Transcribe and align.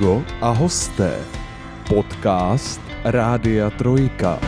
Amigo 0.00 0.22
a 0.40 0.50
hosté. 0.50 1.24
Podcast 1.88 2.80
Rádia 3.04 3.70
Trojka. 3.70 4.40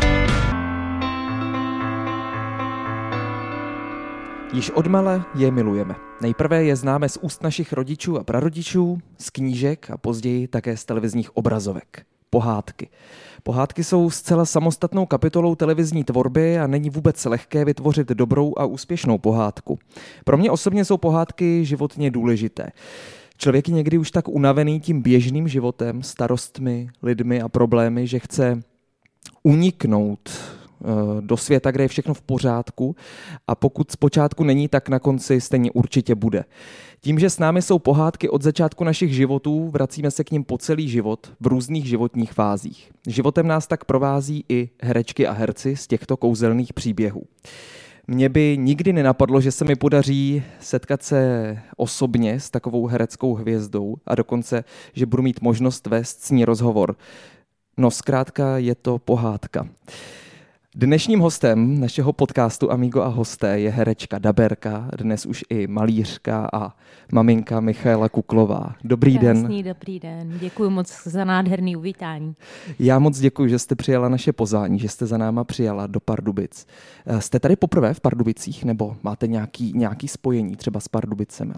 Již 4.53 4.71
odmala 4.71 5.27
je 5.35 5.51
milujeme. 5.51 5.95
Nejprve 6.21 6.65
je 6.65 6.77
známe 6.77 7.09
z 7.09 7.17
úst 7.17 7.43
našich 7.43 7.73
rodičů 7.73 8.19
a 8.19 8.25
prarodičů, 8.25 8.99
z 9.19 9.31
knížek 9.31 9.91
a 9.91 9.97
později 9.97 10.49
také 10.49 10.77
z 10.77 10.85
televizních 10.85 11.37
obrazovek. 11.37 12.07
Pohádky. 12.31 12.89
Pohádky 13.43 13.85
jsou 13.85 14.11
zcela 14.11 14.45
samostatnou 14.45 15.07
kapitolou 15.07 15.55
televizní 15.55 16.05
tvorby 16.05 16.59
a 16.59 16.67
není 16.67 16.91
vůbec 16.91 17.25
lehké 17.25 17.65
vytvořit 17.65 18.09
dobrou 18.09 18.53
a 18.57 18.65
úspěšnou 18.65 19.19
pohádku. 19.19 19.79
Pro 20.25 20.37
mě 20.37 20.51
osobně 20.51 20.85
jsou 20.85 20.97
pohádky 20.97 21.65
životně 21.65 22.11
důležité. 22.11 22.73
Člověk 23.43 23.69
je 23.69 23.75
někdy 23.75 23.99
už 23.99 24.11
tak 24.11 24.29
unavený 24.29 24.81
tím 24.81 25.03
běžným 25.03 25.49
životem, 25.49 26.03
starostmi, 26.03 26.89
lidmi 27.03 27.41
a 27.41 27.49
problémy, 27.49 28.07
že 28.07 28.19
chce 28.19 28.63
uniknout 29.43 30.31
eh, 30.31 30.87
do 31.21 31.37
světa, 31.37 31.71
kde 31.71 31.85
je 31.85 31.89
všechno 31.89 32.15
v 32.15 32.23
pořádku 32.23 32.97
a 33.47 33.55
pokud 33.55 33.91
zpočátku 33.91 34.45
není, 34.45 34.69
tak 34.69 34.89
na 34.89 34.99
konci 34.99 35.41
stejně 35.41 35.71
určitě 35.71 36.15
bude. 36.15 36.45
Tím, 37.01 37.19
že 37.19 37.31
s 37.31 37.39
námi 37.39 37.63
jsou 37.63 37.79
pohádky 37.79 38.29
od 38.29 38.43
začátku 38.43 38.85
našich 38.85 39.15
životů, 39.15 39.69
vracíme 39.69 40.11
se 40.11 40.25
k 40.25 40.31
ním 40.31 40.45
po 40.45 40.59
celý 40.59 40.89
život 40.89 41.33
v 41.41 41.47
různých 41.47 41.87
životních 41.87 42.33
fázích. 42.33 42.91
Životem 43.07 43.47
nás 43.47 43.67
tak 43.67 43.85
provází 43.85 44.45
i 44.49 44.71
herečky 44.83 45.27
a 45.27 45.33
herci 45.33 45.77
z 45.77 45.87
těchto 45.87 46.17
kouzelných 46.17 46.73
příběhů. 46.73 47.23
Mně 48.07 48.29
by 48.29 48.57
nikdy 48.59 48.93
nenapadlo, 48.93 49.41
že 49.41 49.53
se 49.53 49.65
mi 49.65 49.77
podaří 49.77 50.43
setkat 50.61 51.03
se 51.03 51.59
osobně 51.77 52.41
s 52.41 52.51
takovou 52.51 52.87
hereckou 52.87 53.35
hvězdou 53.35 53.97
a 54.07 54.15
dokonce, 54.15 54.65
že 54.93 55.07
budu 55.07 55.23
mít 55.23 55.41
možnost 55.41 55.87
vést 55.87 56.21
s 56.21 56.31
ní 56.31 56.45
rozhovor. 56.45 56.97
No 57.77 57.91
zkrátka 57.91 58.59
je 58.59 58.75
to 58.75 58.99
pohádka. 58.99 59.69
Dnešním 60.77 61.21
hostem 61.21 61.81
našeho 61.81 62.13
podcastu 62.13 62.73
Amigo 62.73 63.03
a 63.03 63.09
hosté 63.09 63.61
je 63.61 63.71
herečka 63.71 64.19
Daberka, 64.19 64.91
dnes 64.99 65.27
už 65.27 65.45
i 65.51 65.67
malířka 65.67 66.49
a 66.53 66.73
maminka 67.13 67.61
Michaela 67.61 68.09
Kuklová. 68.09 68.75
Dobrý 68.85 69.19
Krásný, 69.19 69.63
den. 69.63 69.75
dobrý 69.75 70.01
den. 70.01 70.39
Děkuji 70.41 70.71
moc 70.71 71.03
za 71.05 71.25
nádherný 71.25 71.77
uvítání. 71.77 72.35
Já 72.79 72.99
moc 72.99 73.19
děkuji, 73.19 73.49
že 73.49 73.59
jste 73.59 73.75
přijala 73.75 74.09
naše 74.09 74.33
pozvání, 74.33 74.79
že 74.79 74.89
jste 74.89 75.07
za 75.07 75.19
náma 75.19 75.45
přijala 75.45 75.87
do 75.87 76.01
Pardubic. 76.01 76.67
Eh, 77.07 77.21
Jste 77.21 77.41
tady 77.41 77.57
poprvé 77.57 77.95
v 77.95 78.01
Pardubicích 78.01 78.65
nebo 78.65 78.97
máte 79.03 79.27
nějaký, 79.27 79.73
nějaký 79.77 80.09
spojení 80.09 80.57
třeba 80.57 80.81
s 80.81 80.89
Pardubicemi? 80.89 81.55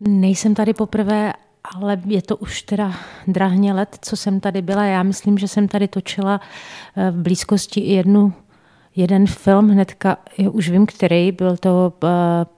Nejsem 0.00 0.54
tady 0.54 0.74
poprvé, 0.74 1.32
ale 1.64 1.98
je 2.06 2.22
to 2.22 2.36
už 2.36 2.62
teda 2.62 2.94
drahně 3.26 3.72
let, 3.72 3.98
co 4.02 4.16
jsem 4.16 4.40
tady 4.40 4.62
byla. 4.62 4.84
Já 4.84 5.02
myslím, 5.02 5.38
že 5.38 5.48
jsem 5.48 5.68
tady 5.68 5.88
točila 5.88 6.40
eh, 6.96 7.10
v 7.10 7.22
blízkosti 7.22 7.80
jednu 7.80 8.32
jeden 8.96 9.26
film 9.26 9.68
hnedka, 9.68 10.16
už 10.50 10.70
vím, 10.70 10.86
který, 10.86 11.32
byl 11.32 11.56
to 11.56 11.92
uh, 12.02 12.08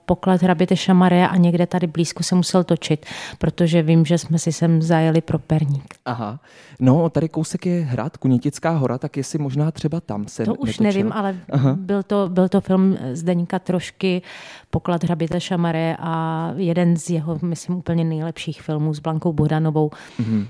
poklad 0.05 0.41
hraběte 0.41 0.75
Šamaria 0.75 1.27
a 1.27 1.37
někde 1.37 1.67
tady 1.67 1.87
blízko 1.87 2.23
se 2.23 2.35
musel 2.35 2.63
točit, 2.63 3.05
protože 3.37 3.81
vím, 3.81 4.05
že 4.05 4.17
jsme 4.17 4.39
si 4.39 4.51
sem 4.51 4.81
zajeli 4.81 5.21
pro 5.21 5.39
perník. 5.39 5.95
Aha. 6.05 6.39
No, 6.79 7.09
tady 7.09 7.29
kousek 7.29 7.65
je 7.65 7.81
hrad, 7.81 8.17
Kunětická 8.17 8.69
hora, 8.69 8.97
tak 8.97 9.17
jestli 9.17 9.39
možná 9.39 9.71
třeba 9.71 10.01
tam 10.01 10.27
se 10.27 10.45
To 10.45 10.55
už 10.55 10.79
netočila. 10.79 10.87
nevím, 10.87 11.13
ale 11.13 11.35
byl 11.75 12.03
to, 12.03 12.29
byl 12.29 12.49
to 12.49 12.61
film 12.61 12.97
Zdeňka 13.13 13.59
Trošky, 13.59 14.21
Poklad 14.69 15.03
hraběte 15.03 15.41
Šamare 15.41 15.95
a 15.99 16.51
jeden 16.55 16.97
z 16.97 17.09
jeho, 17.09 17.39
myslím, 17.41 17.75
úplně 17.75 18.03
nejlepších 18.03 18.61
filmů 18.61 18.93
s 18.93 18.99
Blankou 18.99 19.33
Bohdanovou 19.33 19.91
mm-hmm. 20.19 20.47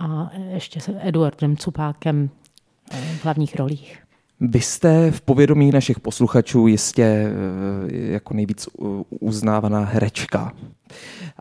a 0.00 0.30
ještě 0.52 0.80
s 0.80 0.90
Eduardem 1.00 1.56
Cupákem 1.56 2.30
eh, 2.90 2.96
v 2.96 3.24
hlavních 3.24 3.56
rolích. 3.56 4.02
Vy 4.40 4.60
jste 4.60 5.10
v 5.10 5.20
povědomí 5.20 5.70
našich 5.70 6.00
posluchačů 6.00 6.66
jistě 6.66 7.02
eh, 7.02 7.32
jako 7.92 8.34
nejvíc 8.34 8.68
uznávaná 9.10 9.84
herečka. 9.84 10.52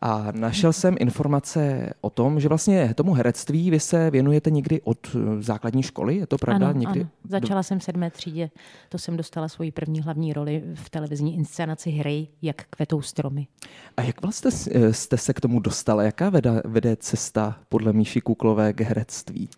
A 0.01 0.27
našel 0.31 0.73
jsem 0.73 0.95
informace 0.99 1.89
o 2.01 2.09
tom, 2.09 2.39
že 2.39 2.47
vlastně 2.47 2.93
tomu 2.93 3.13
herectví 3.13 3.71
vy 3.71 3.79
se 3.79 4.11
věnujete 4.11 4.51
někdy 4.51 4.81
od 4.81 4.97
eh, 5.15 5.41
základní 5.41 5.83
školy, 5.83 6.17
je 6.17 6.27
to 6.27 6.37
pravda? 6.37 6.69
Ano, 6.69 6.79
někdy? 6.79 6.99
ano. 6.99 7.09
Začala 7.29 7.63
jsem 7.63 7.79
v 7.79 7.83
sedmé 7.83 8.11
třídě, 8.11 8.49
to 8.89 8.97
jsem 8.97 9.17
dostala 9.17 9.47
svoji 9.47 9.71
první 9.71 10.01
hlavní 10.01 10.33
roli 10.33 10.63
v 10.73 10.89
televizní 10.89 11.35
inscenaci 11.35 11.89
Hry, 11.89 12.27
jak 12.41 12.63
kvetou 12.69 13.01
stromy. 13.01 13.47
A 13.97 14.01
jak 14.01 14.21
vlastně 14.21 14.51
jste 14.91 15.17
se 15.17 15.33
k 15.33 15.41
tomu 15.41 15.59
dostala? 15.59 16.03
Jaká 16.03 16.29
vede, 16.29 16.61
vede 16.65 16.95
cesta 16.95 17.57
podle 17.69 17.93
Míši 17.93 18.21
Kuklové 18.21 18.73
k 18.73 18.81
herectví? 18.81 19.49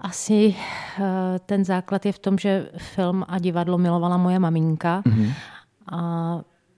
Asi 0.00 0.54
eh, 0.54 1.38
ten 1.46 1.64
základ 1.64 2.06
je 2.06 2.12
v 2.12 2.18
tom, 2.18 2.38
že 2.38 2.68
film 2.76 3.24
a 3.28 3.38
divadlo 3.38 3.78
milovala 3.78 4.16
moje 4.16 4.38
maminka 4.38 5.02
mm-hmm. 5.02 5.32
a 5.92 6.00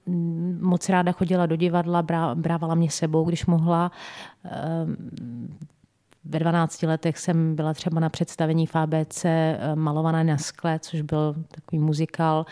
mm, 0.07 0.59
moc 0.63 0.89
ráda 0.89 1.13
chodila 1.13 1.47
do 1.47 1.57
divadla, 1.57 2.03
brá, 2.03 2.35
brávala 2.35 2.75
mě 2.75 2.91
sebou, 2.91 3.25
když 3.25 3.47
mohla. 3.47 3.93
Ehm, 4.45 4.97
Ve 6.25 6.39
12 6.39 6.83
letech 6.83 7.19
jsem 7.19 7.57
byla 7.57 7.75
třeba 7.75 8.01
na 8.01 8.09
představení 8.09 8.67
v 8.67 8.77
ABC 8.77 9.25
eh, 9.25 9.59
Malované 9.75 10.25
na 10.25 10.39
skle, 10.39 10.79
což 10.79 11.01
byl 11.01 11.35
takový 11.51 11.79
muzikál. 11.79 12.47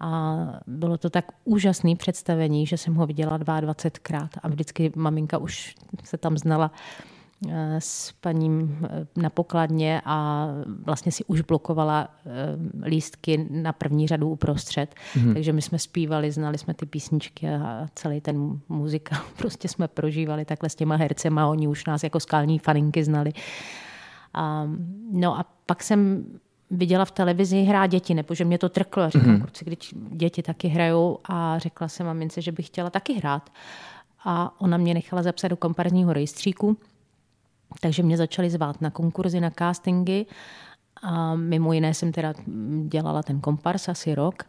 A 0.00 0.36
bylo 0.66 0.98
to 0.98 1.10
tak 1.10 1.24
úžasné 1.44 1.96
představení, 1.96 2.66
že 2.66 2.76
jsem 2.76 2.94
ho 2.94 3.06
viděla 3.06 3.38
22krát 3.38 4.28
a 4.42 4.48
vždycky 4.48 4.92
maminka 4.96 5.38
už 5.38 5.74
se 6.04 6.16
tam 6.18 6.38
znala 6.38 6.70
s 7.78 8.12
paním 8.12 8.78
eh, 8.84 9.06
na 9.16 9.30
pokladně 9.30 10.02
a 10.04 10.48
vlastně 10.84 11.12
si 11.12 11.24
už 11.24 11.40
blokovala 11.40 12.08
eh, 12.26 12.88
lístky 12.88 13.46
na 13.50 13.72
první 13.72 14.08
řadu 14.08 14.28
uprostřed. 14.28 14.94
Mm-hmm. 15.14 15.32
Takže 15.32 15.52
my 15.52 15.62
jsme 15.62 15.78
zpívali, 15.78 16.32
znali 16.32 16.58
jsme 16.58 16.74
ty 16.74 16.86
písničky 16.86 17.48
a 17.48 17.86
celý 17.94 18.20
ten 18.20 18.60
muzikál 18.68 19.20
prostě 19.36 19.68
jsme 19.68 19.88
prožívali 19.88 20.44
takhle 20.44 20.68
s 20.68 20.74
těma 20.74 20.96
hercema. 20.96 21.46
Oni 21.46 21.68
už 21.68 21.84
nás 21.84 22.02
jako 22.02 22.20
skalní 22.20 22.58
faninky 22.58 23.04
znali. 23.04 23.32
A, 24.34 24.68
no 25.12 25.38
a 25.38 25.46
pak 25.66 25.82
jsem 25.82 26.24
viděla 26.70 27.04
v 27.04 27.10
televizi 27.10 27.62
hrát 27.62 27.86
děti, 27.86 28.14
nebo 28.14 28.34
že 28.34 28.44
mě 28.44 28.58
to 28.58 28.68
trklo. 28.68 29.02
A 29.02 29.08
říkám, 29.08 29.36
mm-hmm. 29.36 29.40
kluci, 29.40 29.64
když 29.64 29.94
děti 30.10 30.42
taky 30.42 30.68
hrajou 30.68 31.18
a 31.24 31.58
řekla 31.58 31.88
jsem 31.88 32.06
mamince, 32.06 32.42
že 32.42 32.52
bych 32.52 32.66
chtěla 32.66 32.90
taky 32.90 33.12
hrát. 33.12 33.50
A 34.24 34.60
ona 34.60 34.76
mě 34.76 34.94
nechala 34.94 35.22
zapsat 35.22 35.48
do 35.48 35.56
komparzního 35.56 36.12
rejstříku, 36.12 36.76
takže 37.80 38.02
mě 38.02 38.16
začali 38.16 38.50
zvát 38.50 38.80
na 38.80 38.90
konkurzy, 38.90 39.40
na 39.40 39.50
castingy. 39.50 40.26
A 41.02 41.34
mimo 41.34 41.72
jiné 41.72 41.94
jsem 41.94 42.12
teda 42.12 42.34
dělala 42.86 43.22
ten 43.22 43.40
kompars 43.40 43.88
asi 43.88 44.14
rok. 44.14 44.42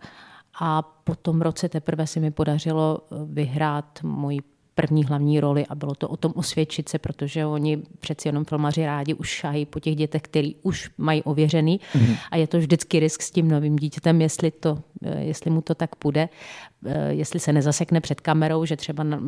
A 0.62 0.82
po 0.82 1.16
tom 1.16 1.42
roce 1.42 1.70
teprve 1.70 2.08
se 2.08 2.20
mi 2.20 2.32
podařilo 2.32 3.00
vyhrát 3.26 4.00
můj 4.04 4.42
první 4.80 5.04
hlavní 5.04 5.40
roli 5.40 5.66
a 5.66 5.76
bylo 5.76 5.96
to 5.96 6.08
o 6.08 6.18
tom 6.18 6.34
osvědčit 6.36 6.90
se, 6.90 7.00
protože 7.00 7.46
oni 7.46 7.78
přeci 8.00 8.28
jenom 8.28 8.46
filmaři 8.46 8.86
rádi 8.86 9.14
už 9.14 9.30
šahají 9.30 9.66
po 9.66 9.80
těch 9.80 9.96
dětech, 9.96 10.22
který 10.22 10.56
už 10.62 10.90
mají 10.98 11.24
ověřený 11.24 11.80
mm-hmm. 11.80 12.18
a 12.32 12.38
je 12.38 12.48
to 12.48 12.58
vždycky 12.58 13.00
risk 13.00 13.22
s 13.22 13.32
tím 13.32 13.48
novým 13.48 13.76
dítětem, 13.76 14.22
jestli, 14.22 14.52
to, 14.52 14.80
eh, 15.04 15.24
jestli 15.24 15.52
mu 15.52 15.62
to 15.62 15.76
tak 15.76 15.96
půjde, 15.96 16.30
eh, 16.30 16.79
jestli 17.10 17.40
se 17.40 17.54
nezasekne 17.54 18.02
před 18.02 18.22
kamerou, 18.22 18.66
že 18.66 18.76
třeba 18.76 19.04
na, 19.04 19.20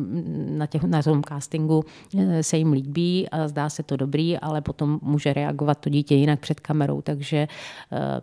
na, 0.48 0.66
těch, 0.66 0.82
na 0.82 1.02
tom 1.02 1.22
castingu 1.22 1.84
eh, 2.18 2.42
se 2.42 2.56
jim 2.56 2.72
líbí 2.72 3.28
a 3.28 3.48
zdá 3.48 3.70
se 3.70 3.82
to 3.82 3.96
dobrý, 3.96 4.38
ale 4.38 4.60
potom 4.60 4.98
může 5.02 5.32
reagovat 5.32 5.78
to 5.78 5.90
dítě 5.90 6.14
jinak 6.14 6.40
před 6.40 6.60
kamerou, 6.60 7.02
takže 7.02 7.48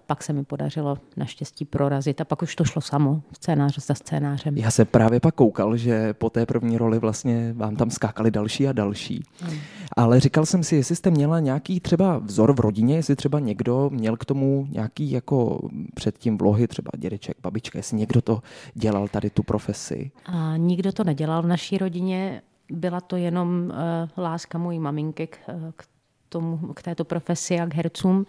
pak 0.05 0.23
se 0.23 0.33
mi 0.33 0.43
podařilo 0.43 0.97
naštěstí 1.17 1.65
prorazit 1.65 2.21
a 2.21 2.25
pak 2.25 2.41
už 2.41 2.55
to 2.55 2.63
šlo 2.63 2.81
samo, 2.81 3.21
scénář 3.33 3.85
za 3.85 3.95
scénářem. 3.95 4.57
Já 4.57 4.71
se 4.71 4.85
právě 4.85 5.19
pak 5.19 5.35
koukal, 5.35 5.77
že 5.77 6.13
po 6.13 6.29
té 6.29 6.45
první 6.45 6.77
roli 6.77 6.99
vlastně 6.99 7.53
vám 7.53 7.75
tam 7.75 7.89
skákali 7.89 8.31
další 8.31 8.67
a 8.67 8.71
další. 8.71 9.23
Hmm. 9.39 9.57
Ale 9.97 10.19
říkal 10.19 10.45
jsem 10.45 10.63
si, 10.63 10.75
jestli 10.75 10.95
jste 10.95 11.11
měla 11.11 11.39
nějaký 11.39 11.79
třeba 11.79 12.17
vzor 12.17 12.53
v 12.53 12.59
rodině, 12.59 12.95
jestli 12.95 13.15
třeba 13.15 13.39
někdo 13.39 13.89
měl 13.89 14.17
k 14.17 14.25
tomu 14.25 14.67
nějaký 14.71 15.11
jako 15.11 15.69
předtím 15.95 16.37
vlohy, 16.37 16.67
třeba 16.67 16.91
dědeček, 16.97 17.37
babička, 17.43 17.79
jestli 17.79 17.97
někdo 17.97 18.21
to 18.21 18.41
dělal 18.73 19.07
tady 19.19 19.29
tu 19.29 19.43
profesi. 19.43 20.11
A 20.25 20.57
nikdo 20.57 20.91
to 20.91 21.03
nedělal 21.03 21.41
v 21.41 21.47
naší 21.47 21.77
rodině, 21.77 22.41
byla 22.71 23.01
to 23.01 23.15
jenom 23.15 23.71
uh, 23.71 24.23
láska 24.23 24.57
mojí 24.57 24.79
maminky 24.79 25.27
k, 25.27 25.37
k, 25.75 25.85
tomu, 26.29 26.57
k 26.57 26.81
této 26.81 27.05
profesi 27.05 27.59
a 27.59 27.67
k 27.67 27.73
hercům. 27.73 28.25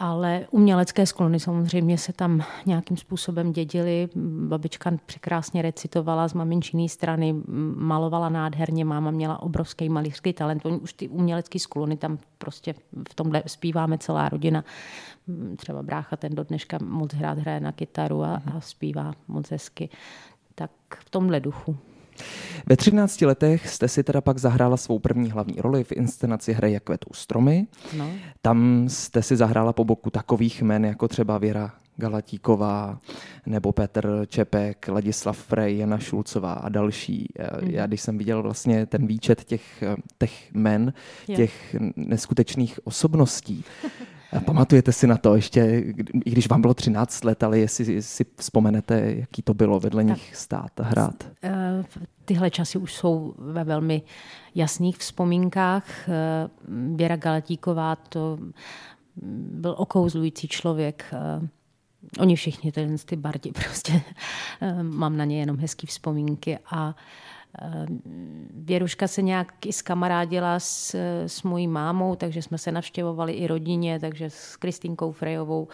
Ale 0.00 0.46
umělecké 0.50 1.06
sklony 1.06 1.40
samozřejmě 1.40 1.98
se 1.98 2.12
tam 2.12 2.42
nějakým 2.66 2.96
způsobem 2.96 3.52
dědily. 3.52 4.08
Babička 4.48 4.92
překrásně 5.06 5.62
recitovala 5.62 6.28
z 6.28 6.34
maminčiné 6.34 6.88
strany, 6.88 7.34
malovala 7.76 8.28
nádherně, 8.28 8.84
máma 8.84 9.10
měla 9.10 9.42
obrovský 9.42 9.88
malířský 9.88 10.32
talent. 10.32 10.66
Oni 10.66 10.78
už 10.78 10.92
ty 10.92 11.08
umělecké 11.08 11.58
sklony 11.58 11.96
tam 11.96 12.18
prostě 12.38 12.74
v 13.10 13.14
tomhle 13.14 13.42
zpíváme 13.46 13.98
celá 13.98 14.28
rodina. 14.28 14.64
Třeba 15.56 15.82
brácha 15.82 16.16
ten 16.16 16.34
do 16.34 16.44
dneška 16.44 16.78
moc 16.82 17.14
hrát 17.14 17.38
hraje 17.38 17.60
na 17.60 17.72
kytaru 17.72 18.24
a, 18.24 18.42
a 18.54 18.60
zpívá 18.60 19.12
moc 19.28 19.50
hezky. 19.50 19.88
Tak 20.54 20.70
v 20.90 21.10
tomhle 21.10 21.40
duchu. 21.40 21.76
Ve 22.66 22.76
13 22.76 23.20
letech 23.20 23.68
jste 23.68 23.88
si 23.88 24.04
teda 24.04 24.20
pak 24.20 24.38
zahrála 24.38 24.76
svou 24.76 24.98
první 24.98 25.30
hlavní 25.30 25.60
roli 25.60 25.84
v 25.84 25.92
inscenaci 25.92 26.52
hry 26.52 26.72
Jak 26.72 26.82
kvetou 26.82 27.10
stromy. 27.12 27.66
No. 27.96 28.10
Tam 28.42 28.88
jste 28.88 29.22
si 29.22 29.36
zahrála 29.36 29.72
po 29.72 29.84
boku 29.84 30.10
takových 30.10 30.62
men 30.62 30.84
jako 30.84 31.08
třeba 31.08 31.38
Věra 31.38 31.72
Galatíková 31.96 32.98
nebo 33.46 33.72
Petr 33.72 34.26
Čepek, 34.26 34.88
Ladislav 34.88 35.38
Frej, 35.38 35.78
Jana 35.78 35.98
Šulcová 35.98 36.52
a 36.52 36.68
další. 36.68 37.28
Mm. 37.62 37.70
Já 37.70 37.86
když 37.86 38.00
jsem 38.00 38.18
viděl 38.18 38.42
vlastně 38.42 38.86
ten 38.86 39.06
výčet 39.06 39.44
těch, 39.44 39.84
těch 40.18 40.54
men, 40.54 40.92
těch 41.26 41.76
neskutečných 41.96 42.80
osobností, 42.84 43.64
Pamatujete 44.44 44.92
si 44.92 45.06
na 45.06 45.16
to 45.16 45.34
ještě, 45.34 45.84
i 46.24 46.30
když 46.30 46.48
vám 46.48 46.60
bylo 46.60 46.74
13 46.74 47.24
let, 47.24 47.42
ale 47.42 47.58
jestli 47.58 48.02
si 48.02 48.26
vzpomenete, 48.36 49.12
jaký 49.16 49.42
to 49.42 49.54
bylo 49.54 49.80
vedle 49.80 50.04
tak, 50.04 50.16
nich 50.16 50.36
stát 50.36 50.80
a 50.80 50.82
hrát? 50.82 51.24
Eh, 51.42 51.84
tyhle 52.24 52.50
časy 52.50 52.78
už 52.78 52.94
jsou 52.94 53.34
ve 53.38 53.64
velmi 53.64 54.02
jasných 54.54 54.96
vzpomínkách. 54.96 56.08
Eh, 56.08 56.48
Věra 56.96 57.16
Galatíková 57.16 57.96
to 57.96 58.38
byl 59.52 59.74
okouzlující 59.78 60.48
člověk. 60.48 61.04
Eh, 61.12 61.48
oni 62.20 62.36
všichni, 62.36 62.72
ten 62.72 62.96
ty 63.04 63.16
bardi 63.16 63.52
prostě, 63.64 64.02
mám 64.82 65.16
na 65.16 65.24
ně 65.24 65.40
jenom 65.40 65.58
hezké 65.58 65.86
vzpomínky 65.86 66.58
a 66.70 66.94
Věruška 68.52 69.08
se 69.08 69.22
nějak 69.22 69.66
i 69.66 69.72
skamarádila 69.72 70.60
s, 70.60 70.94
s 71.26 71.42
mojí 71.42 71.68
mámou, 71.68 72.16
takže 72.16 72.42
jsme 72.42 72.58
se 72.58 72.72
navštěvovali 72.72 73.32
i 73.32 73.46
rodině, 73.46 74.00
takže 74.00 74.30
s 74.30 74.56
Kristýnkou 74.56 75.12
Frejovou, 75.12 75.68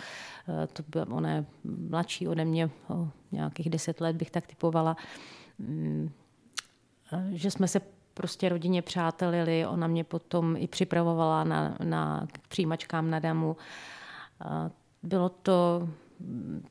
eh, 0.48 0.66
to 0.66 0.82
byla, 0.88 1.06
ona 1.10 1.44
mladší 1.64 2.28
ode 2.28 2.44
mě, 2.44 2.70
o 2.88 3.08
nějakých 3.32 3.70
deset 3.70 4.00
let 4.00 4.16
bych 4.16 4.30
tak 4.30 4.46
typovala, 4.46 4.96
mm, 5.58 6.10
že 7.32 7.50
jsme 7.50 7.68
se 7.68 7.80
prostě 8.14 8.48
rodině 8.48 8.82
přátelili, 8.82 9.66
ona 9.66 9.86
mě 9.86 10.04
potom 10.04 10.56
i 10.56 10.66
připravovala 10.66 11.44
na, 11.44 11.76
na 11.84 12.28
přijímačkám 12.48 13.10
na 13.10 13.18
damu. 13.18 13.56
Bylo 15.02 15.28
to 15.28 15.88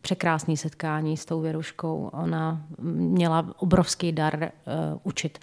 překrásné 0.02 0.58
setkání 0.58 1.18
s 1.18 1.26
tou 1.26 1.42
Věruškou. 1.42 2.10
Ona 2.14 2.66
měla 2.82 3.54
obrovský 3.58 4.12
dar 4.12 4.36
uh, 4.44 5.00
učit 5.04 5.40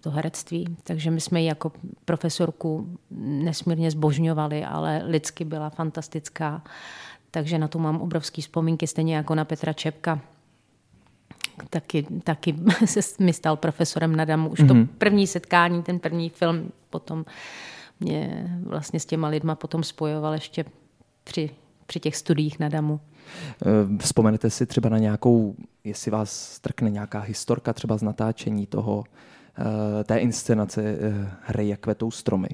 to 0.00 0.10
herectví, 0.10 0.76
takže 0.84 1.10
my 1.10 1.20
jsme 1.20 1.40
ji 1.40 1.46
jako 1.46 1.72
profesorku 2.04 2.98
nesmírně 3.20 3.90
zbožňovali, 3.90 4.64
ale 4.64 5.02
lidsky 5.04 5.44
byla 5.44 5.70
fantastická. 5.70 6.62
Takže 7.30 7.58
na 7.58 7.68
to 7.68 7.78
mám 7.78 8.00
obrovský 8.00 8.42
vzpomínky, 8.42 8.86
stejně 8.86 9.16
jako 9.16 9.34
na 9.34 9.44
Petra 9.44 9.72
Čepka. 9.72 10.20
Taky, 11.70 12.06
taky 12.24 12.54
se 12.84 13.00
mi 13.18 13.32
stal 13.32 13.56
profesorem 13.56 14.16
na 14.16 14.24
Damu. 14.24 14.48
Už 14.48 14.60
mm-hmm. 14.60 14.68
to 14.68 14.74
mhm. 14.74 14.86
první 14.86 15.26
setkání, 15.26 15.82
ten 15.82 15.98
první 15.98 16.30
film 16.30 16.72
potom 16.90 17.24
mě 18.00 18.50
vlastně 18.62 19.00
s 19.00 19.06
těma 19.06 19.28
lidma 19.28 19.54
potom 19.54 19.82
spojoval 19.82 20.32
ještě 20.32 20.64
při, 21.24 21.50
při 21.86 22.00
těch 22.00 22.16
studiích 22.16 22.58
na 22.58 22.68
Damu. 22.68 23.00
Eh, 23.62 23.98
vzpomenete 23.98 24.50
si 24.50 24.66
třeba 24.66 24.88
na 24.88 24.98
nějakou, 24.98 25.54
jestli 25.84 26.10
vás 26.10 26.52
strkne 26.52 26.90
nějaká 26.90 27.20
historka 27.20 27.72
třeba 27.72 27.96
z 27.96 28.02
natáčení 28.02 28.66
toho, 28.66 29.04
eh, 30.00 30.04
té 30.04 30.18
inscenace 30.18 30.82
eh, 30.82 31.30
hry 31.42 31.68
Jak 31.68 31.80
kvetou 31.80 32.10
stromy? 32.10 32.48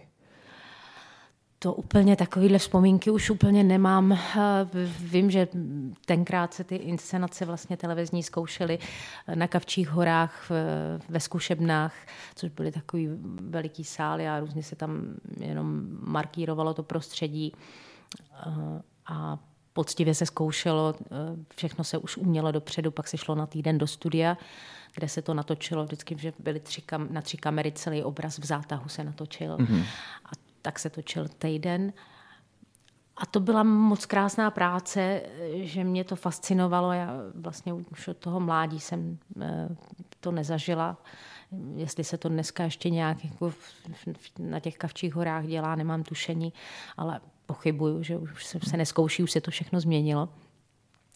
To 1.58 1.75
úplně 1.75 2.17
takovýhle 2.17 2.58
vzpomínky 2.58 3.11
už 3.11 3.31
úplně 3.31 3.64
nemám. 3.64 4.19
Vím, 4.99 5.31
že 5.31 5.49
tenkrát 6.06 6.55
se 6.55 6.64
ty 6.64 6.76
inscenace 6.76 7.44
vlastně 7.44 7.76
televizní 7.76 8.23
zkoušely 8.23 8.78
na 9.35 9.49
Kavčích 9.49 9.88
horách 9.88 10.50
ve 11.08 11.20
zkušebnách, 11.20 11.94
což 12.35 12.50
byly 12.50 12.73
takový 12.73 13.08
veliký 13.40 13.85
sály 13.85 14.28
a 14.28 14.40
různě 14.40 14.62
se 14.62 14.76
tam 14.76 15.14
jenom 15.40 15.82
markírovalo 16.00 16.75
to 16.75 16.82
prostředí. 16.82 17.52
A 19.06 19.38
poctivě 19.72 20.14
se 20.14 20.26
zkoušelo, 20.26 20.94
eh, 21.00 21.06
všechno 21.56 21.84
se 21.84 21.99
už 21.99 22.16
umělo 22.16 22.52
dopředu, 22.52 22.90
pak 22.90 23.08
se 23.08 23.16
šlo 23.16 23.34
na 23.34 23.46
týden 23.46 23.78
do 23.78 23.87
studia, 23.87 24.37
kde 24.94 25.08
se 25.08 25.22
to 25.22 25.34
natočilo 25.34 25.84
vždycky, 25.84 26.19
že 26.19 26.32
byly 26.38 26.60
tři 26.60 26.81
kam, 26.81 27.08
na 27.10 27.22
tři 27.22 27.37
kamery 27.37 27.72
celý 27.72 28.02
obraz 28.02 28.38
v 28.38 28.44
zátahu 28.44 28.88
se 28.88 29.04
natočil. 29.04 29.56
Mm-hmm. 29.56 29.84
A 30.25 30.31
tak 30.62 30.78
se 30.78 30.90
točil 30.90 31.28
týden. 31.28 31.93
A 33.16 33.26
to 33.26 33.40
byla 33.40 33.62
moc 33.62 34.06
krásná 34.06 34.50
práce, 34.50 35.22
že 35.62 35.84
mě 35.84 36.04
to 36.04 36.16
fascinovalo. 36.16 36.93
Já 36.93 37.10
vlastně 37.34 37.72
už 37.72 38.08
od 38.08 38.16
toho 38.16 38.40
mládí 38.40 38.81
jsem 38.81 39.19
eh, 39.40 39.69
to 40.20 40.32
nezažila. 40.32 40.96
Jestli 41.76 42.04
se 42.04 42.19
to 42.19 42.28
dneska 42.28 42.64
ještě 42.64 42.90
nějak 42.90 43.25
jako 43.25 43.52
na 44.38 44.60
těch 44.60 44.76
kavčích 44.76 45.14
horách 45.14 45.46
dělá, 45.46 45.75
nemám 45.75 46.02
tušení, 46.02 46.52
ale 46.96 47.20
pochybuju, 47.52 48.02
že 48.02 48.16
už 48.16 48.44
se 48.44 48.76
neskouší, 48.76 49.22
už 49.22 49.32
se 49.32 49.40
to 49.40 49.50
všechno 49.50 49.81
změnilo. 49.81 50.28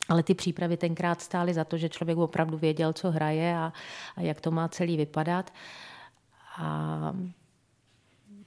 Ale 0.09 0.23
ty 0.23 0.35
přípravy 0.35 0.77
tenkrát 0.77 1.21
stály 1.21 1.55
za 1.55 1.65
to, 1.65 1.79
že 1.79 1.88
člověk 1.88 2.19
opravdu 2.19 2.59
věděl, 2.59 2.93
co 2.93 3.11
hraje 3.11 3.56
a, 3.56 3.73
a 4.17 4.21
jak 4.21 4.41
to 4.41 4.50
má 4.50 4.69
celý 4.69 4.97
vypadat. 4.97 5.53
A, 6.59 6.69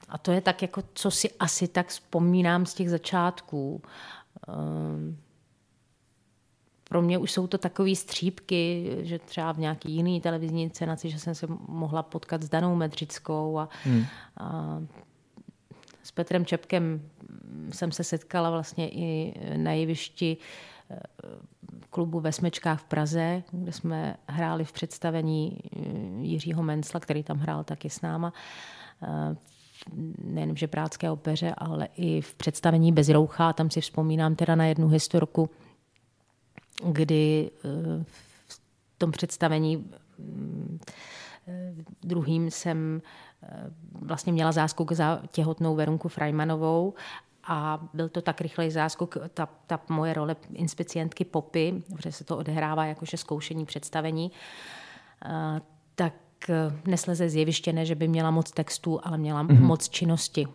a 0.09 0.17
to 0.17 0.31
je 0.31 0.41
tak, 0.41 0.61
jako, 0.61 0.83
co 0.93 1.11
si 1.11 1.31
asi 1.39 1.67
tak 1.67 1.87
vzpomínám 1.87 2.65
z 2.65 2.73
těch 2.73 2.89
začátků. 2.89 3.81
Um, 4.47 5.17
pro 6.89 7.01
mě 7.01 7.17
už 7.17 7.31
jsou 7.31 7.47
to 7.47 7.57
takové 7.57 7.95
střípky, 7.95 8.89
že 9.01 9.19
třeba 9.19 9.51
v 9.51 9.59
nějaký 9.59 9.91
jiný 9.91 10.21
televizní 10.21 10.63
inscenaci, 10.63 11.09
že 11.09 11.19
jsem 11.19 11.35
se 11.35 11.47
mohla 11.67 12.03
potkat 12.03 12.43
s 12.43 12.49
Danou 12.49 12.75
Medřickou 12.75 13.57
a, 13.57 13.69
hmm. 13.83 14.05
a 14.37 14.79
s 16.03 16.11
Petrem 16.11 16.45
Čepkem 16.45 17.09
jsem 17.71 17.91
se 17.91 18.03
setkala 18.03 18.49
vlastně 18.49 18.89
i 18.89 19.33
na 19.57 19.71
jevišti 19.71 20.37
eh, 20.89 20.99
klubu 21.89 22.19
ve 22.19 22.31
Smečkách 22.31 22.81
v 22.81 22.85
Praze, 22.85 23.43
kde 23.51 23.71
jsme 23.71 24.15
hráli 24.27 24.65
v 24.65 24.71
představení 24.71 25.57
eh, 25.57 25.79
Jiřího 26.21 26.63
Mencla, 26.63 26.99
který 26.99 27.23
tam 27.23 27.37
hrál 27.37 27.63
taky 27.63 27.89
s 27.89 28.01
náma 28.01 28.33
eh, 29.03 29.35
nejen 30.23 30.53
v 30.53 30.57
žebrácké 30.57 31.11
opeře, 31.11 31.53
ale 31.57 31.87
i 31.95 32.21
v 32.21 32.35
představení 32.35 32.91
Bezroucha. 32.91 33.53
Tam 33.53 33.69
si 33.69 33.81
vzpomínám 33.81 34.35
teda 34.35 34.55
na 34.55 34.65
jednu 34.65 34.87
historku, 34.87 35.49
kdy 36.85 37.51
v 38.47 38.59
tom 38.97 39.11
představení 39.11 39.91
druhým 42.03 42.51
jsem 42.51 43.01
vlastně 44.01 44.33
měla 44.33 44.51
záskok 44.51 44.91
za 44.91 45.21
těhotnou 45.31 45.75
Verunku 45.75 46.07
Frajmanovou 46.07 46.93
a 47.43 47.79
byl 47.93 48.09
to 48.09 48.21
tak 48.21 48.41
rychlý 48.41 48.71
záskok, 48.71 49.17
ta, 49.33 49.49
ta 49.67 49.79
moje 49.89 50.13
role 50.13 50.35
inspicientky 50.53 51.25
Popy, 51.25 51.83
protože 51.95 52.11
se 52.11 52.23
to 52.23 52.37
odehrává 52.37 52.85
jakože 52.85 53.17
zkoušení 53.17 53.65
představení, 53.65 54.31
eh, 55.25 55.61
tak 55.95 56.13
eh, 56.49 56.55
nesleze 56.85 57.29
z 57.29 57.35
jeviště, 57.35 57.73
ne, 57.73 57.85
že 57.85 57.95
by 57.95 58.07
měla 58.07 58.31
moc 58.31 58.51
textu, 58.51 58.99
ale 59.03 59.17
měla 59.17 59.43
mm-hmm. 59.43 59.61
moc 59.61 59.89
činnosti. 59.89 60.47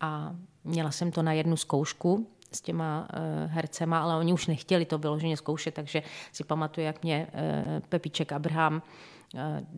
A 0.00 0.34
měla 0.64 0.90
jsem 0.90 1.12
to 1.12 1.22
na 1.22 1.32
jednu 1.32 1.56
zkoušku 1.56 2.26
s 2.52 2.60
těma 2.60 3.08
uh, 3.12 3.50
hercema, 3.52 3.98
ale 3.98 4.16
oni 4.16 4.32
už 4.32 4.46
nechtěli 4.46 4.84
to 4.84 4.98
vyloženě 4.98 5.36
zkoušet, 5.36 5.74
takže 5.74 6.02
si 6.32 6.44
pamatuju, 6.44 6.86
jak 6.86 7.02
mě 7.02 7.26
uh, 7.26 7.80
Pepíček 7.88 8.32
Abraham 8.32 8.82
Eh, 8.82 9.19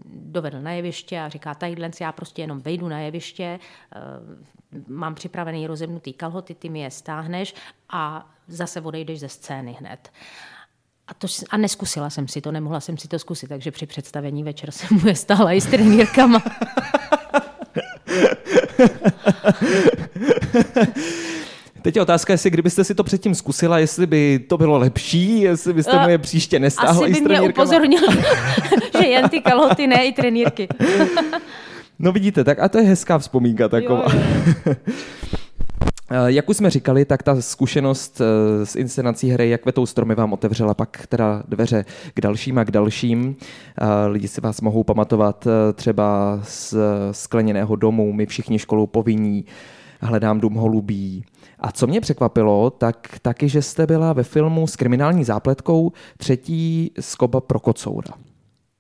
dovedl 0.07 0.61
na 0.61 0.73
jeviště 0.73 1.21
a 1.21 1.29
říká, 1.29 1.55
tadyhle 1.55 1.91
já 2.01 2.13
prostě 2.13 2.43
jenom 2.43 2.61
vejdu 2.61 2.89
na 2.89 3.01
jeviště, 3.01 3.59
eh, 3.95 3.99
mám 4.89 5.15
připravený 5.15 5.67
rozebnutý 5.67 6.13
kalhoty, 6.13 6.55
ty 6.55 6.69
mi 6.69 6.81
je 6.81 6.91
stáhneš 6.91 7.55
a 7.91 8.31
zase 8.49 8.81
odejdeš 8.81 9.21
ze 9.21 9.29
scény 9.29 9.73
hned. 9.73 10.13
A, 11.07 11.15
to, 11.15 11.27
a 11.51 11.57
neskusila 11.57 12.11
jsem 12.11 12.29
si 12.29 12.41
to, 12.41 12.53
nemohla 12.53 12.81
jsem 12.81 12.99
si 12.99 13.09
to 13.09 13.19
zkusit, 13.19 13.49
takže 13.49 13.71
při 13.71 13.87
představení 13.87 14.43
večer 14.43 14.71
jsem 14.71 14.99
mu 15.03 15.09
je 15.09 15.17
stála 15.17 15.53
i 15.53 15.61
s 15.61 15.67
trenýrkama. 15.67 16.43
Teď 21.83 21.97
je 21.97 22.03
otázka, 22.03 22.33
jestli 22.33 22.51
kdybyste 22.51 22.85
si 22.85 22.95
to 22.95 23.05
předtím 23.05 23.35
zkusila, 23.35 23.79
jestli 23.79 24.07
by 24.07 24.39
to 24.39 24.59
bylo 24.59 24.79
lepší, 24.79 25.41
jestli 25.41 25.73
byste 25.73 25.99
mu 25.99 26.09
je 26.09 26.19
příště 26.19 26.59
nestáhla 26.59 27.07
Asi 27.07 27.21
by 27.23 27.29
mě 27.29 27.41
upozornil, 27.41 28.01
že 29.01 29.07
jen 29.07 29.29
ty 29.29 29.41
kalhoty, 29.41 29.87
ne 29.87 30.07
i 30.07 30.13
trenýrky. 30.13 30.69
no 31.99 32.13
vidíte, 32.13 32.45
tak 32.45 32.59
a 32.59 32.69
to 32.69 32.79
je 32.79 32.85
hezká 32.85 33.19
vzpomínka 33.19 33.69
taková. 33.69 34.07
Jo, 34.13 34.21
jo. 34.67 34.75
Eh, 36.15 36.33
jak 36.33 36.49
už 36.49 36.57
jsme 36.57 36.71
říkali, 36.71 37.05
tak 37.05 37.23
ta 37.23 37.41
zkušenost 37.41 38.21
eh, 38.21 38.67
s 38.67 38.77
inscenací 38.77 39.31
hry 39.31 39.49
Jak 39.49 39.67
vetou 39.67 39.87
stromy 39.87 40.15
vám 40.15 40.33
otevřela 40.33 40.75
pak 40.75 41.07
teda 41.07 41.43
dveře 41.49 41.85
k 42.15 42.21
dalším 42.21 42.59
a 42.59 42.65
k 42.65 42.71
dalším. 42.71 43.37
Eh, 43.81 44.07
lidi 44.07 44.29
si 44.29 44.41
vás 44.41 44.61
mohou 44.61 44.85
pamatovat 44.85 45.47
třeba 45.75 46.39
z 46.43 46.75
skleněného 47.13 47.77
domu, 47.77 48.13
my 48.13 48.27
všichni 48.27 48.59
školou 48.59 48.87
povinní, 48.87 49.45
hledám 50.03 50.41
dům 50.41 50.55
holubí, 50.55 51.25
a 51.59 51.73
co 51.73 51.87
mě 51.87 52.01
překvapilo, 52.01 52.71
tak 52.71 53.19
taky, 53.23 53.49
že 53.49 53.63
jste 53.63 53.87
byla 53.87 54.13
ve 54.13 54.23
filmu 54.23 54.67
s 54.67 54.77
kriminální 54.77 55.25
zápletkou 55.25 55.93
třetí 56.17 56.91
skoba 57.01 57.41
pro 57.41 57.61
kocoura. 57.61 58.15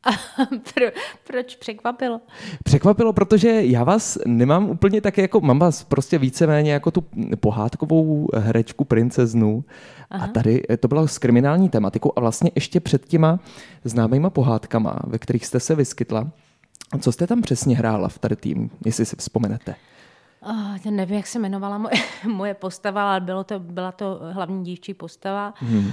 Pro, 0.74 0.86
proč 1.26 1.56
překvapilo? 1.56 2.20
Překvapilo, 2.64 3.12
protože 3.12 3.48
já 3.48 3.84
vás 3.84 4.18
nemám 4.26 4.70
úplně 4.70 5.00
tak 5.00 5.18
jako, 5.18 5.40
mám 5.40 5.58
vás 5.58 5.84
prostě 5.84 6.18
víceméně 6.18 6.72
jako 6.72 6.90
tu 6.90 7.04
pohádkovou 7.40 8.28
herečku 8.34 8.84
princeznu 8.84 9.64
Aha. 10.10 10.24
a 10.24 10.28
tady 10.28 10.62
to 10.80 10.88
bylo 10.88 11.08
s 11.08 11.18
kriminální 11.18 11.68
tematikou 11.68 12.12
a 12.16 12.20
vlastně 12.20 12.50
ještě 12.54 12.80
před 12.80 13.06
těma 13.06 13.40
známýma 13.84 14.30
pohádkama, 14.30 14.98
ve 15.06 15.18
kterých 15.18 15.46
jste 15.46 15.60
se 15.60 15.74
vyskytla. 15.74 16.30
Co 17.00 17.12
jste 17.12 17.26
tam 17.26 17.42
přesně 17.42 17.76
hrála 17.76 18.08
v 18.08 18.18
tady 18.18 18.36
tým, 18.36 18.70
jestli 18.84 19.06
si 19.06 19.16
vzpomenete? 19.16 19.74
Oh, 20.44 20.90
nevím, 20.90 21.16
jak 21.16 21.26
se 21.26 21.38
jmenovala 21.38 21.78
moje, 21.78 21.94
moje 22.28 22.54
postava, 22.54 23.10
ale 23.10 23.20
bylo 23.20 23.44
to, 23.44 23.58
byla 23.58 23.92
to 23.92 24.20
hlavní 24.32 24.64
dívčí 24.64 24.94
postava. 24.94 25.54
Hmm. 25.56 25.92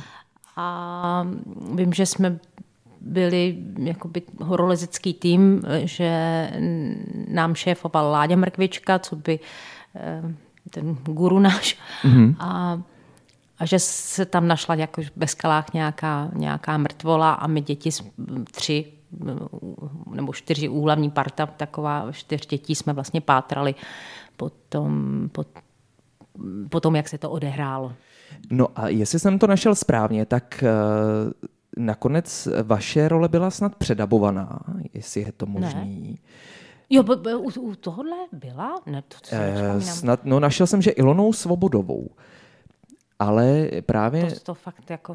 A 0.56 1.28
vím, 1.76 1.94
že 1.94 2.06
jsme 2.06 2.40
byli 3.02 3.58
jakoby 3.78 4.22
horolezecký 4.42 5.14
tým, 5.14 5.62
že 5.84 6.12
nám 7.28 7.56
šéfoval 7.56 8.12
Láďa 8.12 8.36
Mrkvička, 8.36 9.00
co 9.00 9.16
by 9.16 9.40
eh, 9.96 10.34
ten 10.70 10.94
guru 10.94 11.40
náš. 11.40 11.78
Mm-hmm. 12.04 12.36
A, 12.40 12.82
a 13.60 13.66
že 13.66 13.80
se 13.80 14.26
tam 14.26 14.48
našla 14.48 14.76
jako 14.76 15.02
ve 15.16 15.28
skalách 15.28 15.74
nějaká, 15.74 16.30
nějaká 16.34 16.78
mrtvola 16.78 17.34
a 17.34 17.48
my 17.48 17.62
děti 17.62 17.90
tři 18.52 18.86
nebo 20.12 20.34
čtyři 20.34 20.70
úhlavní 20.70 21.10
parta, 21.10 21.46
taková 21.46 22.12
čtyř 22.12 22.48
dětí 22.48 22.76
jsme 22.76 22.94
vlastně 22.94 23.22
pátrali 23.22 23.76
po 24.40 24.50
tom, 24.50 25.30
po, 25.32 25.46
po 26.70 26.80
tom, 26.80 26.96
jak 26.96 27.10
se 27.10 27.18
to 27.18 27.30
odehrálo. 27.30 27.94
No 28.52 28.68
a 28.76 28.88
jestli 28.88 29.20
jsem 29.20 29.40
to 29.40 29.48
našel 29.48 29.76
správně, 29.76 30.26
tak 30.26 30.64
uh 30.64 31.50
nakonec 31.78 32.48
vaše 32.64 33.08
role 33.08 33.28
byla 33.28 33.52
snad 33.52 33.76
předabovaná, 33.76 34.60
jestli 34.94 35.22
je 35.22 35.32
to 35.32 35.46
možný. 35.46 36.10
Ne. 36.12 36.30
Jo, 36.90 37.04
u, 37.38 37.62
u 37.62 37.76
tohohle 37.76 38.18
byla? 38.32 38.82
Ne, 38.86 39.02
to 39.02 39.18
e, 39.32 39.82
snad, 39.82 40.26
no 40.26 40.40
našel 40.40 40.68
jsem, 40.68 40.82
že 40.82 40.92
Ilonou 40.92 41.34
Svobodovou. 41.34 42.10
Ale 43.20 43.70
právě... 43.86 44.32
To, 44.32 44.40
to 44.40 44.54
fakt 44.54 44.90
jako 44.90 45.14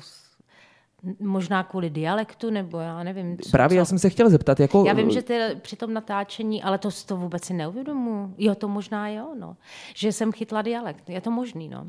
možná 1.20 1.62
kvůli 1.62 1.90
dialektu, 1.90 2.50
nebo 2.50 2.78
já 2.78 3.02
nevím. 3.02 3.38
Co, 3.38 3.50
Právě 3.50 3.75
co? 3.75 3.78
já 3.78 3.84
jsem 3.84 3.99
se 3.99 4.11
chtěl 4.11 4.30
zeptat. 4.30 4.61
Jako... 4.61 4.84
Já 4.87 4.92
vím, 4.92 5.11
že 5.11 5.23
ty 5.23 5.40
při 5.62 5.76
tom 5.76 5.94
natáčení, 5.94 6.62
ale 6.62 6.78
to, 6.78 6.88
to 7.06 7.16
vůbec 7.16 7.44
si 7.44 7.54
neuvědomu. 7.54 8.34
Jo, 8.38 8.54
to 8.54 8.68
možná 8.68 9.08
jo, 9.08 9.34
no. 9.38 9.56
Že 9.96 10.12
jsem 10.12 10.32
chytla 10.32 10.62
dialekt. 10.62 11.11
Je 11.11 11.20
to 11.20 11.30
možný, 11.30 11.68
no. 11.68 11.87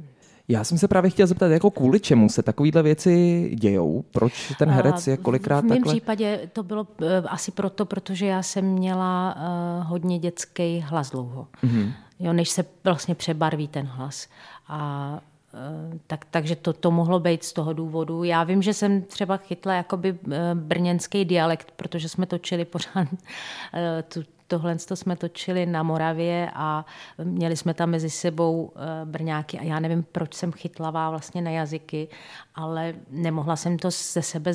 Já 0.47 0.63
jsem 0.63 0.77
se 0.77 0.87
právě 0.87 1.11
chtěl 1.11 1.27
zeptat, 1.27 1.47
jako 1.47 1.71
kvůli 1.71 1.99
čemu 1.99 2.29
se 2.29 2.43
takovéhle 2.43 2.83
věci 2.83 3.51
dějou? 3.59 4.03
Proč 4.11 4.53
ten 4.59 4.69
herec 4.69 5.07
je 5.07 5.17
kolikrát 5.17 5.55
takhle? 5.55 5.69
V 5.69 5.69
mém 5.69 5.83
takhle... 5.83 5.93
případě 5.93 6.49
to 6.53 6.63
bylo 6.63 6.81
uh, 6.81 7.07
asi 7.27 7.51
proto, 7.51 7.85
protože 7.85 8.25
já 8.25 8.43
jsem 8.43 8.65
měla 8.65 9.35
uh, 9.35 9.87
hodně 9.87 10.19
dětský 10.19 10.79
hlas 10.79 11.11
dlouho. 11.11 11.47
Mm-hmm. 11.63 11.91
Jo, 12.19 12.33
než 12.33 12.49
se 12.49 12.65
vlastně 12.83 13.15
přebarví 13.15 13.67
ten 13.67 13.85
hlas. 13.85 14.27
A 14.67 15.19
tak, 16.07 16.25
takže 16.31 16.55
to, 16.55 16.73
to 16.73 16.91
mohlo 16.91 17.19
být 17.19 17.43
z 17.43 17.53
toho 17.53 17.73
důvodu. 17.73 18.23
Já 18.23 18.43
vím, 18.43 18.61
že 18.61 18.73
jsem 18.73 19.01
třeba 19.01 19.37
chytla 19.37 19.73
jakoby 19.73 20.17
brněnský 20.53 21.25
dialekt, 21.25 21.71
protože 21.75 22.09
jsme 22.09 22.25
točili 22.25 22.65
pořád 22.65 23.07
tu, 24.13 24.23
Tohle 24.47 24.79
jsme 24.79 25.15
točili 25.15 25.65
na 25.65 25.83
Moravě 25.83 26.51
a 26.53 26.85
měli 27.23 27.57
jsme 27.57 27.73
tam 27.73 27.89
mezi 27.89 28.09
sebou 28.09 28.71
eh, 28.75 29.05
brňáky 29.05 29.59
a 29.59 29.63
já 29.63 29.79
nevím, 29.79 30.03
proč 30.11 30.33
jsem 30.33 30.51
chytlavá 30.51 31.09
vlastně 31.09 31.41
na 31.41 31.51
jazyky, 31.51 32.07
ale 32.55 32.93
nemohla 33.09 33.55
jsem 33.55 33.77
to 33.77 33.91
ze 33.91 34.21
sebe 34.21 34.51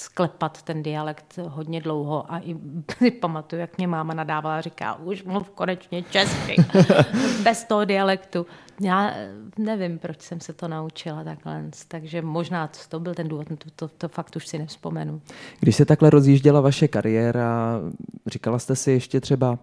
sklepat, 0.00 0.62
ten 0.62 0.82
dialekt, 0.82 1.38
hodně 1.48 1.80
dlouho 1.80 2.32
a 2.32 2.38
i 2.38 2.56
si 2.98 3.10
pamatuju, 3.10 3.60
jak 3.60 3.78
mě 3.78 3.86
máma 3.86 4.14
nadávala 4.14 4.58
a 4.58 4.60
říká, 4.60 4.94
už 4.94 5.24
mluv 5.24 5.50
konečně 5.50 6.02
česky, 6.02 6.56
bez 7.42 7.64
toho 7.64 7.84
dialektu. 7.84 8.46
Já 8.80 9.14
nevím, 9.58 9.98
proč 9.98 10.22
jsem 10.22 10.40
se 10.40 10.52
to 10.52 10.68
naučila 10.68 11.24
takhle, 11.24 11.64
takže 11.88 12.22
možná 12.22 12.70
to 12.88 13.00
byl 13.00 13.14
ten 13.14 13.28
důvod, 13.28 13.48
to, 13.48 13.70
to, 13.76 13.88
to 13.88 14.08
fakt 14.08 14.36
už 14.36 14.46
si 14.46 14.58
nevzpomenu. 14.58 15.20
Když 15.60 15.76
se 15.76 15.84
takhle 15.84 16.10
rozjížděla 16.10 16.60
vaše 16.60 16.88
kariéra, 16.88 17.80
říkala 18.26 18.58
jste 18.58 18.76
si 18.76 18.90
ještě 18.90 19.20
třeba, 19.20 19.58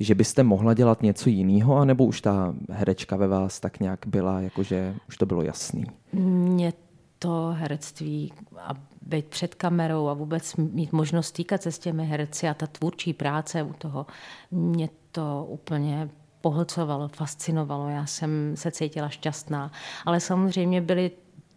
že 0.00 0.14
byste 0.14 0.42
mohla 0.42 0.74
dělat 0.74 1.02
něco 1.02 1.28
jiného, 1.28 1.76
anebo 1.76 2.04
už 2.04 2.20
ta 2.20 2.54
herečka 2.70 3.16
ve 3.16 3.28
vás 3.28 3.60
tak 3.60 3.80
nějak 3.80 4.00
byla, 4.06 4.40
jakože 4.40 4.94
už 5.08 5.16
to 5.16 5.26
bylo 5.26 5.42
jasný? 5.42 5.84
Mně 6.12 6.72
to 7.18 7.54
herectví 7.58 8.32
a 8.58 8.74
být 9.02 9.26
před 9.26 9.54
kamerou 9.54 10.08
a 10.08 10.14
vůbec 10.14 10.56
mít 10.56 10.92
možnost 10.92 11.32
týkat 11.32 11.62
se 11.62 11.72
s 11.72 11.78
těmi 11.78 12.06
herci 12.06 12.48
a 12.48 12.54
ta 12.54 12.66
tvůrčí 12.66 13.12
práce 13.12 13.62
u 13.62 13.72
toho, 13.72 14.06
mě 14.50 14.88
to 15.12 15.46
úplně 15.48 16.08
pohlcovalo, 16.40 17.08
fascinovalo. 17.08 17.88
Já 17.88 18.06
jsem 18.06 18.52
se 18.54 18.70
cítila 18.70 19.08
šťastná. 19.08 19.72
Ale 20.04 20.20
samozřejmě 20.20 20.80
byly 20.80 21.10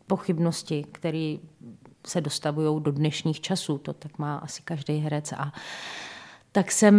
pochybnosti, 0.08 0.86
které 0.92 1.36
se 2.08 2.22
dostavují 2.22 2.84
do 2.84 2.92
dnešních 2.92 3.42
časů. 3.42 3.78
To 3.78 3.94
tak 3.94 4.18
má 4.18 4.38
asi 4.38 4.62
každý 4.62 4.98
herec. 4.98 5.34
A 5.34 5.54
tak 6.52 6.72
jsem 6.72 6.96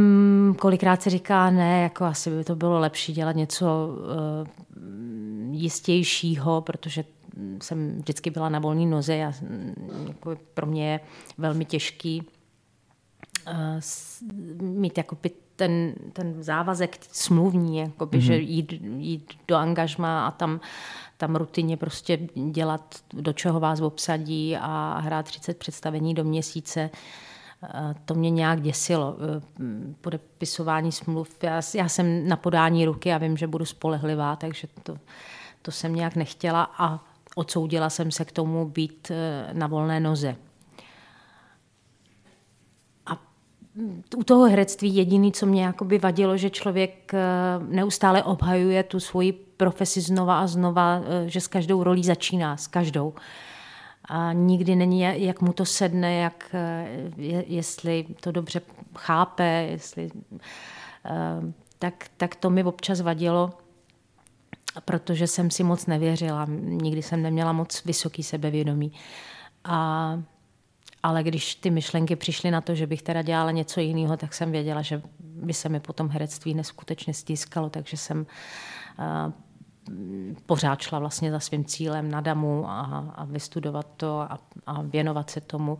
kolikrát 0.58 1.02
si 1.02 1.10
říká, 1.10 1.50
ne, 1.50 1.82
jako 1.82 2.04
asi 2.04 2.30
by 2.30 2.44
to 2.44 2.56
bylo 2.56 2.80
lepší 2.80 3.12
dělat 3.12 3.36
něco 3.36 3.88
uh, 3.88 4.48
jistějšího, 5.50 6.60
protože 6.60 7.04
jsem 7.62 7.98
vždycky 7.98 8.30
byla 8.30 8.48
na 8.48 8.58
volné 8.58 8.86
noze 8.86 9.24
a 9.24 9.32
jako 10.08 10.36
pro 10.54 10.66
mě 10.66 10.92
je 10.92 11.00
velmi 11.38 11.64
těžký 11.64 12.22
uh, 13.46 13.80
mít 14.60 14.98
jako 14.98 15.16
ten, 15.60 15.94
ten 16.12 16.42
závazek 16.42 16.98
smluvní, 17.12 17.78
jakoby, 17.78 18.18
mm-hmm. 18.18 18.20
že 18.20 18.36
jít, 18.36 18.72
jít 18.96 19.32
do 19.48 19.56
angažma 19.56 20.26
a 20.26 20.30
tam, 20.30 20.60
tam 21.16 21.36
rutině 21.36 21.76
prostě 21.76 22.18
dělat, 22.50 22.96
do 23.12 23.32
čeho 23.32 23.60
vás 23.60 23.80
obsadí 23.80 24.56
a 24.56 24.98
hrát 24.98 25.26
30 25.26 25.58
představení 25.58 26.14
do 26.14 26.24
měsíce, 26.24 26.90
eh, 27.64 27.94
to 28.04 28.14
mě 28.14 28.30
nějak 28.30 28.60
děsilo. 28.60 29.16
Eh, 29.20 29.42
podepisování 30.00 30.92
smluv, 30.92 31.36
já, 31.42 31.60
já 31.74 31.88
jsem 31.88 32.28
na 32.28 32.36
podání 32.36 32.84
ruky 32.84 33.12
a 33.12 33.18
vím, 33.18 33.36
že 33.36 33.46
budu 33.46 33.64
spolehlivá, 33.64 34.36
takže 34.36 34.68
to, 34.82 34.96
to 35.62 35.70
jsem 35.70 35.94
nějak 35.94 36.16
nechtěla 36.16 36.70
a 36.78 37.09
odsoudila 37.34 37.90
jsem 37.90 38.10
se 38.10 38.24
k 38.24 38.32
tomu 38.32 38.68
být 38.68 39.10
eh, 39.10 39.50
na 39.52 39.66
volné 39.66 40.00
noze. 40.00 40.36
u 44.16 44.24
toho 44.24 44.44
herectví 44.44 44.96
jediný, 44.96 45.32
co 45.32 45.46
mě 45.46 45.64
jakoby 45.64 45.98
vadilo, 45.98 46.36
že 46.36 46.50
člověk 46.50 47.14
eh, 47.14 47.18
neustále 47.68 48.22
obhajuje 48.22 48.82
tu 48.82 49.00
svoji 49.00 49.32
profesi 49.32 50.00
znova 50.00 50.40
a 50.40 50.46
znova, 50.46 51.00
eh, 51.04 51.28
že 51.28 51.40
s 51.40 51.48
každou 51.48 51.82
rolí 51.82 52.04
začíná, 52.04 52.56
s 52.56 52.66
každou. 52.66 53.14
A 54.04 54.32
nikdy 54.32 54.76
není, 54.76 55.00
jak 55.00 55.40
mu 55.40 55.52
to 55.52 55.64
sedne, 55.64 56.14
jak, 56.14 56.54
jestli 57.46 58.06
to 58.20 58.32
dobře 58.32 58.60
chápe, 58.98 59.66
jestli, 59.70 60.10
tak, 61.78 62.04
tak 62.16 62.36
to 62.36 62.50
mi 62.50 62.64
občas 62.64 63.00
vadilo, 63.00 63.50
protože 64.84 65.26
jsem 65.26 65.50
si 65.50 65.64
moc 65.64 65.86
nevěřila. 65.86 66.46
Nikdy 66.60 67.02
jsem 67.02 67.22
neměla 67.22 67.52
moc 67.52 67.84
vysoký 67.84 68.22
sebevědomí. 68.22 68.92
A 69.64 70.22
ale 71.02 71.22
když 71.22 71.54
ty 71.54 71.70
myšlenky 71.70 72.16
přišly 72.16 72.50
na 72.50 72.60
to, 72.60 72.74
že 72.74 72.86
bych 72.86 73.02
teda 73.02 73.22
dělala 73.22 73.50
něco 73.50 73.80
jiného, 73.80 74.16
tak 74.16 74.34
jsem 74.34 74.52
věděla, 74.52 74.82
že 74.82 75.02
by 75.20 75.54
se 75.54 75.68
mi 75.68 75.80
potom 75.80 76.08
herectví 76.08 76.54
neskutečně 76.54 77.14
stýskalo, 77.14 77.70
takže 77.70 77.96
jsem 77.96 78.26
uh, 78.98 79.32
pořád 80.46 80.80
šla 80.80 80.98
vlastně 80.98 81.30
za 81.30 81.40
svým 81.40 81.64
cílem 81.64 82.10
na 82.10 82.20
damu 82.20 82.68
a, 82.68 83.12
a 83.14 83.24
vystudovat 83.24 83.86
to 83.96 84.20
a, 84.20 84.38
a 84.66 84.82
věnovat 84.82 85.30
se 85.30 85.40
tomu. 85.40 85.78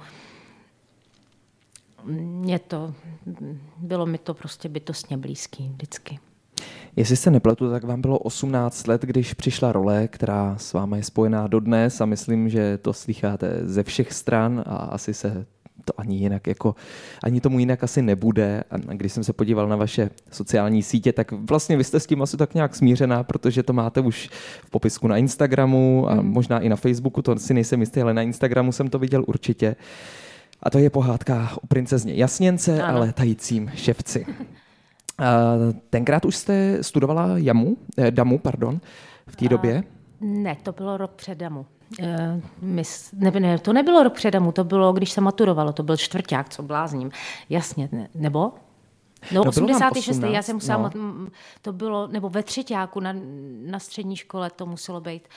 Mě 2.15 2.59
to, 2.59 2.95
bylo 3.77 4.07
mi 4.07 4.19
to 4.19 4.35
prostě 4.35 4.69
bytostně 4.69 5.17
blízký 5.17 5.69
vždycky. 5.69 6.19
Jestli 7.01 7.17
se 7.17 7.31
nepletu, 7.31 7.71
tak 7.71 7.85
vám 7.85 8.01
bylo 8.01 8.19
18 8.19 8.87
let, 8.87 9.03
když 9.03 9.35
přišla 9.35 9.73
role, 9.73 10.09
která 10.09 10.57
s 10.59 10.73
vámi 10.73 10.97
je 10.97 11.03
spojená 11.03 11.47
dodnes 11.47 12.01
a 12.01 12.07
myslím, 12.07 12.49
že 12.49 12.79
to 12.79 12.93
slycháte 12.93 13.61
ze 13.63 13.83
všech 13.83 14.13
stran 14.13 14.63
a 14.67 14.77
asi 14.77 15.15
se 15.15 15.47
to 15.85 16.01
ani 16.01 16.17
jinak 16.17 16.47
jako, 16.47 16.75
ani 17.25 17.41
tomu 17.41 17.59
jinak 17.59 17.85
asi 17.85 18.03
nebude. 18.03 18.65
A 18.71 18.77
když 18.77 19.13
jsem 19.13 19.25
se 19.25 19.33
podíval 19.33 19.69
na 19.69 19.77
vaše 19.77 20.11
sociální 20.31 20.83
sítě, 20.83 21.13
tak 21.13 21.33
vlastně 21.33 21.77
vy 21.77 21.85
jste 21.85 22.01
s 22.01 22.07
tím 22.07 22.23
asi 22.23 22.37
tak 22.37 22.55
nějak 22.55 22.77
smířená, 22.77 23.23
protože 23.23 23.63
to 23.63 23.73
máte 23.73 24.01
už 24.01 24.29
v 24.65 24.71
popisku 24.71 25.09
na 25.09 25.17
Instagramu 25.17 26.09
a 26.09 26.15
hmm. 26.15 26.27
možná 26.27 26.61
i 26.61 26.69
na 26.69 26.77
Facebooku, 26.77 27.23
to 27.23 27.39
si 27.39 27.55
nejsem 27.55 27.81
jistý, 27.81 28.01
ale 28.01 28.15
na 28.15 28.23
Instagramu 28.23 28.73
jsem 28.73 28.89
to 28.89 28.99
viděl 28.99 29.25
určitě. 29.27 29.77
A 30.63 30.71
to 30.71 30.79
je 30.79 30.91
pohádka 30.91 31.51
o 31.63 31.67
princezně 31.67 32.15
Jasněnce 32.15 32.83
ano. 32.83 32.99
a 32.99 33.01
letajícím 33.01 33.71
ševci. 33.75 34.27
Tenkrát 35.91 36.25
už 36.25 36.37
jste 36.37 36.83
studovala 36.83 37.29
jamu, 37.35 37.77
eh, 37.99 38.11
damu, 38.11 38.39
pardon, 38.39 38.81
v 39.27 39.37
té 39.37 39.49
době? 39.49 39.85
Ne, 40.21 40.57
to 40.63 40.73
bylo 40.73 40.97
rok 40.97 41.11
před 41.11 41.39
Damu. 41.39 41.67
Uh, 42.01 42.07
mys, 42.63 43.13
ne, 43.13 43.31
ne, 43.31 43.59
to 43.59 43.73
nebylo 43.73 44.03
rok 44.03 44.13
před 44.13 44.31
Damu, 44.31 44.53
to 44.53 44.65
bylo, 44.65 44.93
když 44.93 45.11
se 45.11 45.21
maturovalo, 45.21 45.73
to 45.73 45.83
byl 45.83 45.97
čtvrták, 45.97 46.49
co 46.49 46.63
blázním. 46.63 47.11
Jasně, 47.49 47.89
ne, 47.93 48.09
nebo? 48.15 48.53
No, 49.33 49.45
no 49.45 49.49
86. 49.49 50.09
18, 50.09 50.33
já 50.33 50.43
jsem 50.43 50.57
musela, 50.57 50.91
no. 50.95 51.27
to 51.63 51.73
bylo, 51.73 52.07
nebo 52.07 52.29
ve 52.29 52.43
třetíku 52.43 53.01
na, 53.01 53.15
na 53.67 53.79
střední 53.79 54.17
škole 54.17 54.51
to 54.51 54.67
muselo 54.67 55.01
být 55.01 55.29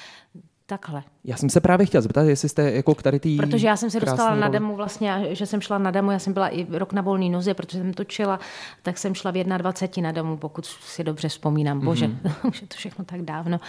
takhle. 0.66 1.04
Já 1.24 1.38
jsem 1.38 1.50
se 1.50 1.62
právě 1.62 1.86
chtěla 1.86 2.02
zeptat, 2.02 2.22
jestli 2.22 2.50
jste 2.50 2.72
jako 2.72 2.96
k 2.96 3.04
tady 3.04 3.20
tý 3.20 3.38
Protože 3.38 3.68
já 3.68 3.78
jsem 3.78 3.90
se 3.90 4.00
dostala 4.00 4.36
na 4.36 4.50
demo 4.50 4.76
vlastně, 4.76 5.28
že 5.32 5.46
jsem 5.46 5.62
šla 5.62 5.78
na 5.78 5.92
demo, 5.92 6.12
já 6.12 6.20
jsem 6.20 6.34
byla 6.34 6.48
i 6.48 6.78
rok 6.78 6.94
na 6.94 7.02
volný 7.02 7.30
noze, 7.30 7.54
protože 7.54 7.78
jsem 7.78 7.94
točila, 7.94 8.40
tak 8.84 8.98
jsem 8.98 9.16
šla 9.16 9.32
v 9.32 9.44
21 9.44 10.10
na 10.10 10.12
demo, 10.12 10.38
pokud 10.38 10.66
si 10.66 11.04
dobře 11.04 11.30
vzpomínám. 11.30 11.80
Bože, 11.80 12.08
mm-hmm. 12.08 12.48
už 12.48 12.62
je 12.62 12.68
to 12.68 12.76
všechno 12.76 13.06
tak 13.06 13.22
dávno. 13.22 13.60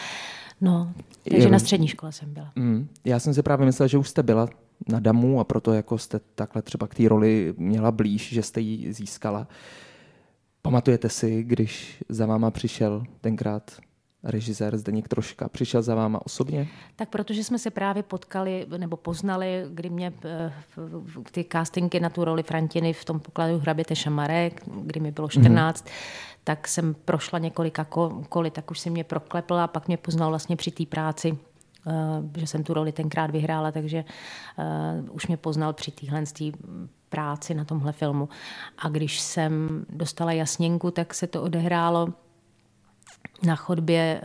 No, 0.60 0.92
takže 1.30 1.50
na 1.50 1.58
střední 1.58 1.88
škole 1.88 2.12
jsem 2.12 2.34
byla. 2.34 2.52
Mm, 2.56 2.88
já 3.04 3.18
jsem 3.18 3.34
si 3.34 3.42
právě 3.42 3.66
myslela, 3.66 3.86
že 3.86 3.98
už 3.98 4.08
jste 4.08 4.22
byla 4.22 4.48
na 4.88 5.00
damu 5.00 5.40
a 5.40 5.44
proto 5.44 5.72
jako 5.72 5.98
jste 5.98 6.20
takhle 6.34 6.62
třeba 6.62 6.86
k 6.86 6.94
té 6.94 7.08
roli 7.08 7.54
měla 7.56 7.92
blíž, 7.92 8.32
že 8.32 8.42
jste 8.42 8.60
ji 8.60 8.92
získala. 8.92 9.46
Pamatujete 10.62 11.08
si, 11.08 11.42
když 11.42 12.02
za 12.08 12.26
váma 12.26 12.50
přišel 12.50 13.04
tenkrát 13.20 13.70
režisér 14.24 14.76
Zdeněk 14.76 15.08
Troška. 15.08 15.48
Přišel 15.48 15.82
za 15.82 15.94
váma 15.94 16.26
osobně? 16.26 16.68
Tak 16.96 17.08
protože 17.08 17.44
jsme 17.44 17.58
se 17.58 17.70
právě 17.70 18.02
potkali 18.02 18.66
nebo 18.76 18.96
poznali, 18.96 19.64
kdy 19.68 19.90
mě 19.90 20.12
eh, 20.24 20.52
ty 21.30 21.46
castingy 21.52 22.00
na 22.00 22.10
tu 22.10 22.24
roli 22.24 22.42
Frantiny 22.42 22.92
v 22.92 23.04
tom 23.04 23.20
pokladu 23.20 23.58
Hraběte 23.58 23.96
Šamarek, 23.96 24.62
kdy 24.66 25.00
mi 25.00 25.10
bylo 25.10 25.28
14, 25.28 25.84
mm-hmm. 25.84 25.90
tak 26.44 26.68
jsem 26.68 26.94
prošla 27.04 27.38
několika 27.38 27.86
koly, 28.28 28.50
tak 28.50 28.70
už 28.70 28.80
si 28.80 28.90
mě 28.90 29.04
proklepl 29.04 29.54
a 29.54 29.66
pak 29.66 29.86
mě 29.88 29.96
poznal 29.96 30.28
vlastně 30.28 30.56
při 30.56 30.70
té 30.70 30.86
práci 30.86 31.38
eh, 31.86 32.40
že 32.40 32.46
jsem 32.46 32.64
tu 32.64 32.74
roli 32.74 32.92
tenkrát 32.92 33.30
vyhrála, 33.30 33.72
takže 33.72 34.04
uh, 34.58 35.14
už 35.14 35.26
mě 35.26 35.36
poznal 35.36 35.72
při 35.72 35.90
téhle 35.90 36.24
práci 37.08 37.54
na 37.54 37.64
tomhle 37.64 37.92
filmu. 37.92 38.28
A 38.78 38.88
když 38.88 39.20
jsem 39.20 39.84
dostala 39.88 40.32
jasněnku, 40.32 40.90
tak 40.90 41.14
se 41.14 41.26
to 41.26 41.42
odehrálo 41.42 42.08
na 43.44 43.56
chodbě 43.56 44.20
eh, 44.22 44.24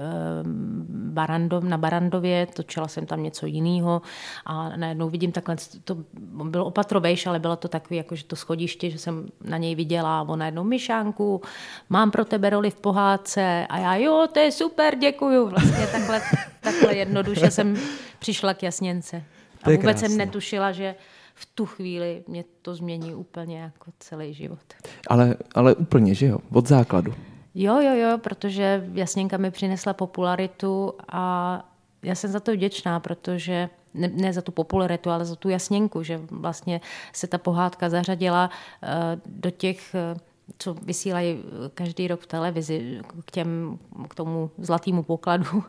Barandov, 0.90 1.64
na 1.64 1.78
Barandově, 1.78 2.48
točila 2.54 2.88
jsem 2.88 3.06
tam 3.06 3.24
něco 3.24 3.46
jiného 3.46 4.02
a 4.46 4.78
najednou 4.78 5.10
vidím 5.10 5.32
takhle, 5.32 5.56
to 5.84 5.98
bylo 6.44 6.66
opatrovejš, 6.66 7.28
ale 7.28 7.40
bylo 7.40 7.56
to 7.56 7.68
takový, 7.68 7.98
jako, 7.98 8.16
že 8.16 8.24
to 8.24 8.36
schodiště, 8.36 8.90
že 8.90 8.98
jsem 8.98 9.26
na 9.44 9.58
něj 9.58 9.76
viděla 9.76 10.20
a 10.20 10.22
on 10.22 10.40
najednou 10.40 10.64
Myšánku, 10.64 11.42
mám 11.90 12.12
pro 12.12 12.26
tebe 12.26 12.50
roli 12.50 12.72
v 12.72 12.76
pohádce 12.76 13.68
a 13.70 13.78
já 13.78 13.96
jo, 13.96 14.28
to 14.34 14.40
je 14.40 14.52
super, 14.52 14.96
děkuju. 14.98 15.50
Vlastně 15.50 15.88
takhle, 15.88 16.22
takhle 16.62 16.96
jednoduše 16.96 17.52
jsem 17.52 17.76
přišla 18.20 18.54
k 18.54 18.64
jasněnce. 18.64 19.24
A 19.64 19.70
vůbec 19.70 19.82
krásné. 19.82 20.10
jsem 20.10 20.18
netušila, 20.18 20.72
že 20.72 20.96
v 21.36 21.46
tu 21.46 21.66
chvíli 21.66 22.24
mě 22.28 22.44
to 22.62 22.76
změní 22.76 23.16
úplně 23.16 23.60
jako 23.60 23.92
celý 24.00 24.34
život. 24.34 24.60
Ale, 25.08 25.36
ale 25.56 25.76
úplně, 25.76 26.14
že 26.14 26.26
jo? 26.26 26.40
Od 26.54 26.68
základu. 26.68 27.14
Jo, 27.56 27.80
jo, 27.82 27.96
jo, 27.96 28.18
protože 28.18 28.90
Jasněnka 28.94 29.38
mi 29.38 29.52
přinesla 29.52 29.94
popularitu 29.94 30.94
a 31.12 31.64
já 32.04 32.16
jsem 32.16 32.32
za 32.32 32.40
to 32.40 32.52
vděčná, 32.52 33.00
protože 33.00 33.70
ne, 33.94 34.08
ne 34.08 34.34
za 34.34 34.42
tu 34.42 34.52
popularitu, 34.52 35.10
ale 35.10 35.26
za 35.26 35.36
tu 35.36 35.50
Jasněnku, 35.50 36.04
že 36.04 36.22
vlastně 36.32 36.82
se 37.14 37.28
ta 37.28 37.38
pohádka 37.38 37.90
zařadila 37.90 38.50
uh, 38.50 38.90
do 39.26 39.50
těch 39.50 39.96
uh, 40.14 40.20
co 40.58 40.74
vysílají 40.74 41.44
každý 41.74 42.08
rok 42.08 42.22
v 42.22 42.28
televizi 42.28 43.02
k, 43.26 43.32
těm, 43.32 43.80
k 44.10 44.16
tomu 44.16 44.52
zlatému 44.58 45.04
pokladu 45.04 45.64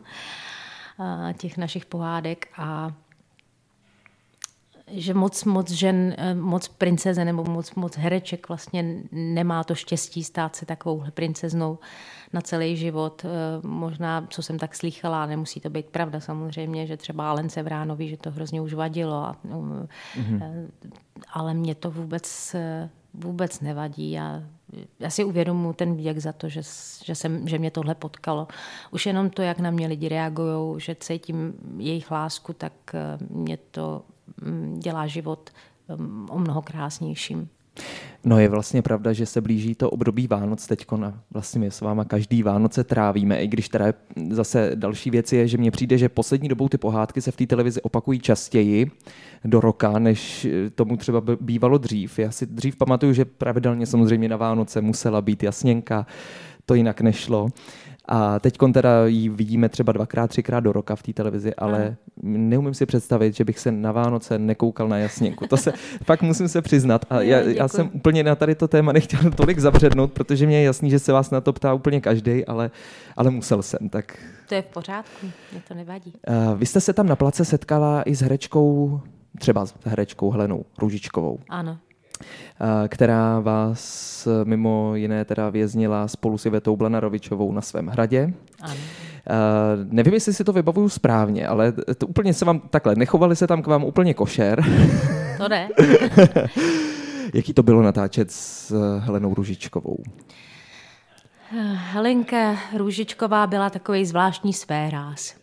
těch 1.37 1.57
našich 1.57 1.85
pohádek 1.85 2.47
a 2.57 2.91
že 4.93 5.13
moc, 5.13 5.43
moc 5.43 5.71
žen, 5.71 6.15
eh, 6.17 6.35
moc 6.35 6.67
princeze 6.67 7.25
nebo 7.25 7.43
moc, 7.43 7.75
moc 7.75 7.97
hereček 7.97 8.47
vlastně 8.47 8.95
nemá 9.11 9.63
to 9.63 9.75
štěstí 9.75 10.23
stát 10.23 10.55
se 10.55 10.65
takovou 10.65 11.03
princeznou 11.13 11.79
na 12.33 12.41
celý 12.41 12.77
život. 12.77 13.25
Eh, 13.25 13.67
možná, 13.67 14.27
co 14.29 14.41
jsem 14.41 14.59
tak 14.59 14.75
slýchala, 14.75 15.25
nemusí 15.25 15.59
to 15.59 15.69
být 15.69 15.85
pravda 15.85 16.19
samozřejmě, 16.19 16.87
že 16.87 16.97
třeba 16.97 17.29
Alence 17.29 17.63
Vránovi, 17.63 18.07
že 18.07 18.17
to 18.17 18.31
hrozně 18.31 18.61
už 18.61 18.73
vadilo. 18.73 19.15
A, 19.15 19.35
mm-hmm. 19.45 20.67
Ale 21.33 21.53
mě 21.53 21.75
to 21.75 21.91
vůbec, 21.91 22.55
vůbec 23.13 23.61
nevadí. 23.61 24.11
Já, 24.11 24.43
já 24.99 25.09
si 25.09 25.23
uvědomuji 25.23 25.73
ten 25.73 25.95
věk 25.95 26.17
za 26.17 26.33
to, 26.33 26.49
že, 26.49 26.61
že, 27.03 27.15
jsem, 27.15 27.47
že 27.47 27.57
mě 27.57 27.71
tohle 27.71 27.95
potkalo. 27.95 28.47
Už 28.91 29.05
jenom 29.05 29.29
to, 29.29 29.41
jak 29.41 29.59
na 29.59 29.71
mě 29.71 29.87
lidi 29.87 30.09
reagují, 30.09 30.79
že 30.79 30.95
cítím 30.95 31.53
jejich 31.77 32.11
lásku, 32.11 32.53
tak 32.53 32.73
mě 33.29 33.57
to 33.57 34.01
dělá 34.77 35.07
život 35.07 35.49
mm, 35.97 36.27
o 36.29 36.39
mnoho 36.39 36.61
krásnějším. 36.61 37.49
No 38.23 38.39
je 38.39 38.49
vlastně 38.49 38.81
pravda, 38.81 39.13
že 39.13 39.25
se 39.25 39.41
blíží 39.41 39.75
to 39.75 39.89
období 39.89 40.27
Vánoc 40.27 40.67
teďko 40.67 40.97
na 40.97 41.19
vlastně 41.31 41.59
my 41.59 41.71
s 41.71 41.81
váma 41.81 42.05
každý 42.05 42.43
Vánoce 42.43 42.83
trávíme, 42.83 43.43
i 43.43 43.47
když 43.47 43.69
teda 43.69 43.85
zase 44.29 44.71
další 44.75 45.09
věc 45.09 45.33
je, 45.33 45.47
že 45.47 45.57
mně 45.57 45.71
přijde, 45.71 45.97
že 45.97 46.09
poslední 46.09 46.49
dobou 46.49 46.69
ty 46.69 46.77
pohádky 46.77 47.21
se 47.21 47.31
v 47.31 47.35
té 47.35 47.47
televizi 47.47 47.81
opakují 47.81 48.19
častěji 48.19 48.91
do 49.45 49.61
roka, 49.61 49.99
než 49.99 50.47
tomu 50.75 50.97
třeba 50.97 51.21
bývalo 51.41 51.77
dřív. 51.77 52.19
Já 52.19 52.31
si 52.31 52.45
dřív 52.45 52.75
pamatuju, 52.75 53.13
že 53.13 53.25
pravidelně 53.25 53.85
samozřejmě 53.85 54.29
na 54.29 54.37
Vánoce 54.37 54.81
musela 54.81 55.21
být 55.21 55.43
jasněnka, 55.43 56.05
to 56.65 56.73
jinak 56.73 57.01
nešlo. 57.01 57.49
A 58.05 58.39
teď 58.39 58.57
teda 58.73 59.07
ji 59.07 59.29
vidíme 59.29 59.69
třeba 59.69 59.91
dvakrát, 59.91 60.27
třikrát 60.27 60.59
do 60.59 60.71
roka 60.71 60.95
v 60.95 61.03
té 61.03 61.13
televizi, 61.13 61.55
ale 61.55 61.95
neumím 62.23 62.73
si 62.73 62.85
představit, 62.85 63.35
že 63.35 63.45
bych 63.45 63.59
se 63.59 63.71
na 63.71 63.91
Vánoce 63.91 64.39
nekoukal 64.39 64.87
na 64.87 64.97
jasněnku. 64.97 65.47
To 65.47 65.57
se 65.57 65.73
fakt 66.03 66.21
musím 66.21 66.47
se 66.47 66.61
přiznat. 66.61 67.05
A 67.09 67.21
já, 67.21 67.39
já 67.39 67.67
jsem 67.67 67.89
úplně 67.93 68.23
na 68.23 68.35
tady 68.35 68.55
to 68.55 68.67
téma 68.67 68.91
nechtěl 68.91 69.31
tolik 69.31 69.59
zabřednout, 69.59 70.11
protože 70.11 70.45
mě 70.45 70.57
je 70.57 70.63
jasný, 70.63 70.89
že 70.89 70.99
se 70.99 71.11
vás 71.11 71.31
na 71.31 71.41
to 71.41 71.53
ptá 71.53 71.73
úplně 71.73 72.01
každý, 72.01 72.45
ale, 72.45 72.71
ale 73.17 73.31
musel 73.31 73.61
jsem. 73.61 73.89
Tak... 73.89 74.17
To 74.49 74.55
je 74.55 74.61
v 74.61 74.67
pořádku, 74.67 75.27
mě 75.51 75.61
to 75.67 75.73
nevadí. 75.73 76.13
Uh, 76.27 76.57
vy 76.57 76.65
jste 76.65 76.81
se 76.81 76.93
tam 76.93 77.07
na 77.07 77.15
place 77.15 77.45
setkala 77.45 78.03
i 78.03 78.15
s 78.15 78.21
herečkou, 78.21 79.01
třeba 79.39 79.65
s 79.65 79.73
herečkou 79.85 80.31
Helenou 80.31 80.65
Růžičkovou. 80.77 81.39
Ano 81.49 81.77
která 82.87 83.39
vás 83.39 84.27
mimo 84.43 84.95
jiné 84.95 85.25
teda 85.25 85.49
věznila 85.49 86.07
spolu 86.07 86.37
s 86.37 86.45
Ivetou 86.45 86.75
Blenarovičovou 86.75 87.51
na 87.51 87.61
svém 87.61 87.87
hradě. 87.87 88.33
Ano. 88.61 88.73
Uh, 88.73 89.91
nevím, 89.91 90.13
jestli 90.13 90.33
si 90.33 90.43
to 90.43 90.53
vybavuju 90.53 90.89
správně, 90.89 91.47
ale 91.47 91.71
to 91.97 92.07
úplně 92.07 92.33
se 92.33 92.45
vám 92.45 92.59
takhle, 92.59 92.95
nechovali 92.95 93.35
se 93.35 93.47
tam 93.47 93.61
k 93.61 93.67
vám 93.67 93.83
úplně 93.83 94.13
košer. 94.13 94.63
To 95.37 95.49
ne. 95.49 95.69
Jaký 97.33 97.53
to 97.53 97.63
bylo 97.63 97.81
natáčet 97.81 98.31
s 98.31 98.75
Helenou 98.99 99.33
Ružičkovou? 99.33 99.97
Helenka 101.75 102.57
Růžičková 102.77 103.47
byla 103.47 103.69
takový 103.69 104.05
zvláštní 104.05 104.53
sféráz 104.53 105.40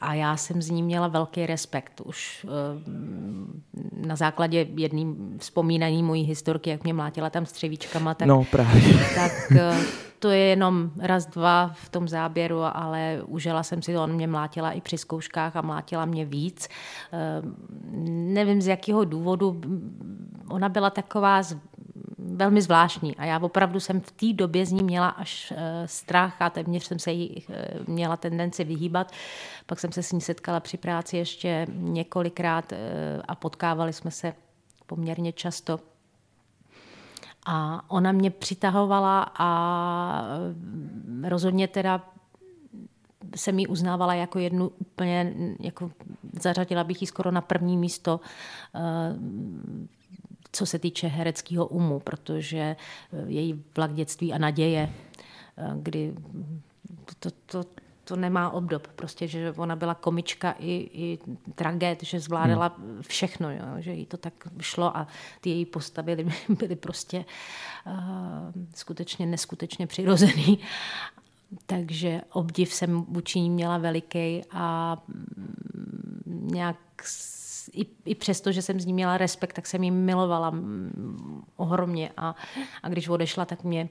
a 0.00 0.14
já 0.14 0.36
jsem 0.36 0.62
z 0.62 0.70
ní 0.70 0.82
měla 0.82 1.08
velký 1.08 1.46
respekt. 1.46 2.00
Už 2.04 2.46
eh, 2.48 4.06
na 4.06 4.16
základě 4.16 4.66
jedným 4.76 5.36
vzpomínaní 5.38 6.02
mojí 6.02 6.22
historky, 6.22 6.70
jak 6.70 6.84
mě 6.84 6.94
mlátila 6.94 7.30
tam 7.30 7.46
střevíčkama, 7.46 8.14
tak, 8.14 8.28
no, 8.28 8.44
právě. 8.50 8.82
tak 9.14 9.32
eh, 9.52 9.76
to 10.18 10.30
je 10.30 10.38
jenom 10.38 10.90
raz, 10.98 11.26
dva 11.26 11.70
v 11.74 11.88
tom 11.88 12.08
záběru, 12.08 12.60
ale 12.62 13.22
užila 13.26 13.62
jsem 13.62 13.82
si 13.82 13.92
to, 13.92 14.02
on 14.02 14.12
mě 14.12 14.26
mlátila 14.26 14.72
i 14.72 14.80
při 14.80 14.98
zkouškách 14.98 15.56
a 15.56 15.62
mlátila 15.62 16.04
mě 16.04 16.24
víc. 16.24 16.68
Eh, 17.12 17.42
nevím 18.08 18.62
z 18.62 18.66
jakého 18.66 19.04
důvodu, 19.04 19.60
ona 20.48 20.68
byla 20.68 20.90
taková 20.90 21.42
velmi 22.34 22.62
zvláštní 22.62 23.16
a 23.16 23.24
já 23.24 23.38
opravdu 23.38 23.80
jsem 23.80 24.00
v 24.00 24.12
té 24.12 24.32
době 24.32 24.66
z 24.66 24.72
ní 24.72 24.82
měla 24.82 25.08
až 25.08 25.52
eh, 25.56 25.88
strach 25.88 26.42
a 26.42 26.50
téměř 26.50 26.84
jsem 26.84 26.98
se 26.98 27.12
jí 27.12 27.44
eh, 27.50 27.68
měla 27.86 28.16
tendenci 28.16 28.64
vyhýbat. 28.64 29.12
Pak 29.66 29.80
jsem 29.80 29.92
se 29.92 30.02
s 30.02 30.12
ní 30.12 30.20
setkala 30.20 30.60
při 30.60 30.76
práci 30.76 31.16
ještě 31.16 31.66
několikrát 31.70 32.72
eh, 32.72 32.76
a 33.28 33.34
potkávali 33.34 33.92
jsme 33.92 34.10
se 34.10 34.32
poměrně 34.86 35.32
často. 35.32 35.80
A 37.46 37.84
ona 37.90 38.12
mě 38.12 38.30
přitahovala 38.30 39.32
a 39.38 40.22
rozhodně 41.28 41.68
teda 41.68 42.02
jsem 43.36 43.58
ji 43.58 43.66
uznávala 43.66 44.14
jako 44.14 44.38
jednu 44.38 44.68
úplně, 44.78 45.34
jako 45.60 45.90
zařadila 46.42 46.84
bych 46.84 47.00
ji 47.00 47.06
skoro 47.06 47.30
na 47.30 47.40
první 47.40 47.76
místo 47.76 48.20
co 50.56 50.66
se 50.66 50.78
týče 50.78 51.06
hereckého 51.06 51.66
umu, 51.66 52.00
protože 52.00 52.58
eh, 52.58 52.76
její 53.26 53.64
vlak 53.76 53.94
dětství 53.94 54.32
a 54.32 54.38
naděje, 54.38 54.92
eh, 55.58 55.70
kdy 55.74 56.14
to, 57.18 57.30
to, 57.46 57.64
to 58.04 58.16
nemá 58.16 58.50
obdob. 58.50 58.86
Prostě, 58.86 59.28
že 59.28 59.52
ona 59.56 59.76
byla 59.76 59.94
komička 59.94 60.54
i, 60.58 60.72
i 60.92 61.18
tragéd, 61.54 62.02
že 62.02 62.20
zvládala 62.20 62.74
hmm. 62.78 63.02
všechno, 63.02 63.50
jo, 63.50 63.66
že 63.78 63.92
jí 63.92 64.06
to 64.06 64.16
tak 64.16 64.32
šlo 64.60 64.96
a 64.96 65.06
ty 65.40 65.50
její 65.50 65.66
postavy 65.66 66.26
byly 66.48 66.76
prostě 66.80 67.24
uh, 67.86 67.94
skutečně 68.74 69.26
neskutečně 69.26 69.86
přirozený. 69.86 70.58
takže 71.66 72.20
obdiv 72.32 72.72
jsem 72.72 73.02
vůči 73.02 73.40
ní 73.40 73.50
měla 73.50 73.78
veliký 73.78 74.42
a 74.50 74.96
mm, 75.08 76.48
nějak 76.52 76.76
i, 77.72 77.86
i 78.04 78.14
přesto, 78.14 78.52
že 78.52 78.62
jsem 78.62 78.80
z 78.80 78.86
ní 78.86 78.92
měla 78.92 79.18
respekt, 79.18 79.52
tak 79.52 79.66
jsem 79.66 79.84
ji 79.84 79.90
milovala 79.90 80.54
ohromně 81.56 82.10
a, 82.16 82.34
a 82.82 82.88
když 82.88 83.08
odešla, 83.08 83.44
tak 83.44 83.64
mě 83.64 83.88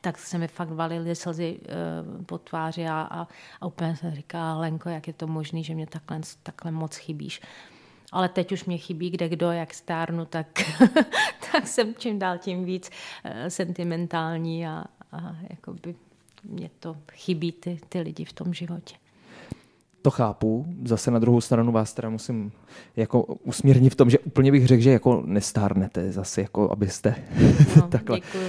tak 0.00 0.18
se 0.18 0.38
mi 0.38 0.48
fakt 0.48 0.70
valily 0.70 1.16
slzy 1.16 1.60
uh, 1.60 2.24
po 2.24 2.38
tváři 2.38 2.86
a, 2.86 3.00
a, 3.00 3.28
a 3.60 3.66
úplně 3.66 3.96
se 3.96 4.10
říká, 4.10 4.54
Lenko, 4.54 4.88
jak 4.88 5.06
je 5.06 5.12
to 5.12 5.26
možné, 5.26 5.62
že 5.62 5.74
mě 5.74 5.86
takhle, 5.86 6.20
takhle 6.42 6.70
moc 6.70 6.96
chybíš. 6.96 7.40
Ale 8.12 8.28
teď 8.28 8.52
už 8.52 8.64
mě 8.64 8.78
chybí 8.78 9.10
kde 9.10 9.28
kdo, 9.28 9.52
jak 9.52 9.74
stárnu, 9.74 10.24
tak, 10.24 10.46
tak 11.52 11.66
jsem 11.66 11.94
čím 11.94 12.18
dál 12.18 12.38
tím 12.38 12.64
víc 12.64 12.90
uh, 12.90 13.30
sentimentální 13.48 14.66
a, 14.66 14.84
a 15.12 15.36
jakoby 15.50 15.94
mě 16.44 16.70
to 16.80 16.96
chybí 17.12 17.52
ty, 17.52 17.80
ty 17.88 18.00
lidi 18.00 18.24
v 18.24 18.32
tom 18.32 18.54
životě. 18.54 18.94
To 20.02 20.10
chápu. 20.10 20.66
Zase 20.84 21.10
na 21.10 21.18
druhou 21.18 21.40
stranu 21.40 21.72
vás 21.72 21.94
teda 21.94 22.10
musím 22.10 22.52
jako 22.96 23.22
usmírnit 23.22 23.92
v 23.92 23.96
tom, 23.96 24.10
že 24.10 24.18
úplně 24.18 24.52
bych 24.52 24.66
řekl, 24.66 24.82
že 24.82 24.90
jako 24.90 25.22
nestárnete 25.26 26.12
zase, 26.12 26.40
jako 26.40 26.72
abyste 26.72 27.14
no, 27.76 27.82
takhle. 27.88 28.16
Děkuju. 28.16 28.44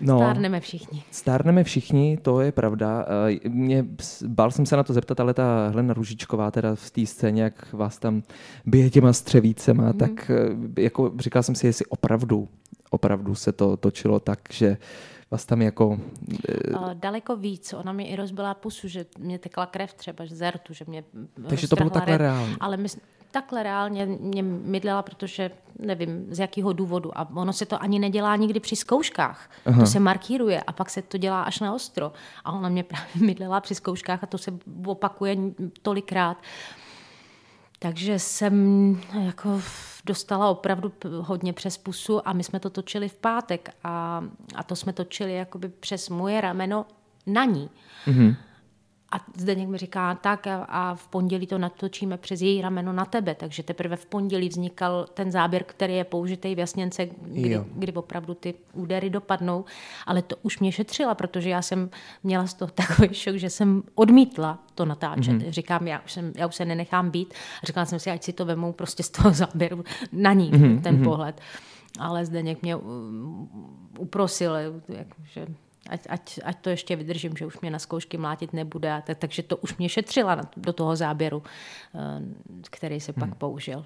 No, 0.00 0.18
stárneme 0.18 0.60
všichni. 0.60 1.02
Stárneme 1.10 1.64
všichni, 1.64 2.18
to 2.22 2.40
je 2.40 2.52
pravda. 2.52 3.06
Mě, 3.48 3.86
bál 4.26 4.50
jsem 4.50 4.66
se 4.66 4.76
na 4.76 4.82
to 4.82 4.92
zeptat, 4.92 5.20
ale 5.20 5.34
ta 5.34 5.68
Helena 5.68 5.94
Ružičková 5.94 6.50
teda 6.50 6.74
v 6.74 6.90
té 6.90 7.06
scéně, 7.06 7.42
jak 7.42 7.72
vás 7.72 7.98
tam 7.98 8.22
bije 8.66 8.90
těma 8.90 9.12
střevícema, 9.12 9.84
mm. 9.84 9.92
tak 9.92 10.30
eh, 10.30 10.82
jako 10.82 11.12
říkal 11.18 11.42
jsem 11.42 11.54
si, 11.54 11.66
jestli 11.66 11.86
opravdu, 11.86 12.48
opravdu 12.90 13.34
se 13.34 13.52
to 13.52 13.76
točilo 13.76 14.20
tak, 14.20 14.38
že 14.50 14.76
vás 15.30 15.46
tam 15.46 15.62
jako... 15.62 15.86
Uh, 15.86 16.94
daleko 16.94 17.36
víc. 17.36 17.72
Ona 17.72 17.92
mě 17.92 18.08
i 18.08 18.16
rozbila 18.16 18.54
pusu, 18.54 18.88
že 18.88 19.06
mě 19.18 19.38
tekla 19.38 19.66
krev 19.66 19.94
třeba 19.94 20.24
z 20.28 20.50
rtu, 20.50 20.74
že 20.74 20.84
mě 20.88 21.04
Takže 21.48 21.68
to 21.68 21.76
bylo 21.76 21.90
takhle 21.90 22.18
reálně. 22.18 22.56
Ale 22.60 22.76
my, 22.76 22.88
takhle 23.30 23.62
reálně 23.62 24.06
mě 24.06 24.42
mydlela, 24.42 25.02
protože 25.02 25.50
nevím 25.78 26.26
z 26.30 26.38
jakého 26.38 26.72
důvodu. 26.72 27.18
A 27.18 27.28
ono 27.34 27.52
se 27.52 27.66
to 27.66 27.82
ani 27.82 27.98
nedělá 27.98 28.36
nikdy 28.36 28.60
při 28.60 28.76
zkouškách. 28.76 29.50
Aha. 29.66 29.80
To 29.80 29.86
se 29.86 30.00
markíruje 30.00 30.62
a 30.62 30.72
pak 30.72 30.90
se 30.90 31.02
to 31.02 31.18
dělá 31.18 31.42
až 31.42 31.60
na 31.60 31.74
ostro. 31.74 32.12
A 32.44 32.52
ona 32.52 32.68
mě 32.68 32.82
právě 32.82 33.08
mydlela 33.26 33.60
při 33.60 33.74
zkouškách 33.74 34.22
a 34.22 34.26
to 34.26 34.38
se 34.38 34.52
opakuje 34.86 35.36
tolikrát. 35.82 36.36
Takže 37.82 38.18
jsem 38.18 38.96
jako 39.24 39.62
dostala 40.04 40.48
opravdu 40.48 40.92
hodně 41.20 41.52
přes 41.52 41.78
pusu 41.78 42.28
a 42.28 42.32
my 42.32 42.44
jsme 42.44 42.60
to 42.60 42.70
točili 42.70 43.08
v 43.08 43.14
pátek 43.14 43.68
a, 43.84 44.24
a 44.54 44.62
to 44.62 44.76
jsme 44.76 44.92
točili 44.92 45.34
jakoby 45.34 45.68
přes 45.68 46.08
moje 46.08 46.40
rameno 46.40 46.86
na 47.26 47.44
ní. 47.44 47.70
Mm-hmm. 48.06 48.36
A 49.12 49.16
Zdeněk 49.36 49.68
mi 49.68 49.78
říká, 49.78 50.14
tak 50.14 50.46
a, 50.46 50.64
a 50.64 50.94
v 50.94 51.08
pondělí 51.08 51.46
to 51.46 51.58
natočíme 51.58 52.16
přes 52.16 52.40
její 52.40 52.62
rameno 52.62 52.92
na 52.92 53.04
tebe, 53.04 53.34
takže 53.34 53.62
teprve 53.62 53.96
v 53.96 54.06
pondělí 54.06 54.48
vznikal 54.48 55.06
ten 55.14 55.32
záběr, 55.32 55.64
který 55.64 55.94
je 55.94 56.04
použitý 56.04 56.54
v 56.54 56.58
jasněnce, 56.58 57.06
kdy, 57.22 57.60
kdy 57.74 57.92
opravdu 57.92 58.34
ty 58.34 58.54
údery 58.72 59.10
dopadnou. 59.10 59.64
Ale 60.06 60.22
to 60.22 60.36
už 60.42 60.58
mě 60.58 60.72
šetřila, 60.72 61.14
protože 61.14 61.50
já 61.50 61.62
jsem 61.62 61.90
měla 62.22 62.46
z 62.46 62.54
toho 62.54 62.70
takový 62.74 63.14
šok, 63.14 63.36
že 63.36 63.50
jsem 63.50 63.82
odmítla 63.94 64.58
to 64.74 64.84
natáčet. 64.84 65.34
Mm-hmm. 65.34 65.50
Říkám, 65.50 65.86
já 65.86 66.00
už, 66.00 66.12
jsem, 66.12 66.32
já 66.36 66.46
už 66.46 66.54
se 66.54 66.64
nenechám 66.64 67.10
být. 67.10 67.34
Říkala 67.64 67.86
jsem 67.86 67.98
si, 67.98 68.10
ať 68.10 68.22
si 68.22 68.32
to 68.32 68.44
vemou 68.44 68.72
prostě 68.72 69.02
z 69.02 69.10
toho 69.10 69.30
záběru 69.34 69.84
na 70.12 70.32
ní, 70.32 70.50
mm-hmm. 70.52 70.82
ten 70.82 70.96
mm-hmm. 70.96 71.04
pohled. 71.04 71.40
Ale 71.98 72.24
Zdeněk 72.24 72.62
mě 72.62 72.76
uprosil, 73.98 74.52
že 75.24 75.46
ať, 75.88 76.00
ať, 76.08 76.40
ať 76.44 76.56
to 76.60 76.70
ještě 76.70 76.96
vydržím, 76.96 77.36
že 77.36 77.46
už 77.46 77.60
mě 77.60 77.70
na 77.70 77.78
zkoušky 77.78 78.18
mlátit 78.18 78.52
nebude. 78.52 79.02
Tak, 79.06 79.18
takže 79.18 79.42
to 79.42 79.56
už 79.56 79.76
mě 79.76 79.88
šetřila 79.88 80.40
do 80.56 80.72
toho 80.72 80.96
záběru, 80.96 81.42
eh, 81.94 81.98
který 82.70 83.00
se 83.00 83.12
pak 83.12 83.28
hmm. 83.28 83.38
použil. 83.38 83.84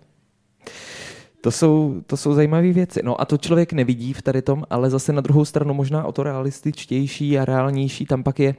To 1.40 1.50
jsou, 1.50 2.02
to 2.06 2.16
jsou 2.16 2.34
zajímavé 2.34 2.72
věci. 2.72 3.00
No 3.04 3.20
a 3.20 3.24
to 3.24 3.38
člověk 3.38 3.72
nevidí 3.72 4.12
v 4.12 4.22
tady 4.22 4.42
tom, 4.42 4.64
ale 4.70 4.90
zase 4.90 5.12
na 5.12 5.20
druhou 5.20 5.44
stranu 5.44 5.74
možná 5.74 6.04
o 6.04 6.12
to 6.12 6.22
realističtější 6.22 7.38
a 7.38 7.44
reálnější 7.44 8.06
tam 8.06 8.22
pak 8.22 8.38
je 8.38 8.54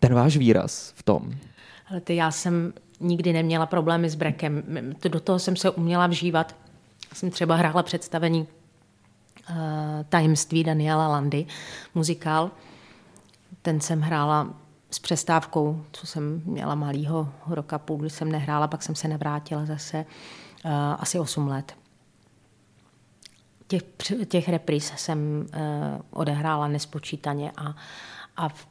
ten 0.00 0.14
váš 0.14 0.36
výraz 0.36 0.92
v 0.96 1.02
tom. 1.02 1.32
Ale 1.90 2.00
ty 2.00 2.16
já 2.16 2.30
jsem 2.30 2.72
nikdy 3.00 3.32
neměla 3.32 3.66
problémy 3.66 4.10
s 4.10 4.14
brekem. 4.14 4.62
Do 5.08 5.20
toho 5.20 5.38
jsem 5.38 5.56
se 5.56 5.70
uměla 5.70 6.06
vžívat. 6.06 6.56
Jsem 7.14 7.30
třeba 7.30 7.56
hrála 7.56 7.82
představení 7.82 8.40
uh, 8.40 9.56
Tajemství 10.08 10.64
Daniela 10.64 11.08
Landy, 11.08 11.46
muzikál 11.94 12.50
ten 13.62 13.80
jsem 13.80 14.00
hrála 14.00 14.54
s 14.90 14.98
přestávkou, 14.98 15.84
co 15.92 16.06
jsem 16.06 16.42
měla 16.44 16.74
malýho 16.74 17.28
roka 17.46 17.78
půl, 17.78 17.96
kdy 17.96 18.10
jsem 18.10 18.32
nehrála, 18.32 18.68
pak 18.68 18.82
jsem 18.82 18.94
se 18.94 19.08
nevrátila 19.08 19.66
zase 19.66 20.04
uh, 20.64 20.70
asi 20.98 21.18
8 21.18 21.48
let. 21.48 21.76
Těch, 23.68 23.82
těch 24.28 24.48
repríz 24.48 24.92
jsem 24.96 25.46
uh, 25.46 26.00
odehrála 26.10 26.68
nespočítaně 26.68 27.52
a, 27.56 27.74
a 28.36 28.48
v, 28.48 28.68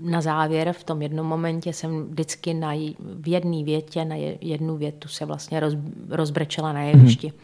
na 0.00 0.20
závěr 0.20 0.72
v 0.72 0.84
tom 0.84 1.02
jednom 1.02 1.26
momentě 1.26 1.72
jsem 1.72 2.04
vždycky 2.06 2.54
na, 2.54 2.72
v 2.98 3.28
jedné 3.28 3.64
větě, 3.64 4.04
na 4.04 4.14
jednu 4.40 4.76
větu 4.76 5.08
se 5.08 5.24
vlastně 5.24 5.60
roz, 5.60 5.74
rozbrečela 6.08 6.72
na 6.72 6.82
jevišti. 6.82 7.28
Mm-hmm. 7.28 7.40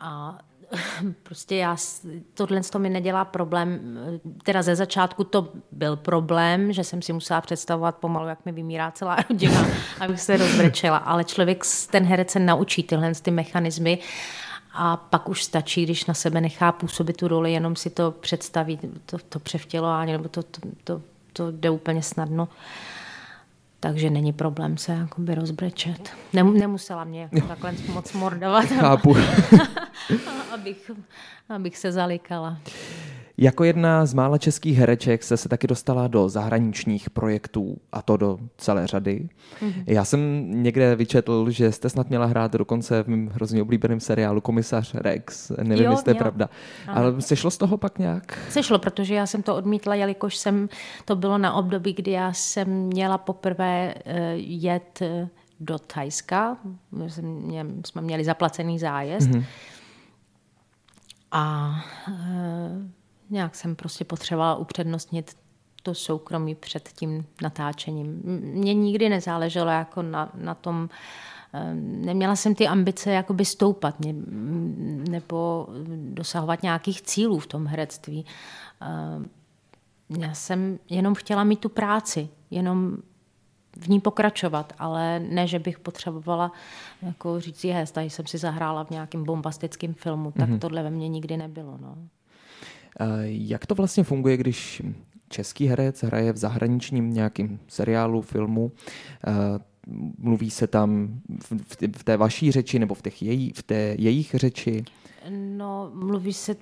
A 0.00 0.38
prostě 1.22 1.56
já, 1.56 1.76
tohle 2.34 2.60
to 2.60 2.78
mi 2.78 2.90
nedělá 2.90 3.24
problém. 3.24 3.98
Teda 4.44 4.62
ze 4.62 4.76
začátku 4.76 5.24
to 5.24 5.48
byl 5.72 5.96
problém, 5.96 6.72
že 6.72 6.84
jsem 6.84 7.02
si 7.02 7.12
musela 7.12 7.40
představovat 7.40 7.96
pomalu, 7.96 8.28
jak 8.28 8.44
mi 8.44 8.52
vymírá 8.52 8.90
celá 8.90 9.16
rodina, 9.30 9.66
abych 10.00 10.20
se 10.20 10.36
rozbrečela. 10.36 10.96
Ale 10.96 11.24
člověk, 11.24 11.64
ten 11.90 12.04
herec 12.04 12.30
se 12.30 12.38
naučí 12.38 12.82
tyhle 12.82 13.14
ty 13.14 13.30
mechanismy 13.30 13.98
a 14.72 14.96
pak 14.96 15.28
už 15.28 15.44
stačí, 15.44 15.84
když 15.84 16.06
na 16.06 16.14
sebe 16.14 16.40
nechá 16.40 16.72
působit 16.72 17.16
tu 17.16 17.28
roli, 17.28 17.52
jenom 17.52 17.76
si 17.76 17.90
to 17.90 18.10
představí, 18.10 18.78
to, 19.06 19.18
to 19.28 19.38
převtělování, 19.38 20.12
nebo 20.12 20.28
to, 20.28 20.42
to, 20.42 20.60
to, 20.84 21.02
to 21.32 21.50
jde 21.50 21.70
úplně 21.70 22.02
snadno. 22.02 22.44
Uh, 22.44 22.50
takže 23.80 24.10
není 24.10 24.32
problém 24.32 24.76
se 24.76 24.92
jakoby 24.92 25.34
rozbrečet. 25.34 26.10
Nemusela 26.32 27.04
mě 27.04 27.28
jako 27.32 27.48
takhle 27.48 27.74
moc 27.92 28.12
mordovat. 28.12 28.64
Chápu. 28.64 29.16
abych, 30.54 30.90
abych 31.48 31.78
se 31.78 31.92
zalikala. 31.92 32.58
Jako 33.38 33.64
jedna 33.64 34.06
z 34.06 34.14
mála 34.14 34.38
českých 34.38 34.78
hereček 34.78 35.22
se 35.22 35.36
se 35.36 35.48
taky 35.48 35.66
dostala 35.66 36.08
do 36.08 36.28
zahraničních 36.28 37.10
projektů 37.10 37.76
a 37.92 38.02
to 38.02 38.16
do 38.16 38.38
celé 38.56 38.86
řady. 38.86 39.28
Mm-hmm. 39.60 39.84
Já 39.86 40.04
jsem 40.04 40.50
někde 40.62 40.96
vyčetl, 40.96 41.50
že 41.50 41.72
jste 41.72 41.88
snad 41.88 42.08
měla 42.08 42.26
hrát 42.26 42.52
dokonce 42.52 43.02
v 43.02 43.06
mém 43.06 43.28
hrozně 43.28 43.62
oblíbeném 43.62 44.00
seriálu 44.00 44.40
Komisař 44.40 44.94
Rex. 44.94 45.52
Nevím, 45.62 45.84
jo, 45.84 45.90
jestli 45.90 46.10
je 46.10 46.14
pravda. 46.14 46.48
Ano. 46.86 46.98
Ale 46.98 47.22
sešlo 47.22 47.50
z 47.50 47.58
toho 47.58 47.76
pak 47.76 47.98
nějak? 47.98 48.38
Sešlo, 48.48 48.78
protože 48.78 49.14
já 49.14 49.26
jsem 49.26 49.42
to 49.42 49.56
odmítla, 49.56 49.94
jelikož 49.94 50.36
jsem, 50.36 50.68
to 51.04 51.16
bylo 51.16 51.38
na 51.38 51.54
období, 51.54 51.92
kdy 51.92 52.10
já 52.10 52.32
jsem 52.32 52.68
měla 52.68 53.18
poprvé 53.18 53.94
uh, 53.94 54.12
jet 54.36 55.02
eh, 55.02 55.28
do 55.60 55.78
Thajska. 55.78 56.56
My 56.92 57.10
jsme 57.84 58.02
měli 58.02 58.24
zaplacený 58.24 58.78
zájezd. 58.78 59.30
Mm-hmm. 59.30 59.44
A 61.32 61.74
uh, 62.08 62.14
nějak 63.30 63.54
jsem 63.54 63.76
prostě 63.76 64.04
potřebovala 64.04 64.54
upřednostnit 64.54 65.36
to 65.82 65.94
soukromí 65.94 66.54
před 66.54 66.88
tím 66.88 67.26
natáčením. 67.42 68.20
Mně 68.54 68.74
nikdy 68.74 69.08
nezáleželo 69.08 69.70
jako 69.70 70.02
na, 70.02 70.30
na 70.34 70.54
tom, 70.54 70.88
eh, 71.54 71.74
neměla 71.74 72.36
jsem 72.36 72.54
ty 72.54 72.66
ambice 72.66 73.10
jakoby 73.10 73.44
stoupat 73.44 74.00
mě, 74.00 74.14
nebo 75.10 75.66
dosahovat 75.98 76.62
nějakých 76.62 77.02
cílů 77.02 77.38
v 77.38 77.46
tom 77.46 77.66
herectví. 77.66 78.26
Eh, 78.82 79.28
já 80.18 80.34
jsem 80.34 80.78
jenom 80.90 81.14
chtěla 81.14 81.44
mít 81.44 81.60
tu 81.60 81.68
práci, 81.68 82.28
jenom 82.50 82.96
v 83.76 83.88
ní 83.88 84.00
pokračovat, 84.00 84.72
ale 84.78 85.20
ne, 85.20 85.46
že 85.46 85.58
bych 85.58 85.78
potřebovala 85.78 86.52
jako 87.02 87.40
říct, 87.40 87.64
je, 87.64 87.84
tady 87.92 88.10
jsem 88.10 88.26
si 88.26 88.38
zahrála 88.38 88.84
v 88.84 88.90
nějakém 88.90 89.24
bombastickém 89.24 89.94
filmu, 89.94 90.32
tak 90.32 90.48
mm-hmm. 90.48 90.58
tohle 90.58 90.82
ve 90.82 90.90
mně 90.90 91.08
nikdy 91.08 91.36
nebylo. 91.36 91.78
No. 91.80 91.96
Jak 93.24 93.66
to 93.66 93.74
vlastně 93.74 94.04
funguje, 94.04 94.36
když 94.36 94.82
český 95.28 95.66
herec 95.66 96.02
hraje 96.02 96.32
v 96.32 96.36
zahraničním 96.36 97.14
nějakým 97.14 97.58
seriálu, 97.68 98.22
filmu, 98.22 98.72
mluví 100.18 100.50
se 100.50 100.66
tam 100.66 101.20
v 101.96 102.04
té 102.04 102.16
vaší 102.16 102.52
řeči 102.52 102.78
nebo 102.78 102.94
v, 102.94 103.02
těch 103.02 103.22
její, 103.22 103.52
v 103.52 103.62
té 103.62 103.94
jejich 103.98 104.34
řeči? 104.34 104.84
No, 105.30 105.90
mluví 105.94 106.32
se, 106.32 106.56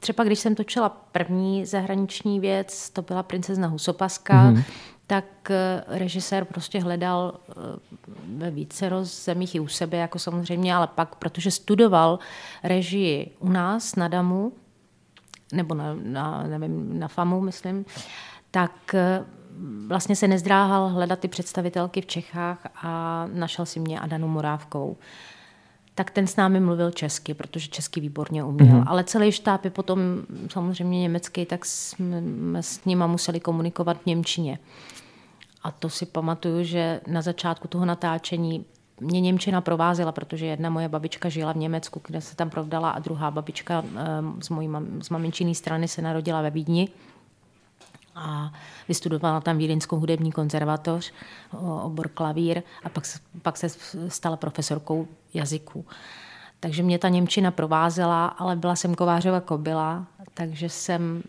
třeba 0.00 0.24
když 0.24 0.38
jsem 0.38 0.54
točila 0.54 0.88
první 0.88 1.66
zahraniční 1.66 2.40
věc, 2.40 2.90
to 2.90 3.02
byla 3.02 3.22
princezna 3.22 3.68
Husopaska, 3.68 4.52
mm-hmm. 4.52 4.64
tak 5.06 5.50
eh, 5.50 5.84
režisér 5.86 6.44
prostě 6.44 6.80
hledal 6.80 7.34
eh, 7.48 7.52
ve 8.36 8.50
více 8.50 8.90
zemích 9.02 9.54
i 9.54 9.60
u 9.60 9.68
sebe, 9.68 9.96
jako 9.96 10.18
samozřejmě, 10.18 10.74
ale 10.74 10.86
pak, 10.86 11.14
protože 11.14 11.50
studoval 11.50 12.18
režii 12.64 13.30
u 13.38 13.48
nás 13.48 13.96
na 13.96 14.08
Damu, 14.08 14.52
nebo 15.56 15.74
na, 15.74 15.96
na, 16.02 16.42
nevím, 16.42 16.98
na 16.98 17.08
FAMu, 17.08 17.40
myslím, 17.40 17.84
tak 18.50 18.94
eh, 18.94 19.24
vlastně 19.86 20.16
se 20.16 20.28
nezdráhal 20.28 20.88
hledat 20.88 21.18
ty 21.18 21.28
představitelky 21.28 22.00
v 22.00 22.06
Čechách 22.06 22.66
a 22.82 23.26
našel 23.32 23.66
si 23.66 23.80
mě 23.80 24.00
Adanu 24.00 24.28
Morávkou 24.28 24.96
tak 25.96 26.10
ten 26.10 26.26
s 26.26 26.36
námi 26.36 26.60
mluvil 26.60 26.90
česky, 26.90 27.34
protože 27.34 27.68
česky 27.68 28.00
výborně 28.00 28.44
uměl. 28.44 28.76
Mm-hmm. 28.76 28.84
Ale 28.86 29.04
celý 29.04 29.32
štáb 29.32 29.64
je 29.64 29.70
potom 29.70 29.98
samozřejmě 30.48 31.00
německý, 31.00 31.46
tak 31.46 31.64
jsme 31.64 32.62
s 32.62 32.84
nima 32.84 33.06
museli 33.06 33.40
komunikovat 33.40 34.02
v 34.02 34.06
Němčině. 34.06 34.58
A 35.62 35.70
to 35.70 35.90
si 35.90 36.06
pamatuju, 36.06 36.64
že 36.64 37.00
na 37.06 37.22
začátku 37.22 37.68
toho 37.68 37.84
natáčení 37.84 38.64
mě 39.00 39.20
Němčina 39.20 39.60
provázela, 39.60 40.12
protože 40.12 40.46
jedna 40.46 40.70
moje 40.70 40.88
babička 40.88 41.28
žila 41.28 41.52
v 41.52 41.56
Německu, 41.56 42.00
kde 42.06 42.20
se 42.20 42.36
tam 42.36 42.50
provdala 42.50 42.90
a 42.90 42.98
druhá 42.98 43.30
babička 43.30 43.84
ehm, 43.96 44.42
z 44.42 44.48
mojí 44.48 44.70
z 45.00 45.10
maminčiny 45.10 45.54
strany 45.54 45.88
se 45.88 46.02
narodila 46.02 46.42
ve 46.42 46.50
Vídni 46.50 46.88
a 48.16 48.52
vystudovala 48.88 49.40
tam 49.40 49.58
Vídeňskou 49.58 49.96
hudební 49.96 50.32
konzervatoř, 50.32 51.12
obor 51.82 52.08
klavír 52.08 52.62
a 52.84 52.88
pak, 52.88 53.04
pak 53.42 53.56
se 53.56 53.68
stala 54.08 54.36
profesorkou 54.36 55.08
jazyků. 55.34 55.84
Takže 56.60 56.82
mě 56.82 56.98
ta 56.98 57.08
Němčina 57.08 57.50
provázela, 57.50 58.26
ale 58.26 58.56
byla 58.56 58.76
jsem 58.76 58.94
kovářova 58.94 59.40
kobila, 59.40 60.06
takže 60.34 60.68
jsem 60.68 61.22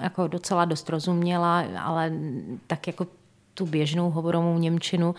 jako 0.00 0.28
docela 0.28 0.64
dost 0.64 0.88
rozuměla, 0.88 1.64
ale 1.82 2.12
tak 2.66 2.86
jako 2.86 3.06
tu 3.54 3.66
běžnou 3.66 4.10
hovorovou 4.10 4.58
Němčinu, 4.58 5.14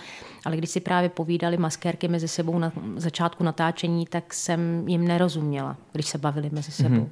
ale 0.46 0.58
když 0.58 0.70
si 0.70 0.80
právě 0.80 1.10
povídali 1.10 1.58
maskérky 1.58 2.08
mezi 2.08 2.28
sebou 2.28 2.60
na 2.60 2.72
začátku 2.96 3.44
natáčení, 3.44 4.06
tak 4.06 4.34
jsem 4.34 4.88
jim 4.88 5.08
nerozuměla, 5.08 5.78
když 5.92 6.08
se 6.08 6.18
bavili 6.18 6.50
mezi 6.50 6.72
sebou. 6.72 6.96
Mm-hmm. 6.96 7.10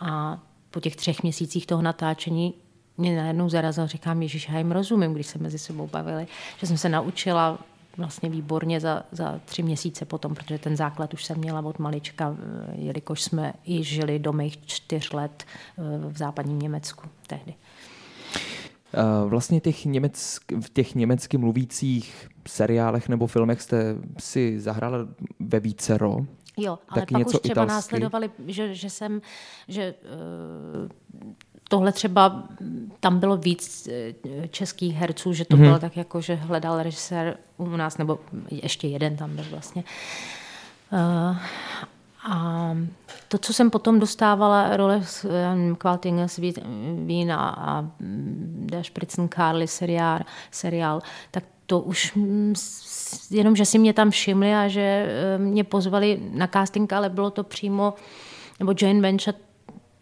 A 0.00 0.42
po 0.70 0.80
těch 0.80 0.96
třech 0.96 1.22
měsících 1.22 1.66
toho 1.66 1.82
natáčení 1.82 2.54
mě 2.98 3.16
najednou 3.16 3.48
zarazil, 3.48 3.86
říkám, 3.86 4.22
Ježíš, 4.22 4.48
já 4.48 4.58
jim 4.58 4.72
rozumím, 4.72 5.14
když 5.14 5.26
se 5.26 5.38
mezi 5.38 5.58
sebou 5.58 5.86
bavili, 5.86 6.26
že 6.58 6.66
jsem 6.66 6.78
se 6.78 6.88
naučila 6.88 7.58
vlastně 7.96 8.30
výborně 8.30 8.80
za, 8.80 9.02
za 9.12 9.40
tři 9.44 9.62
měsíce 9.62 10.04
potom, 10.04 10.34
protože 10.34 10.58
ten 10.58 10.76
základ 10.76 11.14
už 11.14 11.24
jsem 11.24 11.38
měla 11.38 11.60
od 11.60 11.78
malička, 11.78 12.36
jelikož 12.74 13.22
jsme 13.22 13.52
i 13.64 13.84
žili 13.84 14.18
do 14.18 14.32
mých 14.32 14.66
čtyř 14.66 15.12
let 15.12 15.44
eh, 15.44 15.82
v 16.08 16.16
západním 16.16 16.58
Německu 16.58 17.08
tehdy. 17.26 17.54
Vlastně 19.26 19.60
těch 19.60 19.84
německ, 19.84 20.16
v 20.60 20.70
těch 20.72 20.94
německy 20.94 21.38
mluvících 21.38 22.28
seriálech 22.48 23.08
nebo 23.08 23.26
filmech 23.26 23.62
jste 23.62 23.96
si 24.18 24.60
zahrála 24.60 24.98
ve 25.40 25.60
vícero. 25.60 26.16
Jo, 26.56 26.78
ale 26.88 27.00
tak 27.00 27.10
pak 27.10 27.18
něco 27.18 27.38
už 27.38 27.42
třeba 27.42 27.64
italsky. 27.64 27.74
následovali, 27.74 28.30
že, 28.46 28.74
že 28.74 28.90
jsem, 28.90 29.20
že 29.68 29.94
uh, 30.82 30.88
tohle 31.68 31.92
třeba, 31.92 32.48
tam 33.00 33.18
bylo 33.18 33.36
víc 33.36 33.88
eh, 33.88 34.48
českých 34.48 34.94
herců, 34.94 35.32
že 35.32 35.44
to 35.44 35.56
mm-hmm. 35.56 35.60
bylo 35.60 35.78
tak 35.78 35.96
jako, 35.96 36.20
že 36.20 36.34
hledal 36.34 36.82
režisér 36.82 37.36
u 37.56 37.76
nás, 37.76 37.98
nebo 37.98 38.18
ještě 38.50 38.88
jeden 38.88 39.16
tam 39.16 39.36
byl 39.36 39.44
vlastně. 39.50 39.84
Uh, 40.92 41.36
a 42.30 42.70
to, 43.28 43.38
co 43.38 43.52
jsem 43.52 43.70
potom 43.70 44.00
dostávala, 44.00 44.76
role 44.76 45.02
s 45.04 45.26
Qualtingers 45.78 46.38
Wien 47.06 47.32
a, 47.32 47.90
Der 48.00 48.84
Spritzen 48.84 49.28
Carly 49.28 49.68
seriál, 49.68 50.20
seriál, 50.50 51.00
tak 51.30 51.44
to 51.66 51.80
už 51.80 52.18
jenom, 53.30 53.56
že 53.56 53.64
si 53.64 53.78
mě 53.78 53.92
tam 53.92 54.10
všimli 54.10 54.54
a 54.54 54.68
že 54.68 54.80
eh, 54.80 55.38
mě 55.38 55.64
pozvali 55.64 56.20
na 56.30 56.46
casting, 56.46 56.92
ale 56.92 57.08
bylo 57.08 57.30
to 57.30 57.44
přímo, 57.44 57.94
nebo 58.60 58.74
Jane 58.82 59.00
Bencha, 59.00 59.32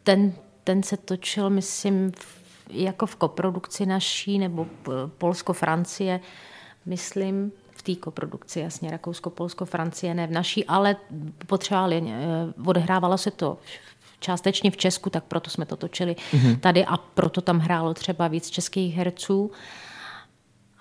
ten 0.03 0.33
ten 0.65 0.83
se 0.83 0.97
točil, 0.97 1.51
myslím, 1.51 2.13
jako 2.71 3.07
v 3.07 3.17
koprodukci 3.17 3.87
naší, 3.87 4.39
nebo 4.39 4.67
Polsko-Francie, 5.19 6.21
myslím, 6.87 7.53
té 7.85 7.95
koprodukci, 7.95 8.61
jasně, 8.61 8.91
Rakousko-Polsko-Francie, 8.91 10.15
ne 10.15 10.27
v 10.27 10.31
naší, 10.31 10.65
ale 10.65 10.97
potřebovali, 11.47 12.03
eh, 12.07 12.23
odehrávalo 12.67 13.19
se 13.19 13.31
to 13.31 13.59
částečně 14.21 14.71
v 14.71 14.77
Česku, 14.77 15.11
tak 15.11 15.25
proto 15.25 15.51
jsme 15.51 15.67
to 15.67 15.77
točili 15.77 16.17
mm-hmm. 16.33 16.61
tady 16.61 16.85
a 16.85 16.97
proto 16.97 17.41
tam 17.41 17.59
hrálo 17.59 17.95
třeba 17.95 18.29
víc 18.29 18.51
českých 18.51 18.95
herců, 18.95 19.51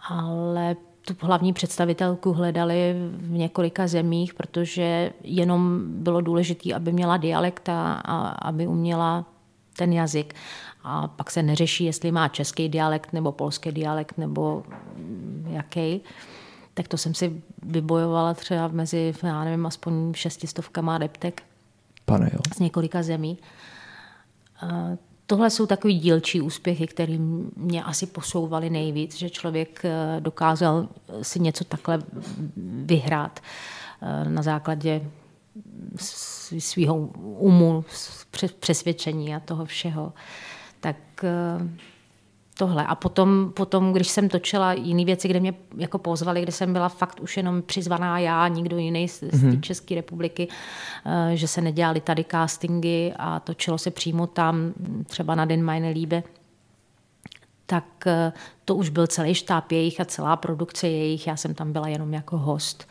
ale 0.10 0.76
tu 1.06 1.16
hlavní 1.20 1.54
představitelku 1.54 2.34
hledali 2.34 2.96
v 3.18 3.32
několika 3.32 3.88
zemích, 3.88 4.34
protože 4.34 5.14
jenom 5.24 5.82
bylo 5.88 6.22
důležité, 6.22 6.74
aby 6.74 6.92
měla 6.92 7.18
dialekt 7.18 7.70
a, 7.70 7.94
a 7.94 8.28
aby 8.28 8.68
uměla 8.68 9.26
ten 9.78 9.94
jazyk. 9.94 10.34
A 10.84 11.08
pak 11.08 11.32
se 11.32 11.44
neřeší, 11.44 11.84
jestli 11.84 12.12
má 12.12 12.28
český 12.28 12.70
dialekt 12.70 13.14
nebo 13.14 13.32
polský 13.32 13.72
dialekt 13.72 14.18
nebo 14.18 14.64
jaký. 15.50 16.02
Tak 16.74 16.88
to 16.88 16.98
jsem 16.98 17.14
si 17.14 17.42
vybojovala 17.64 18.34
třeba 18.34 18.68
mezi, 18.68 19.14
já 19.24 19.44
nevím, 19.44 19.66
aspoň 19.66 20.14
šestistovkama 20.14 20.96
adeptek. 20.96 21.44
Pane 22.06 22.30
jo. 22.34 22.40
Z 22.56 22.60
několika 22.60 23.04
zemí. 23.04 23.38
Tohle 25.28 25.50
jsou 25.50 25.66
takový 25.66 26.00
dílčí 26.00 26.42
úspěchy, 26.42 26.88
které 26.88 27.18
mě 27.56 27.84
asi 27.84 28.06
posouvaly 28.06 28.70
nejvíc, 28.70 29.16
že 29.16 29.30
člověk 29.30 29.86
eh, 29.86 30.18
dokázal 30.20 30.88
si 31.22 31.40
něco 31.40 31.64
takhle 31.64 32.00
vyhrát 32.86 33.40
eh, 34.02 34.30
na 34.30 34.42
základě 34.42 35.02
svého 36.60 36.98
umu, 37.38 37.86
přesvědčení 38.60 39.36
a 39.36 39.40
toho 39.40 39.66
všeho. 39.66 40.14
Tak 40.80 40.98
eh, 41.24 41.68
tohle. 42.54 42.86
A 42.86 42.96
potom, 42.96 43.52
potom, 43.56 43.94
když 43.94 44.08
jsem 44.08 44.30
točila 44.30 44.74
jiné 44.74 45.06
věci, 45.06 45.28
kde 45.28 45.40
mě 45.40 45.54
jako 45.78 45.98
pozvali, 45.98 46.42
kde 46.42 46.52
jsem 46.52 46.74
byla 46.74 46.90
fakt 46.90 47.20
už 47.20 47.38
jenom 47.38 47.62
přizvaná 47.62 48.20
já, 48.20 48.48
nikdo 48.48 48.78
jiný 48.78 49.08
z, 49.08 49.20
z 49.20 49.44
mm-hmm. 49.44 49.60
České 49.60 49.96
republiky, 49.96 50.48
eh, 51.06 51.38
že 51.38 51.48
se 51.48 51.62
nedělali 51.62 52.02
tady 52.02 52.26
castingy 52.32 53.14
a 53.20 53.40
točilo 53.40 53.78
se 53.78 53.92
přímo 53.92 54.28
tam, 54.28 54.74
třeba 55.08 55.36
na 55.36 55.46
Den 55.46 55.64
Meine 55.64 55.90
Liebe, 55.90 56.24
tak 57.66 58.08
eh, 58.08 58.34
to 58.66 58.76
už 58.76 58.90
byl 58.90 59.08
celý 59.08 59.34
štáb 59.34 59.72
jejich 59.72 60.02
a 60.02 60.06
celá 60.06 60.36
produkce 60.36 60.88
jejich. 60.88 61.28
Já 61.28 61.36
jsem 61.36 61.54
tam 61.54 61.74
byla 61.74 61.88
jenom 61.88 62.14
jako 62.14 62.38
host. 62.38 62.88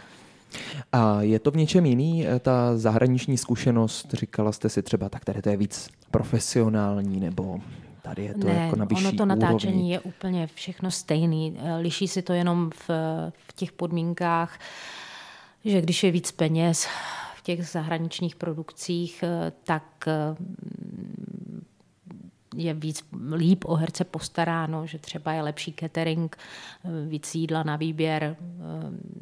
A 0.92 1.22
je 1.22 1.38
to 1.38 1.50
v 1.50 1.56
něčem 1.56 1.86
jiný, 1.86 2.26
eh, 2.26 2.38
ta 2.38 2.76
zahraniční 2.76 3.38
zkušenost? 3.38 4.06
Říkala 4.12 4.52
jste 4.52 4.68
si 4.68 4.82
třeba, 4.82 5.08
tak 5.08 5.24
tady 5.24 5.42
to 5.42 5.48
je 5.48 5.56
víc 5.56 5.88
profesionální, 6.10 7.20
nebo 7.20 7.60
tady 8.02 8.24
je 8.24 8.34
to 8.34 8.46
ne, 8.46 8.54
jako 8.54 8.76
na 8.76 8.84
vyšší 8.84 9.06
ono 9.06 9.16
to 9.16 9.26
natáčení 9.26 9.72
úrovni. 9.72 9.92
je 9.92 10.00
úplně 10.00 10.46
všechno 10.46 10.90
stejný. 10.90 11.56
Eh, 11.58 11.76
liší 11.76 12.08
si 12.08 12.22
to 12.22 12.32
jenom 12.32 12.70
v, 12.70 12.90
v 13.48 13.52
těch 13.54 13.72
podmínkách, 13.72 14.58
že 15.64 15.80
když 15.80 16.02
je 16.02 16.10
víc 16.10 16.32
peněz 16.32 16.86
v 17.34 17.42
těch 17.42 17.66
zahraničních 17.66 18.36
produkcích, 18.36 19.22
eh, 19.22 19.52
tak 19.64 20.08
je 22.54 22.74
víc 22.74 23.04
líp 23.34 23.64
o 23.66 23.74
herce 23.74 24.04
postaráno, 24.04 24.86
že 24.86 24.98
třeba 24.98 25.32
je 25.32 25.42
lepší 25.42 25.74
catering, 25.80 26.36
víc 27.08 27.34
jídla 27.34 27.62
na 27.62 27.76
výběr, 27.76 28.36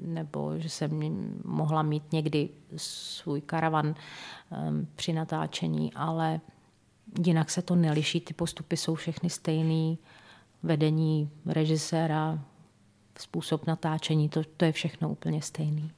nebo 0.06 0.58
že 0.58 0.68
jsem 0.68 1.00
mohla 1.44 1.82
mít 1.82 2.12
někdy 2.12 2.48
svůj 2.76 3.40
karavan 3.40 3.94
při 4.96 5.12
natáčení, 5.12 5.92
ale 5.94 6.40
jinak 7.27 7.51
se 7.51 7.62
to 7.62 7.77
neliší, 7.77 8.20
ty 8.20 8.35
postupy 8.35 8.77
jsou 8.77 8.94
všechny 8.94 9.31
stejný, 9.31 9.99
vedení 10.62 11.31
režiséra, 11.46 12.38
způsob 13.18 13.66
natáčení, 13.66 14.29
to, 14.29 14.42
to 14.57 14.64
je 14.64 14.73
všechno 14.73 15.11
úplně 15.11 15.42
stejný. 15.42 15.90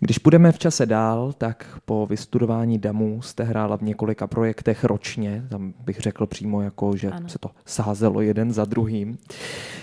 Když 0.00 0.18
půjdeme 0.18 0.52
v 0.52 0.58
čase 0.58 0.86
dál, 0.86 1.32
tak 1.38 1.78
po 1.84 2.06
vystudování 2.06 2.78
DAMu 2.78 3.22
jste 3.22 3.44
hrála 3.44 3.76
v 3.76 3.82
několika 3.82 4.26
projektech 4.26 4.84
ročně. 4.84 5.46
Tam 5.48 5.74
bych 5.84 6.00
řekl 6.00 6.26
přímo, 6.26 6.62
jako, 6.62 6.96
že 6.96 7.10
ano. 7.10 7.28
se 7.28 7.38
to 7.38 7.50
sázelo 7.64 8.20
jeden 8.20 8.52
za 8.52 8.64
druhým. 8.64 9.18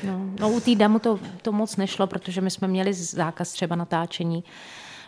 No, 0.04 0.26
no 0.40 0.50
u 0.50 0.60
té 0.60 0.76
DAMu 0.76 1.00
to, 1.00 1.20
to 1.42 1.52
moc 1.52 1.78
nešlo, 1.78 2.08
protože 2.08 2.42
my 2.42 2.52
jsme 2.52 2.68
měli 2.68 2.94
zákaz 2.94 3.52
třeba 3.52 3.76
natáčení, 3.76 4.44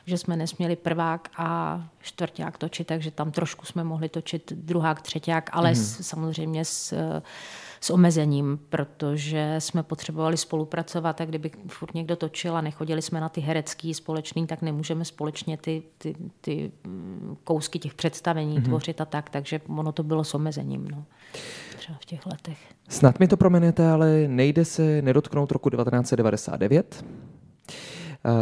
že 0.06 0.18
jsme 0.18 0.36
nesměli 0.36 0.76
prvák 0.76 1.30
a 1.38 1.82
čtvrták 2.02 2.58
točit, 2.58 2.88
takže 2.88 3.12
tam 3.12 3.32
trošku 3.32 3.66
jsme 3.66 3.84
mohli 3.84 4.10
točit 4.10 4.54
druhák, 4.54 5.02
třetíák, 5.02 5.50
ale 5.54 5.70
mm. 5.70 5.76
s, 5.76 6.02
samozřejmě 6.02 6.66
s 6.66 6.94
s 7.86 7.90
omezením, 7.90 8.60
protože 8.70 9.56
jsme 9.60 9.84
potřebovali 9.84 10.38
spolupracovat 10.38 11.22
a 11.22 11.26
kdyby 11.26 11.52
furt 11.68 11.94
někdo 11.94 12.16
točil 12.16 12.58
a 12.58 12.62
nechodili 12.62 13.02
jsme 13.02 13.22
na 13.22 13.30
ty 13.30 13.42
herecký 13.42 13.94
společný, 13.94 14.48
tak 14.48 14.62
nemůžeme 14.62 15.06
společně 15.06 15.58
ty, 15.58 15.84
ty, 15.98 16.16
ty 16.42 16.72
mm, 16.84 17.38
kousky 17.44 17.80
těch 17.80 17.94
představení 17.94 18.60
mm-hmm. 18.60 18.64
tvořit 18.64 19.02
a 19.02 19.06
tak, 19.06 19.30
takže 19.30 19.62
ono 19.68 19.92
to 19.92 20.04
bylo 20.04 20.24
s 20.24 20.34
omezením. 20.34 20.88
No. 20.88 21.06
Třeba 21.78 21.98
v 22.02 22.06
těch 22.06 22.26
letech. 22.26 22.58
Snad 22.90 23.20
mi 23.20 23.28
to 23.28 23.38
promenete, 23.38 23.88
ale 23.88 24.28
nejde 24.28 24.66
se 24.66 25.02
nedotknout 25.02 25.52
roku 25.52 25.70
1999, 25.70 27.04
eh, 27.04 27.35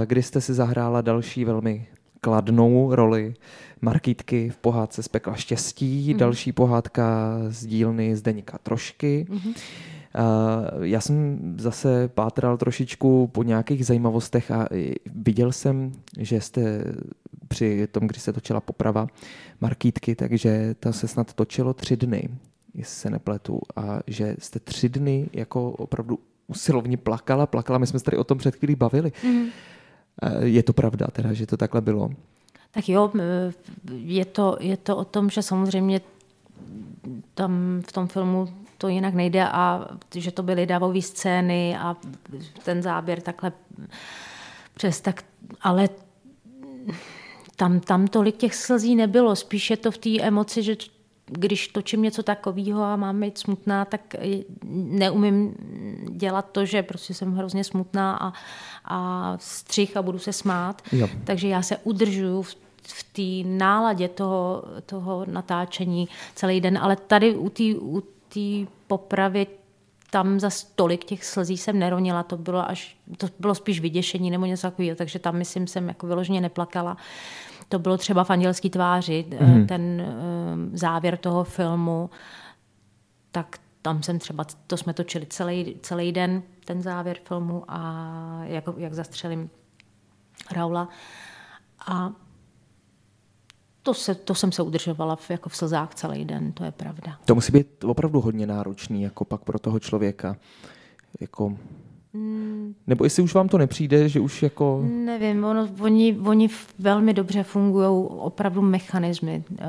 kdy 0.06 0.24
jste 0.24 0.42
si 0.42 0.54
zahrála 0.54 1.02
další 1.02 1.46
velmi 1.46 1.88
kladnou 2.22 2.96
roli 2.96 3.34
Markítky 3.82 4.50
v 4.50 4.58
pohádce 4.58 5.04
z 5.04 5.08
pekla 5.08 5.36
štěstí, 5.36 6.14
mm. 6.14 6.20
další 6.20 6.52
pohádka 6.52 7.38
z 7.50 7.66
dílny 7.66 8.16
Zdeníka 8.16 8.58
Trošky. 8.58 9.26
Mm-hmm. 9.30 9.54
Já 10.82 11.02
jsem 11.02 11.40
zase 11.58 12.08
pátral 12.08 12.58
trošičku 12.58 13.28
po 13.28 13.44
nějakých 13.44 13.86
zajímavostech 13.86 14.52
a 14.52 14.68
viděl 15.16 15.52
jsem, 15.52 15.92
že 16.20 16.42
jste 16.42 16.84
při 17.48 17.88
tom, 17.92 18.08
kdy 18.08 18.20
se 18.20 18.34
točila 18.34 18.62
poprava 18.62 19.08
Markítky, 19.62 20.16
takže 20.16 20.76
to 20.80 20.94
se 20.94 21.08
snad 21.08 21.34
točilo 21.34 21.74
tři 21.74 21.98
dny, 21.98 22.30
jestli 22.74 22.96
se 22.96 23.10
nepletu, 23.10 23.60
a 23.76 24.00
že 24.08 24.36
jste 24.40 24.60
tři 24.60 24.90
dny 24.90 25.30
jako 25.34 25.72
opravdu 25.72 26.20
usilovně 26.48 26.98
plakala, 26.98 27.46
plakala, 27.46 27.80
my 27.80 27.88
jsme 27.88 28.00
se 28.00 28.06
tady 28.06 28.18
o 28.18 28.24
tom 28.24 28.38
před 28.38 28.56
chvílí 28.56 28.76
bavili. 28.76 29.12
Mm. 29.24 29.46
Je 30.40 30.64
to 30.64 30.74
pravda 30.74 31.08
teda, 31.12 31.34
že 31.34 31.48
to 31.48 31.58
takhle 31.58 31.82
bylo? 31.82 32.10
Tak 32.72 32.90
jo, 32.90 33.12
je 33.94 34.26
to, 34.26 34.58
je 34.60 34.78
to 34.78 34.98
o 34.98 35.06
tom, 35.06 35.30
že 35.30 35.42
samozřejmě 35.42 36.02
tam 37.34 37.82
v 37.88 37.92
tom 37.92 38.08
filmu 38.08 38.54
to 38.78 38.88
jinak 38.88 39.14
nejde 39.14 39.48
a 39.50 39.88
že 40.16 40.32
to 40.32 40.44
byly 40.44 40.66
davové 40.66 41.02
scény 41.02 41.78
a 41.78 41.96
ten 42.64 42.82
záběr 42.82 43.22
takhle 43.22 43.52
přes 44.74 45.02
tak, 45.02 45.24
ale 45.62 45.90
tam, 47.56 47.80
tam 47.80 48.08
tolik 48.08 48.38
těch 48.38 48.56
slzí 48.56 48.96
nebylo, 48.96 49.36
spíš 49.36 49.70
je 49.70 49.78
to 49.78 49.92
v 49.92 49.98
té 49.98 50.20
emoci, 50.20 50.64
že 50.64 50.76
když 51.26 51.68
točím 51.68 52.02
něco 52.02 52.24
takového 52.24 52.84
a 52.84 52.96
mám 52.96 53.22
být 53.22 53.38
smutná, 53.38 53.86
tak 53.86 54.16
neumím 54.74 55.56
dělat 56.10 56.50
to, 56.52 56.66
že 56.66 56.84
prostě 56.84 57.14
jsem 57.14 57.36
hrozně 57.36 57.64
smutná 57.64 58.18
a, 58.22 58.34
a 58.86 59.34
střih 59.42 59.98
a 59.98 60.02
budu 60.02 60.20
se 60.20 60.34
smát. 60.34 60.82
Jo. 60.92 61.10
Takže 61.24 61.48
já 61.48 61.62
se 61.62 61.78
udržuju 61.78 62.42
v 62.42 62.56
v 62.88 63.04
té 63.04 63.50
náladě 63.50 64.08
toho, 64.08 64.64
toho 64.86 65.26
natáčení 65.26 66.08
celý 66.36 66.62
den, 66.62 66.78
ale 66.78 66.96
tady 66.96 67.36
u 67.36 67.50
té 67.50 67.64
u 67.80 68.04
popravy 68.88 69.48
tam 70.10 70.40
za 70.40 70.50
tolik 70.76 71.04
těch 71.04 71.26
slzí 71.26 71.58
jsem 71.58 71.80
neronila, 71.80 72.24
to 72.24 72.38
bylo 72.38 72.70
až, 72.70 72.98
to 73.18 73.28
bylo 73.40 73.56
spíš 73.56 73.80
vyděšení 73.80 74.32
nebo 74.32 74.46
něco 74.46 74.62
takového, 74.62 74.96
takže 74.96 75.20
tam 75.20 75.36
myslím 75.36 75.68
jsem 75.68 75.88
jako 75.88 76.08
vyloženě 76.08 76.42
neplakala. 76.42 76.98
To 77.70 77.80
bylo 77.80 77.98
třeba 77.98 78.24
v 78.24 78.30
Andělský 78.30 78.70
tváři, 78.70 79.26
mm-hmm. 79.30 79.66
ten 79.66 79.82
um, 79.82 80.78
závěr 80.78 81.18
toho 81.18 81.44
filmu, 81.44 82.10
tak 83.32 83.58
tam 83.82 84.04
jsem 84.04 84.20
třeba, 84.20 84.46
to 84.68 84.78
jsme 84.78 84.94
točili 84.94 85.26
celý, 85.26 85.76
celý 85.82 86.12
den, 86.12 86.44
ten 86.66 86.82
závěr 86.82 87.18
filmu 87.28 87.64
a 87.68 88.10
jak, 88.44 88.64
jak 88.78 88.94
zastřelím 88.94 89.50
Raula. 90.52 90.90
A 91.88 92.12
to, 93.84 93.94
se, 93.94 94.16
to 94.16 94.36
jsem 94.36 94.52
se 94.52 94.64
udržovala 94.64 95.16
v, 95.16 95.30
jako 95.30 95.50
v 95.50 95.56
slzách 95.56 95.96
celý 95.96 96.26
den, 96.26 96.52
to 96.52 96.64
je 96.64 96.72
pravda. 96.72 97.20
To 97.26 97.36
musí 97.36 97.52
být 97.52 97.84
opravdu 97.84 98.22
hodně 98.22 98.48
náročný, 98.48 99.02
jako 99.02 99.26
pak 99.26 99.42
pro 99.42 99.60
toho 99.60 99.80
člověka. 99.80 100.36
Jako... 101.22 101.58
Hmm. 102.14 102.76
Nebo 102.88 103.04
jestli 103.04 103.24
už 103.24 103.34
vám 103.34 103.50
to 103.50 103.58
nepřijde, 103.58 104.10
že 104.10 104.20
už 104.20 104.44
jako... 104.44 104.82
Nevím, 104.86 105.44
ono, 105.44 105.70
oni, 105.80 106.18
oni 106.26 106.50
velmi 106.80 107.14
dobře 107.14 107.44
fungují 107.44 107.88
opravdu 108.08 108.62
mechanismy, 108.62 109.44
eh, 109.60 109.66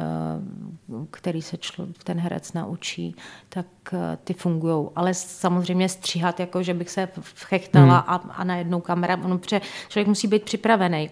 který 1.10 1.42
se 1.42 1.56
člo, 1.56 1.86
ten 2.04 2.18
herec 2.18 2.52
naučí, 2.52 3.16
tak 3.48 3.66
eh, 3.92 4.18
ty 4.24 4.34
fungují. 4.34 4.88
Ale 4.96 5.14
samozřejmě 5.14 5.88
stříhat, 5.88 6.40
jako 6.40 6.62
že 6.62 6.74
bych 6.74 6.90
se 6.90 7.08
vchechtala 7.20 7.98
hmm. 7.98 8.10
a, 8.10 8.14
a 8.14 8.44
najednou 8.44 8.80
kamera, 8.80 9.18
ono, 9.24 9.40
člověk 9.88 10.08
musí 10.08 10.28
být 10.28 10.42
připravený 10.42 11.10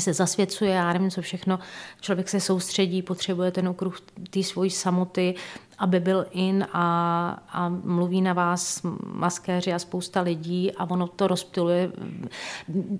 se 0.00 0.12
zasvěcuje, 0.12 0.70
já 0.70 0.92
nevím, 0.92 1.10
co 1.10 1.22
všechno. 1.22 1.58
Člověk 2.00 2.28
se 2.28 2.40
soustředí, 2.40 3.02
potřebuje 3.02 3.50
ten 3.50 3.68
okruh 3.68 4.00
té 4.30 4.42
svojí 4.42 4.70
samoty, 4.70 5.34
aby 5.78 6.00
byl 6.00 6.26
in 6.30 6.66
a, 6.72 7.42
a 7.48 7.68
mluví 7.68 8.20
na 8.20 8.32
vás 8.32 8.82
maskéři 9.06 9.72
a 9.72 9.78
spousta 9.78 10.20
lidí 10.20 10.72
a 10.72 10.90
ono 10.90 11.06
to 11.06 11.26
rozptiluje. 11.26 11.92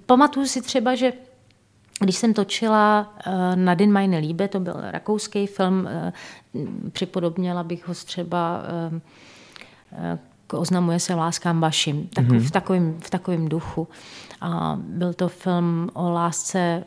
Pamatuju 0.07 0.47
si 0.47 0.63
třeba, 0.63 0.95
že 0.95 1.13
když 2.01 2.17
jsem 2.17 2.35
točila 2.35 3.15
uh, 3.27 3.57
Na 3.57 3.75
Den 3.75 3.93
meine 3.93 4.19
Liebe, 4.19 4.49
to 4.49 4.61
byl 4.61 4.75
rakouský 4.79 5.47
film, 5.47 5.89
uh, 6.53 6.91
připodobněla 6.91 7.63
bych 7.63 7.89
ho 7.89 7.95
třeba 7.95 8.63
uh, 8.93 10.19
oznamuje 10.61 11.01
se 11.01 11.15
láskám 11.15 11.61
vašim, 11.61 12.09
tak 12.15 12.25
mm-hmm. 12.25 12.41
v, 12.41 12.51
takovém, 12.51 13.01
v 13.01 13.11
takovém 13.11 13.49
duchu. 13.49 13.89
A 14.41 14.79
byl 14.83 15.15
to 15.15 15.29
film 15.29 15.91
o 15.95 16.11
lásce 16.11 16.59
e, 16.59 16.85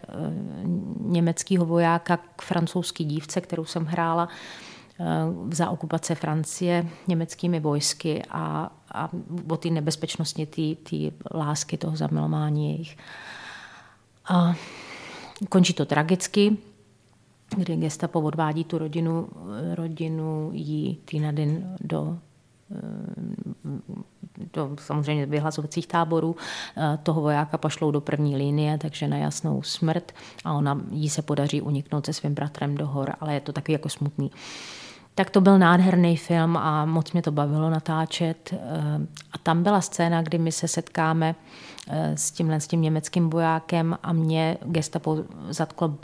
německého 1.00 1.66
vojáka 1.66 2.18
k 2.18 2.42
francouzské 2.42 3.04
dívce, 3.04 3.42
kterou 3.42 3.66
jsem 3.66 3.86
hrála 3.86 4.28
e, 5.00 5.06
za 5.56 5.70
okupace 5.70 6.16
Francie 6.16 6.88
německými 7.08 7.60
vojsky 7.60 8.24
a, 8.30 8.72
a 8.92 9.10
o 9.50 9.58
té 9.58 9.70
nebezpečnosti 9.70 10.46
té 10.76 11.38
lásky, 11.38 11.78
toho 11.78 11.98
zamilování 11.98 12.72
jejich. 12.72 12.98
A 14.30 14.56
končí 15.50 15.74
to 15.74 15.86
tragicky, 15.86 16.58
kdy 17.58 17.76
gestapo 17.76 18.22
odvádí 18.22 18.64
tu 18.64 18.78
rodinu, 18.78 19.30
rodinu 19.74 20.50
jí 20.54 20.96
Týnadin 21.06 21.76
do 21.82 22.18
do 24.54 24.76
samozřejmě 24.80 25.26
vyhlazovacích 25.26 25.88
táborů. 25.88 26.36
Eh, 26.78 27.00
toho 27.04 27.22
vojáka 27.22 27.58
pošlou 27.58 27.92
do 27.92 28.02
první 28.02 28.36
linie, 28.36 28.78
takže 28.78 29.08
na 29.08 29.18
jasnou 29.18 29.62
smrt 29.62 30.12
a 30.46 30.54
ona 30.54 30.82
jí 30.92 31.10
se 31.10 31.22
podaří 31.22 31.62
uniknout 31.62 32.06
se 32.06 32.14
svým 32.14 32.34
bratrem 32.34 32.76
do 32.76 32.88
hor, 32.88 33.14
ale 33.20 33.34
je 33.34 33.40
to 33.40 33.54
taky 33.54 33.72
jako 33.72 33.90
smutný. 33.90 34.32
Tak 35.16 35.30
to 35.30 35.42
byl 35.42 35.60
nádherný 35.60 36.18
film 36.18 36.58
a 36.58 36.86
moc 36.86 37.12
mě 37.12 37.22
to 37.22 37.32
bavilo 37.32 37.70
natáčet. 37.70 38.54
Eh, 38.54 38.58
a 39.32 39.38
tam 39.38 39.64
byla 39.64 39.82
scéna, 39.82 40.22
kdy 40.22 40.38
my 40.38 40.52
se 40.52 40.68
setkáme 40.68 41.36
s 42.16 42.32
tímhle 42.32 42.60
s 42.60 42.68
tím 42.68 42.82
německým 42.82 43.30
vojákem 43.30 43.98
a 44.04 44.14
mě 44.14 44.58
gestapo 44.66 45.18
zatklo 45.50 45.98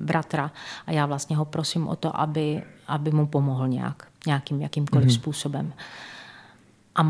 bratra 0.00 0.50
a 0.86 0.92
já 0.92 1.06
vlastně 1.06 1.36
ho 1.36 1.44
prosím 1.44 1.88
o 1.88 1.96
to, 1.96 2.20
aby, 2.20 2.62
aby 2.86 3.10
mu 3.10 3.26
pomohl 3.26 3.68
nějak, 3.68 4.08
nějakým 4.28 4.60
jakýmkoliv 4.60 5.08
mm-hmm. 5.08 5.20
způsobem 5.20 5.72
a 6.98 7.06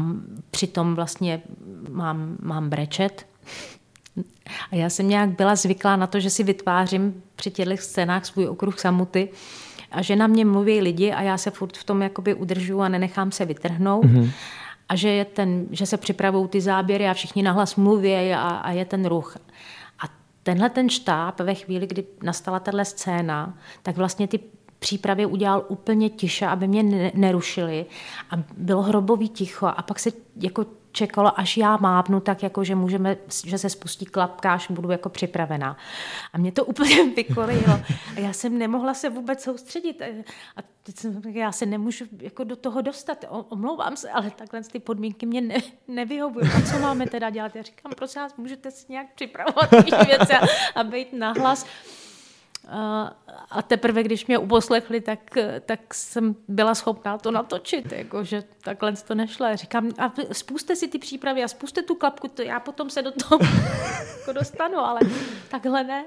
přitom 0.50 0.94
vlastně 0.94 1.42
mám, 1.90 2.36
mám 2.42 2.70
brečet. 2.70 3.26
A 4.70 4.76
já 4.76 4.90
jsem 4.90 5.08
nějak 5.08 5.30
byla 5.30 5.56
zvyklá 5.56 5.96
na 5.96 6.06
to, 6.06 6.20
že 6.20 6.30
si 6.30 6.44
vytvářím 6.44 7.22
při 7.36 7.50
těchto 7.50 7.76
scénách 7.76 8.26
svůj 8.26 8.48
okruh 8.48 8.78
samuty 8.78 9.28
a 9.90 10.02
že 10.02 10.16
na 10.16 10.26
mě 10.26 10.44
mluví 10.44 10.80
lidi 10.80 11.12
a 11.12 11.22
já 11.22 11.38
se 11.38 11.50
furt 11.50 11.76
v 11.76 11.84
tom 11.84 12.02
jakoby 12.02 12.34
udržu 12.34 12.80
a 12.80 12.88
nenechám 12.88 13.32
se 13.32 13.44
vytrhnout. 13.44 14.04
Mm-hmm. 14.04 14.30
A 14.88 14.96
že, 14.96 15.08
je 15.08 15.24
ten, 15.24 15.66
že 15.70 15.86
se 15.86 15.96
připravují 15.96 16.48
ty 16.48 16.60
záběry 16.60 17.08
a 17.08 17.14
všichni 17.14 17.42
nahlas 17.42 17.76
mluví 17.76 18.14
a, 18.14 18.48
a 18.48 18.70
je 18.70 18.84
ten 18.84 19.06
ruch. 19.06 19.36
A 19.98 20.08
tenhle 20.42 20.70
ten 20.70 20.88
štáb 20.88 21.40
ve 21.40 21.54
chvíli, 21.54 21.86
kdy 21.86 22.04
nastala 22.22 22.60
tahle 22.60 22.84
scéna, 22.84 23.54
tak 23.82 23.96
vlastně 23.96 24.28
ty 24.28 24.40
přípravě 24.78 25.26
udělal 25.26 25.64
úplně 25.68 26.10
tiše, 26.10 26.46
aby 26.46 26.68
mě 26.68 27.10
nerušili 27.14 27.86
a 28.30 28.34
bylo 28.56 28.82
hrobový 28.82 29.28
ticho 29.28 29.66
a 29.66 29.82
pak 29.82 29.98
se 29.98 30.10
jako 30.36 30.64
čekalo, 30.92 31.40
až 31.40 31.56
já 31.56 31.76
mávnu, 31.76 32.20
tak 32.20 32.42
jako, 32.42 32.64
že 32.64 32.74
můžeme, 32.74 33.16
že 33.44 33.58
se 33.58 33.70
spustí 33.70 34.06
klapka, 34.06 34.54
až 34.54 34.70
budu 34.70 34.90
jako 34.90 35.08
připravená. 35.08 35.76
A 36.32 36.38
mě 36.38 36.52
to 36.52 36.64
úplně 36.64 37.10
vykolilo. 37.16 37.80
A 38.16 38.20
já 38.20 38.32
jsem 38.32 38.58
nemohla 38.58 38.94
se 38.94 39.10
vůbec 39.10 39.42
soustředit. 39.42 40.02
A 40.56 40.60
teď 40.82 40.96
jsem, 40.96 41.22
já 41.24 41.52
se 41.52 41.66
nemůžu 41.66 42.04
jako 42.20 42.44
do 42.44 42.56
toho 42.56 42.80
dostat. 42.80 43.24
Omlouvám 43.28 43.96
se, 43.96 44.10
ale 44.10 44.30
takhle 44.30 44.62
ty 44.62 44.78
podmínky 44.78 45.26
mě 45.26 45.40
ne, 45.40 45.56
nevyhovují. 45.88 46.46
A 46.56 46.60
co 46.60 46.78
máme 46.78 47.06
teda 47.06 47.30
dělat? 47.30 47.56
Já 47.56 47.62
říkám, 47.62 47.92
prosím 47.96 48.22
vás, 48.22 48.36
můžete 48.36 48.70
si 48.70 48.92
nějak 48.92 49.06
připravovat 49.14 49.70
věci 50.06 50.32
a, 50.32 50.46
a 50.74 50.84
být 50.84 51.12
nahlas. 51.12 51.66
A 53.50 53.62
teprve, 53.62 54.02
když 54.02 54.26
mě 54.26 54.38
uposlechli, 54.38 55.00
tak, 55.00 55.20
tak 55.66 55.94
jsem 55.94 56.36
byla 56.48 56.74
schopná 56.74 57.18
to 57.18 57.30
natočit, 57.30 57.92
jako, 57.92 58.24
že 58.24 58.44
takhle 58.62 58.92
to 58.92 59.14
nešlo. 59.14 59.46
Říkám, 59.54 59.90
a 59.98 60.12
spuste 60.32 60.76
si 60.76 60.88
ty 60.88 60.98
přípravy 60.98 61.44
a 61.44 61.48
spuste 61.48 61.82
tu 61.82 61.94
klapku, 61.94 62.28
to 62.28 62.42
já 62.42 62.60
potom 62.60 62.90
se 62.90 63.02
do 63.02 63.10
toho 63.10 63.38
jako 64.18 64.32
dostanu, 64.32 64.78
ale 64.78 65.00
takhle 65.50 65.84
ne. 65.84 66.04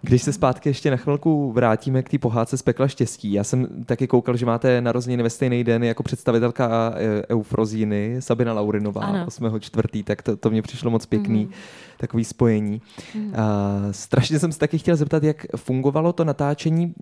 Když 0.00 0.22
se 0.22 0.32
zpátky 0.32 0.68
ještě 0.68 0.90
na 0.90 0.96
chvilku 0.96 1.52
vrátíme 1.52 2.02
k 2.02 2.08
té 2.08 2.18
pohádce 2.18 2.56
z 2.56 2.62
pekla 2.62 2.88
štěstí, 2.88 3.32
já 3.32 3.44
jsem 3.44 3.84
taky 3.84 4.06
koukal, 4.06 4.36
že 4.36 4.46
máte 4.46 4.80
narozeniny 4.80 5.22
ve 5.22 5.30
stejný 5.30 5.64
den 5.64 5.84
jako 5.84 6.02
představitelka 6.02 6.94
e, 6.96 7.26
Eufrozíny, 7.26 8.16
Sabina 8.18 8.52
Laurinová, 8.52 9.00
ano. 9.00 9.24
8. 9.26 9.60
čtvrtý, 9.60 10.02
tak 10.02 10.22
to, 10.22 10.36
to 10.36 10.50
mě 10.50 10.62
přišlo 10.62 10.90
moc 10.90 11.06
pěkný, 11.06 11.44
mm. 11.44 11.52
takový 11.96 12.24
spojení. 12.24 12.82
Mm. 13.14 13.34
A, 13.36 13.48
strašně 13.90 14.38
jsem 14.38 14.52
se 14.52 14.58
taky 14.58 14.78
chtěl 14.78 14.96
zeptat, 14.96 15.22
jak 15.22 15.46
fungovalo 15.56 16.12
to 16.12 16.24
natáčení 16.24 16.94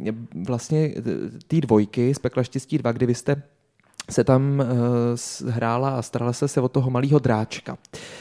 vlastně 0.47 0.95
té 1.47 1.61
dvojky 1.61 2.14
z 2.14 2.18
pekla 2.18 2.43
štěstí 2.43 2.79
2, 2.79 2.93
kdy 2.93 3.07
vy 3.07 3.14
jste 3.14 3.43
se 4.11 4.25
tam 4.25 4.62
uh, 5.43 5.51
hrála 5.51 5.91
a 5.91 6.03
starala 6.03 6.33
se 6.33 6.49
se 6.49 6.61
o 6.61 6.68
toho 6.68 6.91
malého 6.91 7.18
dráčka. 7.18 7.79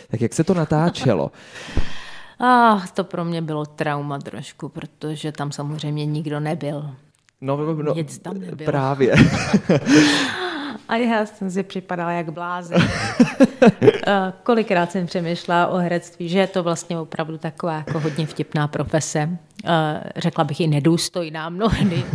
Tak 0.08 0.22
jak 0.22 0.34
se 0.34 0.44
to 0.44 0.54
natáčelo? 0.54 1.32
A 2.40 2.84
to 2.94 3.04
pro 3.04 3.26
mě 3.26 3.42
bylo 3.42 3.66
trauma 3.66 4.20
trošku, 4.20 4.70
protože 4.70 5.32
tam 5.32 5.52
samozřejmě 5.52 6.06
nikdo 6.06 6.40
nebyl. 6.40 6.92
No, 7.42 7.74
no 7.74 7.94
Nic 7.94 8.18
tam 8.18 8.40
nebylo. 8.40 8.72
Právě. 8.72 9.16
A 10.88 10.96
já 10.96 11.26
jsem 11.26 11.52
si 11.52 11.64
připadala 11.64 12.12
jak 12.12 12.30
blázen. 12.30 12.90
Kolikrát 14.44 14.92
jsem 14.92 15.06
přemýšlela 15.06 15.68
o 15.68 15.78
herectví, 15.78 16.30
že 16.30 16.40
je 16.40 16.48
to 16.48 16.64
vlastně 16.64 17.00
opravdu 17.00 17.38
taková 17.38 17.74
jako 17.74 18.00
hodně 18.00 18.26
vtipná 18.26 18.68
profese. 18.68 19.38
Řekla 20.16 20.44
bych 20.44 20.60
i 20.60 20.68
nedůstojná 20.68 21.50
mnohdy. 21.50 22.04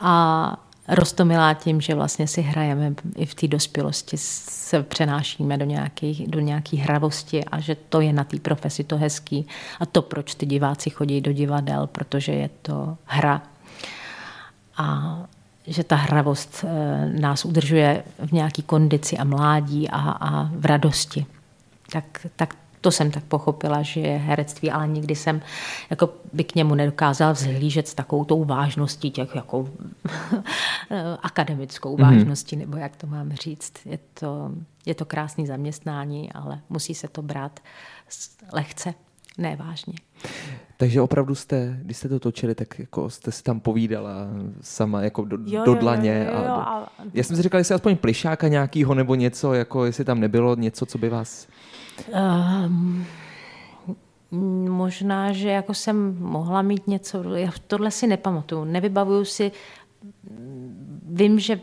A 0.00 0.65
roztomilá 0.88 1.54
tím, 1.54 1.80
že 1.80 1.94
vlastně 1.94 2.26
si 2.26 2.42
hrajeme 2.42 2.94
i 3.16 3.26
v 3.26 3.34
té 3.34 3.48
dospělosti, 3.48 4.16
se 4.18 4.82
přenášíme 4.82 5.58
do 5.58 5.64
nějakých, 5.64 6.28
do 6.28 6.40
nějaký 6.40 6.76
hravosti 6.76 7.44
a 7.44 7.60
že 7.60 7.74
to 7.74 8.00
je 8.00 8.12
na 8.12 8.24
té 8.24 8.38
profesi 8.38 8.84
to 8.84 8.96
hezký. 8.96 9.46
A 9.80 9.86
to, 9.86 10.02
proč 10.02 10.34
ty 10.34 10.46
diváci 10.46 10.90
chodí 10.90 11.20
do 11.20 11.32
divadel, 11.32 11.86
protože 11.86 12.32
je 12.32 12.50
to 12.62 12.96
hra. 13.04 13.42
A 14.76 15.16
že 15.66 15.84
ta 15.84 15.96
hravost 15.96 16.64
eh, 16.64 17.20
nás 17.20 17.44
udržuje 17.44 18.02
v 18.18 18.32
nějaké 18.32 18.62
kondici 18.62 19.16
a 19.16 19.24
mládí 19.24 19.88
a, 19.90 19.98
a 19.98 20.50
v 20.52 20.64
radosti. 20.66 21.26
Tak, 21.92 22.26
tak 22.36 22.54
to 22.86 22.90
jsem 22.90 23.10
tak 23.10 23.24
pochopila, 23.24 23.82
že 23.82 24.00
je 24.00 24.18
herectví, 24.18 24.70
ale 24.70 24.88
nikdy 24.88 25.14
jsem 25.14 25.42
jako 25.90 26.08
by 26.32 26.44
k 26.44 26.54
němu 26.54 26.74
nedokázal 26.74 27.32
vzhlížet 27.32 27.88
s 27.88 27.94
takovou 27.94 28.24
tou 28.24 28.44
vážností, 28.44 29.10
těch 29.10 29.34
jako 29.34 29.68
akademickou 31.22 31.96
mhm. 31.96 32.02
vážností, 32.02 32.56
mm-hmm. 32.56 32.60
nebo 32.60 32.76
jak 32.76 32.96
to 32.96 33.06
mám 33.06 33.32
říct. 33.32 33.72
Je 33.84 33.98
to, 34.14 34.50
je 34.86 34.94
to 34.94 35.04
krásný 35.04 35.46
zaměstnání, 35.46 36.32
ale 36.32 36.60
musí 36.68 36.94
se 36.94 37.08
to 37.08 37.22
brát 37.22 37.60
lehce, 38.52 38.94
ne 39.38 39.56
vážně. 39.56 39.94
Takže 40.76 41.00
opravdu 41.00 41.34
jste, 41.34 41.78
když 41.82 41.96
jste 41.96 42.08
to 42.08 42.20
točili, 42.20 42.54
tak 42.54 42.78
jako 42.78 43.10
jste 43.10 43.32
si 43.32 43.42
tam 43.42 43.60
povídala 43.60 44.28
sama 44.60 45.02
jako 45.02 45.24
do, 45.24 45.38
jo, 45.46 45.62
do 45.64 45.74
dlaně. 45.74 46.26
Jo, 46.32 46.38
jo, 46.38 46.44
jo, 46.44 46.52
a 46.52 46.92
do... 47.04 47.10
Já 47.14 47.22
jsem 47.22 47.36
si 47.36 47.42
říkal, 47.42 47.58
jestli 47.58 47.74
aspoň 47.74 47.96
plišáka 47.96 48.48
nějakýho 48.48 48.94
nebo 48.94 49.14
něco, 49.14 49.54
jako 49.54 49.84
jestli 49.84 50.04
tam 50.04 50.20
nebylo 50.20 50.56
něco, 50.56 50.86
co 50.86 50.98
by 50.98 51.08
vás... 51.08 51.48
Um, 52.64 53.06
možná, 54.68 55.32
že 55.32 55.48
jako 55.48 55.74
jsem 55.74 56.16
mohla 56.18 56.62
mít 56.62 56.86
něco, 56.86 57.34
já 57.34 57.50
tohle 57.66 57.90
si 57.90 58.06
nepamatuju, 58.06 58.64
nevybavuju 58.64 59.24
si, 59.24 59.52
vím, 61.02 61.38
že 61.38 61.60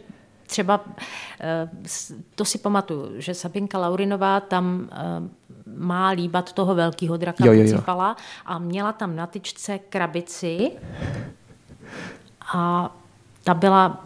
třeba, 0.47 0.81
eh, 1.39 1.69
to 2.35 2.45
si 2.45 2.57
pamatuju, 2.57 3.09
že 3.17 3.33
Sabinka 3.33 3.77
Laurinová 3.77 4.39
tam 4.39 4.89
eh, 4.91 4.97
má 5.77 6.09
líbat 6.09 6.53
toho 6.53 6.75
velkého 6.75 7.17
draka 7.17 7.45
jo, 7.45 7.53
jo, 7.53 7.63
jo. 7.63 8.15
a 8.45 8.59
měla 8.59 8.93
tam 8.93 9.15
na 9.15 9.27
tyčce 9.27 9.79
krabici 9.79 10.71
a 12.53 12.91
ta 13.43 13.53
byla 13.53 14.05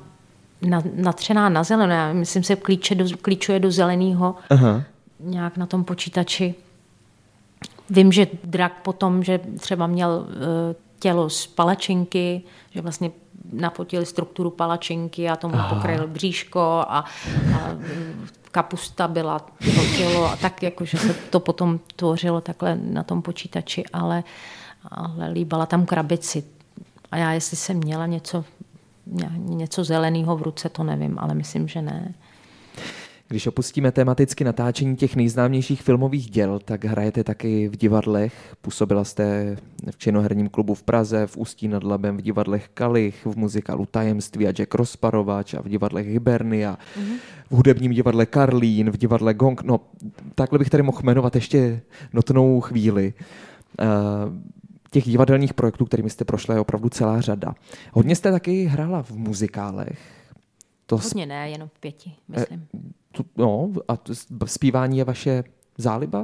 natřená 0.94 1.50
na 1.50 1.64
zeleno. 1.64 1.94
Já 1.94 2.14
myslím, 2.14 2.44
se 2.44 2.56
klíče 2.56 2.96
do, 2.96 3.06
klíčuje 3.22 3.60
do 3.60 3.72
zeleného 3.72 4.36
nějak 5.20 5.58
na 5.58 5.66
tom 5.66 5.84
počítači. 5.84 6.56
Vím, 7.90 8.12
že 8.12 8.28
drak 8.44 8.82
potom, 8.82 9.24
že 9.24 9.40
třeba 9.60 9.88
měl 9.88 10.28
e, 10.30 10.76
tělo 11.00 11.30
z 11.30 11.48
palačinky, 11.48 12.42
že 12.72 12.82
vlastně 12.82 13.12
napotili 13.54 14.06
strukturu 14.06 14.50
palačinky 14.50 15.30
a 15.30 15.36
tomu 15.36 15.56
Aha. 15.56 15.76
pokryl 15.76 16.08
bříško 16.08 16.60
a, 16.88 17.06
a 17.56 17.76
kapusta 18.52 19.08
byla 19.08 19.40
to 19.40 19.98
tělo 19.98 20.26
a 20.26 20.36
tak 20.36 20.64
jakože 20.64 20.98
se 20.98 21.14
to 21.14 21.40
potom 21.40 21.80
tvořilo 21.96 22.42
takhle 22.42 22.76
na 22.76 23.04
tom 23.04 23.22
počítači, 23.22 23.84
ale, 23.94 24.24
ale 24.92 25.30
líbala 25.30 25.66
tam 25.66 25.86
krabici. 25.86 26.44
A 27.12 27.18
já 27.18 27.32
jestli 27.32 27.58
jsem 27.58 27.78
měla 27.78 28.06
něco, 28.06 28.46
něco 29.38 29.84
zeleného 29.84 30.38
v 30.38 30.42
ruce, 30.42 30.70
to 30.70 30.84
nevím, 30.84 31.20
ale 31.20 31.34
myslím, 31.34 31.68
že 31.68 31.82
ne. 31.82 32.14
Když 33.30 33.48
opustíme 33.48 33.92
tematicky 33.92 34.44
natáčení 34.44 34.96
těch 34.96 35.16
nejznámějších 35.16 35.82
filmových 35.82 36.30
děl, 36.30 36.60
tak 36.60 36.86
hrajete 36.86 37.24
taky 37.24 37.68
v 37.70 37.78
divadlech. 37.78 38.56
Působila 38.62 39.04
jste 39.04 39.58
v 39.92 39.98
činoherním 39.98 40.50
klubu 40.50 40.74
v 40.74 40.84
Praze, 40.84 41.28
v 41.28 41.38
Ústí 41.38 41.68
nad 41.68 41.84
Labem, 41.84 42.18
v 42.18 42.22
divadlech 42.22 42.70
Kalich, 42.74 43.26
v 43.26 43.36
muzikálu 43.36 43.86
Tajemství 43.86 44.48
a 44.48 44.52
Jack 44.52 44.74
Rozparovač 44.74 45.54
a 45.54 45.62
v 45.62 45.70
divadlech 45.70 46.08
Hibernia, 46.08 46.74
mm-hmm. 46.74 47.18
v 47.50 47.56
hudebním 47.56 47.92
divadle 47.92 48.26
Karlín, 48.26 48.92
v 48.92 48.98
divadle 48.98 49.34
Gong. 49.34 49.64
No, 49.64 49.80
takhle 50.36 50.60
bych 50.60 50.70
tady 50.70 50.84
mohl 50.84 51.00
jmenovat 51.04 51.36
ještě 51.36 51.82
notnou 52.14 52.62
chvíli. 52.62 53.14
Uh, 53.82 53.88
těch 54.92 55.04
divadelních 55.04 55.54
projektů, 55.54 55.86
kterými 55.86 56.10
jste 56.10 56.26
prošla, 56.26 56.56
je 56.56 56.62
opravdu 56.62 56.90
celá 56.90 57.22
řada. 57.22 57.56
Hodně 57.94 58.16
jste 58.16 58.32
taky 58.32 58.64
hrála 58.64 59.04
v 59.04 59.12
muzikálech. 59.12 60.00
To 60.86 60.98
Hodně 60.98 61.26
ne, 61.26 61.50
jenom 61.50 61.70
v 61.70 61.80
pěti, 61.80 62.14
myslím. 62.28 62.68
Eh, 62.76 62.80
no, 63.38 63.70
a 63.88 63.98
zpívání 64.46 64.98
je 64.98 65.04
vaše 65.04 65.44
záliba 65.78 66.24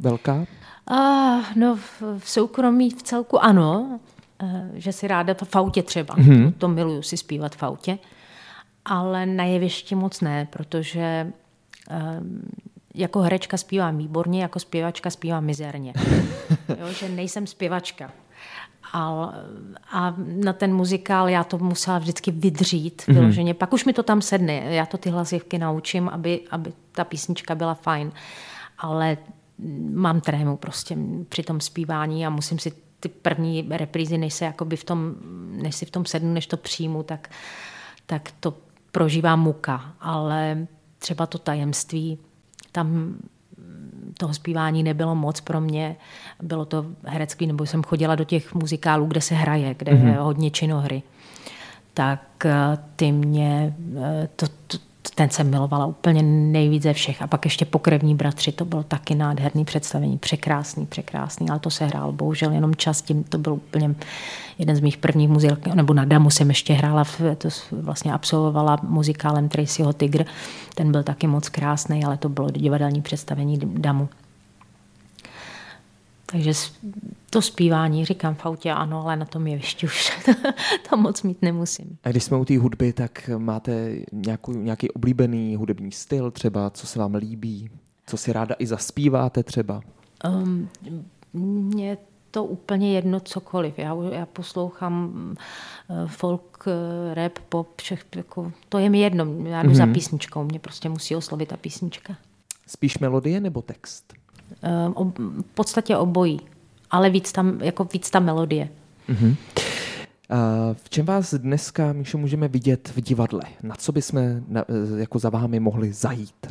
velká? 0.00 0.46
Uh, 0.90 1.56
no, 1.56 1.76
v, 1.76 2.02
v 2.18 2.30
soukromí 2.30 2.90
v 2.90 3.02
celku 3.02 3.44
ano, 3.44 4.00
uh, 4.42 4.50
že 4.74 4.92
si 4.92 5.08
ráda 5.08 5.34
v 5.44 5.56
autě 5.56 5.82
třeba. 5.82 6.16
Mm-hmm. 6.16 6.52
To, 6.52 6.58
to 6.58 6.68
miluju 6.68 7.02
si 7.02 7.16
zpívat 7.16 7.56
v 7.56 7.62
autě. 7.62 7.98
Ale 8.84 9.26
na 9.26 9.44
jevišti 9.44 9.94
moc 9.94 10.20
ne, 10.20 10.48
protože 10.50 11.32
um, 12.18 12.42
jako 12.94 13.20
herečka 13.20 13.56
zpívám 13.56 13.98
výborně, 13.98 14.42
jako 14.42 14.58
zpěvačka 14.58 15.10
zpívám 15.10 15.44
mizerně. 15.44 15.92
jo, 16.68 16.92
že 16.92 17.08
nejsem 17.08 17.46
zpěvačka. 17.46 18.12
A, 18.92 19.32
a 19.92 20.14
na 20.18 20.52
ten 20.52 20.74
muzikál 20.74 21.28
já 21.28 21.44
to 21.44 21.58
musela 21.58 21.98
vždycky 21.98 22.30
vydřít 22.30 23.02
mm-hmm. 23.02 23.14
vyloženě. 23.14 23.54
Pak 23.54 23.72
už 23.72 23.84
mi 23.84 23.92
to 23.92 24.02
tam 24.02 24.22
sedne. 24.22 24.54
Já 24.54 24.86
to 24.86 24.98
ty 24.98 25.10
hlasivky 25.10 25.58
naučím, 25.58 26.08
aby, 26.08 26.40
aby 26.50 26.72
ta 26.92 27.04
písnička 27.04 27.54
byla 27.54 27.74
fajn. 27.74 28.12
Ale 28.78 29.16
mám 29.92 30.20
trému 30.20 30.56
prostě 30.56 30.96
při 31.28 31.42
tom 31.42 31.60
zpívání 31.60 32.26
a 32.26 32.30
musím 32.30 32.58
si 32.58 32.72
ty 33.00 33.08
první 33.08 33.68
reprízy, 33.70 34.18
než, 34.18 34.34
se 34.34 34.44
jakoby 34.44 34.76
v 34.76 34.84
tom, 34.84 35.14
než 35.62 35.76
si 35.76 35.86
v 35.86 35.90
tom 35.90 36.04
sednu, 36.04 36.32
než 36.32 36.46
to 36.46 36.56
přijmu, 36.56 37.02
tak, 37.02 37.30
tak 38.06 38.30
to 38.40 38.54
prožívám 38.92 39.40
muka. 39.40 39.94
Ale 40.00 40.66
třeba 40.98 41.26
to 41.26 41.38
tajemství, 41.38 42.18
tam 42.72 43.16
toho 44.18 44.34
zpívání 44.34 44.82
nebylo 44.82 45.14
moc 45.14 45.40
pro 45.40 45.60
mě. 45.60 45.96
Bylo 46.42 46.64
to 46.64 46.86
herecký, 47.04 47.46
nebo 47.46 47.66
jsem 47.66 47.82
chodila 47.82 48.14
do 48.14 48.24
těch 48.24 48.54
muzikálů, 48.54 49.06
kde 49.06 49.20
se 49.20 49.34
hraje, 49.34 49.74
kde 49.74 49.92
mm-hmm. 49.92 50.08
je 50.08 50.16
hodně 50.18 50.50
činohry. 50.50 51.02
Tak 51.94 52.46
eh, 52.46 52.78
ty 52.96 53.12
mě, 53.12 53.76
eh, 53.98 54.28
to, 54.36 54.46
to, 54.66 54.78
ten 55.14 55.30
jsem 55.30 55.50
milovala 55.50 55.86
úplně 55.86 56.22
nejvíc 56.22 56.82
ze 56.82 56.92
všech. 56.92 57.22
A 57.22 57.26
pak 57.26 57.44
ještě 57.44 57.64
Pokrevní 57.64 58.14
bratři, 58.14 58.52
to 58.52 58.64
bylo 58.64 58.82
taky 58.82 59.14
nádherný 59.14 59.64
představení, 59.64 60.18
překrásný, 60.18 60.86
překrásný, 60.86 61.50
ale 61.50 61.58
to 61.58 61.70
se 61.70 61.86
hrál 61.86 62.12
bohužel 62.12 62.52
jenom 62.52 62.74
čas, 62.74 63.02
tím 63.02 63.24
to 63.24 63.38
byl 63.38 63.52
úplně 63.52 63.94
jeden 64.58 64.76
z 64.76 64.80
mých 64.80 64.96
prvních 64.96 65.28
muzikálů, 65.28 65.76
nebo 65.76 65.94
na 65.94 66.04
Damu 66.04 66.30
jsem 66.30 66.48
ještě 66.48 66.72
hrála, 66.72 67.04
to 67.38 67.48
vlastně 67.72 68.12
absolvovala 68.12 68.78
muzikálem 68.82 69.48
Tracyho 69.48 69.92
Tigr, 69.92 70.24
ten 70.74 70.92
byl 70.92 71.02
taky 71.02 71.26
moc 71.26 71.48
krásný, 71.48 72.04
ale 72.04 72.16
to 72.16 72.28
bylo 72.28 72.50
divadelní 72.50 73.02
představení 73.02 73.58
Damu. 73.64 74.08
Takže 76.32 76.52
to 77.30 77.42
zpívání, 77.42 78.04
říkám 78.04 78.34
v 78.34 78.46
autě 78.46 78.70
ano, 78.70 79.02
ale 79.02 79.16
na 79.16 79.24
tom 79.24 79.46
jevišti 79.46 79.86
už 79.86 80.12
to 80.90 80.96
moc 80.96 81.22
mít 81.22 81.42
nemusím. 81.42 81.98
A 82.04 82.08
když 82.08 82.24
jsme 82.24 82.36
u 82.36 82.44
té 82.44 82.58
hudby, 82.58 82.92
tak 82.92 83.30
máte 83.38 83.96
nějakou, 84.12 84.52
nějaký 84.52 84.90
oblíbený 84.90 85.56
hudební 85.56 85.92
styl 85.92 86.30
třeba, 86.30 86.70
co 86.70 86.86
se 86.86 86.98
vám 86.98 87.14
líbí? 87.14 87.70
Co 88.06 88.16
si 88.16 88.32
ráda 88.32 88.54
i 88.58 88.66
zaspíváte 88.66 89.42
třeba? 89.42 89.80
Um, 90.28 90.68
mě 91.32 91.98
to 92.30 92.44
úplně 92.44 92.94
jedno 92.94 93.20
cokoliv. 93.20 93.78
Já, 93.78 93.96
já 94.12 94.26
poslouchám 94.26 95.14
uh, 95.88 96.08
folk, 96.08 96.66
uh, 96.66 97.14
rap, 97.14 97.38
pop, 97.48 97.80
všech, 97.80 98.04
jako, 98.16 98.52
to 98.68 98.78
je 98.78 98.90
mi 98.90 99.00
jedno. 99.00 99.24
Já 99.24 99.62
jdu 99.62 99.68
mm-hmm. 99.68 99.74
za 99.74 99.84
mhm. 99.84 99.94
písničkou, 99.94 100.44
mě 100.44 100.58
prostě 100.58 100.88
musí 100.88 101.16
oslovit 101.16 101.48
ta 101.48 101.56
písnička. 101.56 102.16
Spíš 102.66 102.98
melodie 102.98 103.40
nebo 103.40 103.62
text? 103.62 104.21
Uh, 104.96 105.10
v 105.40 105.54
podstatě 105.54 105.96
obojí, 105.96 106.40
ale 106.90 107.10
víc 107.10 107.32
tam, 107.32 107.60
jako 107.60 107.84
víc 107.84 108.10
ta 108.10 108.20
melodie. 108.20 108.68
Mm-hmm. 109.08 109.36
V 110.72 110.90
čem 110.90 111.06
vás 111.06 111.34
dneska, 111.34 111.92
Míšo, 111.92 112.18
můžeme 112.18 112.48
vidět 112.48 112.92
v 112.96 113.00
divadle? 113.00 113.42
Na 113.62 113.74
co 113.74 113.92
bychom 113.92 114.20
na, 114.48 114.64
jako 114.96 115.18
za 115.18 115.30
vámi 115.30 115.60
mohli 115.60 115.92
zajít? 115.92 116.46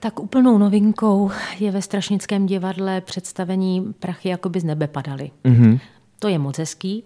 Tak 0.00 0.20
úplnou 0.20 0.58
novinkou 0.58 1.30
je 1.58 1.70
ve 1.70 1.82
Strašnickém 1.82 2.46
divadle 2.46 3.00
představení 3.00 3.92
Prachy 3.98 4.28
jakoby 4.28 4.60
z 4.60 4.64
nebe 4.64 4.86
padaly. 4.86 5.30
Mm-hmm. 5.44 5.80
To 6.18 6.28
je 6.28 6.38
moc 6.38 6.58
hezký. 6.58 7.04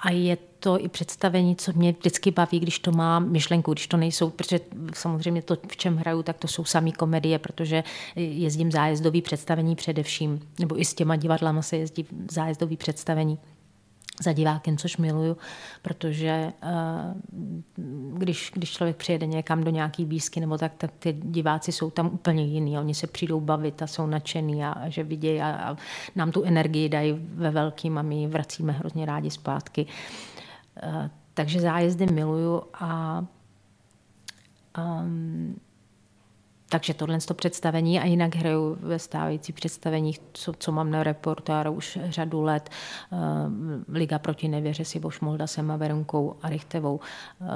A 0.00 0.10
je 0.10 0.38
to 0.60 0.84
i 0.84 0.88
představení, 0.88 1.56
co 1.56 1.72
mě 1.72 1.92
vždycky 1.92 2.30
baví, 2.30 2.60
když 2.60 2.78
to 2.78 2.92
má 2.92 3.18
myšlenku, 3.18 3.72
když 3.72 3.86
to 3.86 3.96
nejsou, 3.96 4.30
protože 4.30 4.60
samozřejmě 4.94 5.42
to, 5.42 5.56
v 5.68 5.76
čem 5.76 5.96
hraju, 5.96 6.22
tak 6.22 6.36
to 6.38 6.48
jsou 6.48 6.64
samý 6.64 6.92
komedie, 6.92 7.38
protože 7.38 7.84
jezdím 8.16 8.72
zájezdový 8.72 9.22
představení 9.22 9.76
především, 9.76 10.40
nebo 10.58 10.80
i 10.80 10.84
s 10.84 10.94
těma 10.94 11.16
divadlama 11.16 11.62
se 11.62 11.76
jezdí 11.76 12.06
zájezdový 12.30 12.76
představení. 12.76 13.38
Za 14.22 14.32
divákem, 14.32 14.76
což 14.76 14.96
miluju, 14.96 15.36
protože 15.82 16.52
eh, 16.62 17.14
když, 18.12 18.52
když 18.54 18.72
člověk 18.72 18.96
přijede 18.96 19.26
někam 19.26 19.64
do 19.64 19.70
nějaký 19.70 20.04
výzky 20.04 20.40
nebo 20.40 20.58
tak, 20.58 20.72
tak 20.78 20.90
ty 20.98 21.12
diváci 21.12 21.72
jsou 21.72 21.90
tam 21.90 22.06
úplně 22.06 22.44
jiný. 22.44 22.78
Oni 22.78 22.94
se 22.94 23.06
přijdou 23.06 23.40
bavit 23.40 23.82
a 23.82 23.86
jsou 23.86 24.06
nadšený 24.06 24.64
a, 24.64 24.70
a 24.70 24.88
že 24.88 25.02
vidějí 25.02 25.40
a, 25.40 25.50
a 25.50 25.76
nám 26.16 26.32
tu 26.32 26.42
energii 26.42 26.88
dají 26.88 27.14
ve 27.34 27.50
velkým 27.50 27.98
a 27.98 28.02
my 28.02 28.20
ji 28.20 28.26
vracíme 28.26 28.72
hrozně 28.72 29.06
rádi 29.06 29.30
zpátky. 29.30 29.86
Eh, 30.82 31.10
takže 31.34 31.60
zájezdy 31.60 32.06
miluju 32.06 32.62
a 32.74 33.24
um, 34.78 35.56
takže 36.68 36.94
tohle 36.94 37.18
to 37.18 37.34
představení 37.34 38.00
a 38.00 38.04
jinak 38.04 38.36
hraju 38.36 38.76
ve 38.80 38.98
stávajících 38.98 39.54
představeních, 39.54 40.20
co, 40.32 40.52
co 40.58 40.72
mám 40.72 40.90
na 40.90 41.02
reportáru 41.02 41.72
už 41.72 41.98
řadu 42.04 42.42
let. 42.42 42.70
Uh, 43.10 43.18
Liga 43.88 44.18
proti 44.18 44.48
nevěře 44.48 44.84
si 44.84 45.00
Bošmolda 45.00 45.46
Sema 45.46 45.76
Veronkou 45.76 46.36
a 46.42 46.48
Richtevou. 46.48 47.00
Uh, 47.40 47.48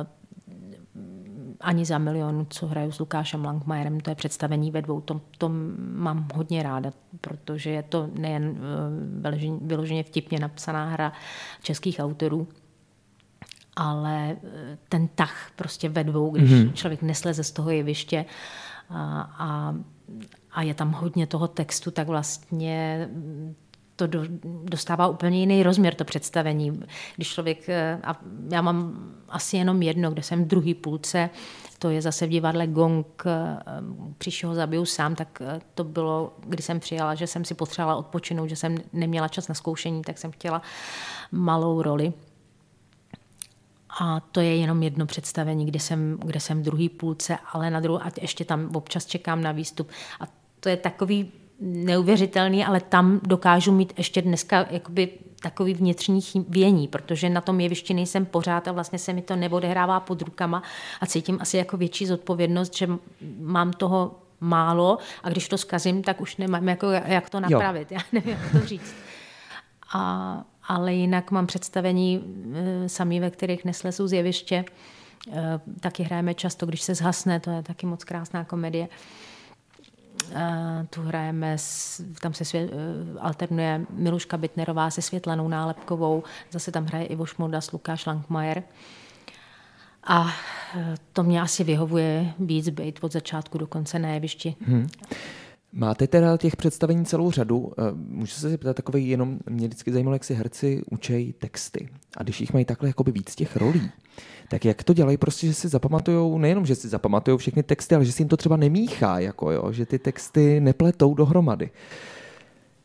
ani 1.60 1.84
za 1.84 1.98
milion, 1.98 2.46
co 2.50 2.66
hraju 2.66 2.92
s 2.92 2.98
Lukášem 2.98 3.44
Langmajerem, 3.44 4.00
to 4.00 4.10
je 4.10 4.14
představení 4.14 4.70
ve 4.70 4.82
dvou, 4.82 5.00
to, 5.00 5.20
to 5.38 5.50
mám 5.78 6.28
hodně 6.34 6.62
ráda, 6.62 6.90
protože 7.20 7.70
je 7.70 7.82
to 7.82 8.08
nejen 8.18 8.48
uh, 8.48 9.68
vyloženě 9.68 10.02
vtipně 10.02 10.38
napsaná 10.38 10.88
hra 10.88 11.12
českých 11.62 11.98
autorů, 11.98 12.48
ale 13.76 14.36
ten 14.88 15.08
tah 15.08 15.50
prostě 15.56 15.88
ve 15.88 16.04
dvou, 16.04 16.30
když 16.30 16.50
mm-hmm. 16.50 16.72
člověk 16.72 17.02
nesleze 17.02 17.44
z 17.44 17.50
toho 17.50 17.70
jeviště 17.70 18.24
a, 18.90 19.20
a, 19.38 19.74
a 20.52 20.62
je 20.62 20.74
tam 20.74 20.92
hodně 20.92 21.26
toho 21.26 21.48
textu, 21.48 21.90
tak 21.90 22.06
vlastně 22.06 23.08
to 23.96 24.06
do, 24.06 24.22
dostává 24.64 25.08
úplně 25.08 25.40
jiný 25.40 25.62
rozměr, 25.62 25.94
to 25.94 26.04
představení. 26.04 26.82
Když 27.16 27.28
člověk, 27.28 27.68
eh, 27.68 28.00
a 28.04 28.20
já 28.50 28.62
mám 28.62 28.92
asi 29.28 29.56
jenom 29.56 29.82
jedno, 29.82 30.10
kde 30.10 30.22
jsem 30.22 30.44
v 30.44 30.46
druhý 30.46 30.74
půlce, 30.74 31.30
to 31.78 31.90
je 31.90 32.02
zase 32.02 32.26
v 32.26 32.30
divadle 32.30 32.66
Gong, 32.66 33.06
eh, 33.26 33.58
příště 34.18 34.46
ho 34.46 34.54
zabiju 34.54 34.84
sám, 34.84 35.14
tak 35.14 35.42
eh, 35.42 35.60
to 35.74 35.84
bylo, 35.84 36.32
kdy 36.46 36.62
jsem 36.62 36.80
přijala, 36.80 37.14
že 37.14 37.26
jsem 37.26 37.44
si 37.44 37.54
potřebovala 37.54 37.98
odpočinout, 37.98 38.48
že 38.48 38.56
jsem 38.56 38.76
neměla 38.92 39.28
čas 39.28 39.48
na 39.48 39.54
zkoušení, 39.54 40.02
tak 40.02 40.18
jsem 40.18 40.30
chtěla 40.30 40.62
malou 41.32 41.82
roli. 41.82 42.12
A 44.00 44.20
to 44.20 44.40
je 44.40 44.56
jenom 44.56 44.82
jedno 44.82 45.06
představení, 45.06 45.66
kde 45.66 45.80
jsem, 45.80 46.18
kde 46.24 46.40
jsem 46.40 46.60
v 46.60 46.64
druhé 46.64 46.88
půlce, 46.88 47.38
ale 47.52 47.70
na 47.70 47.80
druhou, 47.80 48.02
a 48.02 48.10
ještě 48.20 48.44
tam 48.44 48.76
občas 48.76 49.06
čekám 49.06 49.42
na 49.42 49.52
výstup. 49.52 49.90
A 50.20 50.24
to 50.60 50.68
je 50.68 50.76
takový 50.76 51.32
neuvěřitelný, 51.60 52.64
ale 52.64 52.80
tam 52.80 53.20
dokážu 53.22 53.72
mít 53.72 53.92
ještě 53.96 54.22
dneska 54.22 54.66
jakoby 54.70 55.08
takový 55.42 55.74
vnitřní 55.74 56.20
vění, 56.48 56.88
protože 56.88 57.30
na 57.30 57.40
tom 57.40 57.60
jevišti 57.60 57.94
nejsem 57.94 58.26
pořád 58.26 58.68
a 58.68 58.72
vlastně 58.72 58.98
se 58.98 59.12
mi 59.12 59.22
to 59.22 59.36
neodehrává 59.36 60.00
pod 60.00 60.22
rukama 60.22 60.62
a 61.00 61.06
cítím 61.06 61.38
asi 61.40 61.56
jako 61.56 61.76
větší 61.76 62.06
zodpovědnost, 62.06 62.76
že 62.76 62.88
mám 63.40 63.72
toho 63.72 64.18
málo 64.40 64.98
a 65.22 65.28
když 65.28 65.48
to 65.48 65.58
zkazím, 65.58 66.02
tak 66.02 66.20
už 66.20 66.36
nemám 66.36 66.68
jako 66.68 66.90
jak 66.90 67.30
to 67.30 67.40
napravit. 67.40 67.92
Jo. 67.92 67.98
Já 68.00 68.04
nevím, 68.12 68.38
jak 68.42 68.52
to 68.52 68.66
říct. 68.66 68.94
A 69.94 70.44
ale 70.72 70.94
jinak 70.94 71.30
mám 71.30 71.46
představení 71.46 72.24
eh, 72.54 72.88
samý, 72.88 73.20
ve 73.20 73.30
kterých 73.30 73.64
neslezu 73.64 74.08
z 74.08 74.12
jeviště. 74.12 74.64
Eh, 75.32 75.60
taky 75.80 76.02
hrajeme 76.02 76.34
často, 76.34 76.66
když 76.66 76.82
se 76.82 76.94
zhasne, 76.94 77.40
to 77.40 77.50
je 77.50 77.62
taky 77.62 77.86
moc 77.86 78.04
krásná 78.04 78.44
komedie. 78.44 78.88
Eh, 80.32 80.86
tu 80.90 81.02
hrajeme, 81.02 81.56
tam 82.20 82.34
se 82.34 82.44
svět, 82.44 82.70
alternuje 83.20 83.86
Miluška 83.90 84.36
Bitnerová 84.36 84.90
se 84.90 85.02
Světlanou 85.02 85.48
Nálepkovou, 85.48 86.22
zase 86.50 86.72
tam 86.72 86.86
hraje 86.86 87.06
Ivo 87.06 87.26
Šmoldas, 87.26 87.72
Lukáš 87.72 88.06
Langmajer. 88.06 88.62
A 90.04 90.32
to 91.12 91.22
mě 91.22 91.40
asi 91.40 91.64
vyhovuje 91.64 92.32
víc 92.38 92.68
být 92.68 92.98
od 93.02 93.12
začátku 93.12 93.58
do 93.58 93.66
konce 93.66 93.98
na 93.98 94.08
jevišti. 94.08 94.54
Hmm. 94.66 94.88
Máte 95.72 96.06
teda 96.06 96.36
těch 96.36 96.56
představení 96.56 97.04
celou 97.04 97.30
řadu. 97.30 97.72
Eh, 97.78 97.82
můžu 97.94 98.32
se 98.32 98.48
zeptat 98.48 98.76
takový 98.76 99.08
jenom, 99.08 99.38
mě 99.50 99.66
vždycky 99.66 99.92
zajímalo, 99.92 100.14
jak 100.14 100.24
si 100.24 100.34
herci 100.34 100.82
učejí 100.90 101.32
texty. 101.32 101.88
A 102.16 102.22
když 102.22 102.40
jich 102.40 102.52
mají 102.52 102.64
takhle 102.64 102.88
jakoby 102.88 103.12
víc 103.12 103.34
těch 103.34 103.56
rolí, 103.56 103.90
tak 104.48 104.64
jak 104.64 104.84
to 104.84 104.92
dělají 104.92 105.16
prostě, 105.16 105.46
že 105.46 105.54
si 105.54 105.68
zapamatujou, 105.68 106.38
nejenom, 106.38 106.66
že 106.66 106.74
si 106.74 106.88
zapamatujou 106.88 107.36
všechny 107.36 107.62
texty, 107.62 107.94
ale 107.94 108.04
že 108.04 108.12
si 108.12 108.22
jim 108.22 108.28
to 108.28 108.36
třeba 108.36 108.56
nemíchá, 108.56 109.18
jako 109.18 109.50
jo, 109.50 109.72
že 109.72 109.86
ty 109.86 109.98
texty 109.98 110.60
nepletou 110.60 111.14
dohromady. 111.14 111.70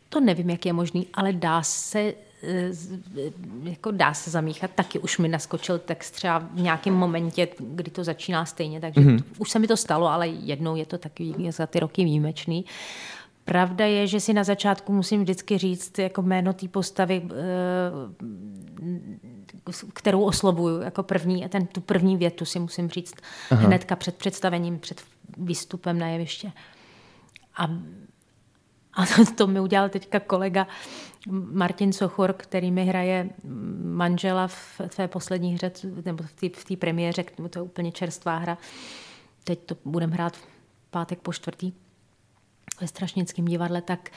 To 0.09 0.19
nevím, 0.19 0.49
jak 0.49 0.65
je 0.65 0.73
možný, 0.73 1.07
ale 1.13 1.33
dá 1.33 1.63
se 1.63 2.13
jako 3.63 3.91
dá 3.91 4.13
se 4.13 4.29
zamíchat, 4.29 4.71
taky 4.75 4.99
už 4.99 5.17
mi 5.17 5.27
naskočil 5.27 5.79
text 5.79 6.11
třeba 6.11 6.39
v 6.39 6.61
nějakém 6.61 6.93
momentě, 6.93 7.47
kdy 7.59 7.91
to 7.91 8.03
začíná 8.03 8.45
stejně, 8.45 8.79
takže 8.79 9.01
mm-hmm. 9.01 9.23
už 9.37 9.51
se 9.51 9.59
mi 9.59 9.67
to 9.67 9.77
stalo, 9.77 10.07
ale 10.07 10.27
jednou 10.27 10.75
je 10.75 10.85
to 10.85 10.97
taky 10.97 11.33
za 11.49 11.67
ty 11.67 11.79
roky 11.79 12.03
výjimečný. 12.03 12.65
Pravda 13.45 13.85
je, 13.85 14.07
že 14.07 14.19
si 14.19 14.33
na 14.33 14.43
začátku 14.43 14.93
musím 14.93 15.21
vždycky 15.21 15.57
říct 15.57 15.99
jako 15.99 16.21
jméno 16.21 16.53
té 16.53 16.67
postavy, 16.67 17.21
eh, 17.23 17.31
kterou 19.93 20.23
oslovuju 20.23 20.81
jako 20.81 21.03
první, 21.03 21.45
a 21.45 21.49
ten, 21.49 21.67
tu 21.67 21.81
první 21.81 22.17
větu 22.17 22.45
si 22.45 22.59
musím 22.59 22.89
říct 22.89 23.15
Aha. 23.51 23.65
hnedka 23.67 23.95
před 23.95 24.15
představením, 24.15 24.79
před 24.79 25.01
výstupem 25.37 25.99
na 25.99 26.07
jeviště. 26.07 26.51
A, 27.57 27.69
a 28.97 29.05
to, 29.05 29.33
to 29.35 29.47
mi 29.47 29.59
udělal 29.59 29.89
teďka 29.89 30.19
kolega 30.19 30.67
Martin 31.51 31.93
Sochor, 31.93 32.33
který 32.33 32.71
mi 32.71 32.85
hraje 32.85 33.29
manžela 33.83 34.47
v 34.47 34.81
té 34.95 35.07
poslední 35.07 35.53
hře, 35.53 35.71
nebo 36.05 36.23
v 36.23 36.63
té 36.63 36.75
premiéře, 36.75 37.23
to 37.49 37.59
je 37.59 37.63
úplně 37.63 37.91
čerstvá 37.91 38.37
hra. 38.37 38.57
Teď 39.43 39.59
to 39.65 39.77
budeme 39.85 40.13
hrát 40.13 40.37
v 40.37 40.47
pátek 40.89 41.19
po 41.19 41.33
čtvrtý 41.33 41.71
ve 42.81 42.87
Strašnickém 42.87 43.45
divadle, 43.45 43.81
tak 43.81 44.09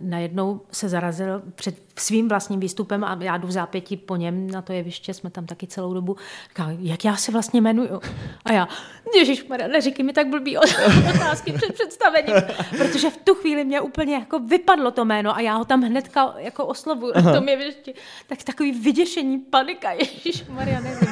najednou 0.00 0.60
se 0.72 0.88
zarazil 0.88 1.42
před 1.54 1.82
svým 1.96 2.28
vlastním 2.28 2.60
výstupem 2.60 3.04
a 3.04 3.18
já 3.20 3.36
jdu 3.36 3.46
v 3.48 3.52
zápětí 3.52 3.96
po 3.96 4.16
něm 4.16 4.50
na 4.50 4.62
to 4.62 4.72
jeviště, 4.72 5.14
jsme 5.14 5.30
tam 5.30 5.46
taky 5.46 5.66
celou 5.66 5.94
dobu. 5.94 6.16
Říká, 6.48 6.66
jak 6.78 7.04
já 7.04 7.16
se 7.16 7.32
vlastně 7.32 7.60
jmenuju? 7.60 8.00
A 8.44 8.52
já, 8.52 8.68
Ježíš 9.16 9.46
neříkej 9.72 10.04
mi 10.04 10.12
tak 10.12 10.28
blbý 10.28 10.58
otázky 10.58 11.52
před 11.52 11.74
představením, 11.74 12.34
protože 12.78 13.10
v 13.10 13.16
tu 13.16 13.34
chvíli 13.34 13.64
mě 13.64 13.80
úplně 13.80 14.14
jako 14.14 14.38
vypadlo 14.38 14.90
to 14.90 15.04
jméno 15.04 15.36
a 15.36 15.40
já 15.40 15.56
ho 15.56 15.64
tam 15.64 15.82
hnedka 15.82 16.34
jako 16.36 16.66
oslovuju 16.66 17.12
na 17.24 17.34
tom 17.34 17.48
jevišti. 17.48 17.94
Tak 18.26 18.42
takový 18.42 18.72
vyděšení, 18.72 19.38
panika, 19.38 19.92
Ježíš 19.92 20.44
Maria, 20.48 20.80
nevím. 20.80 21.08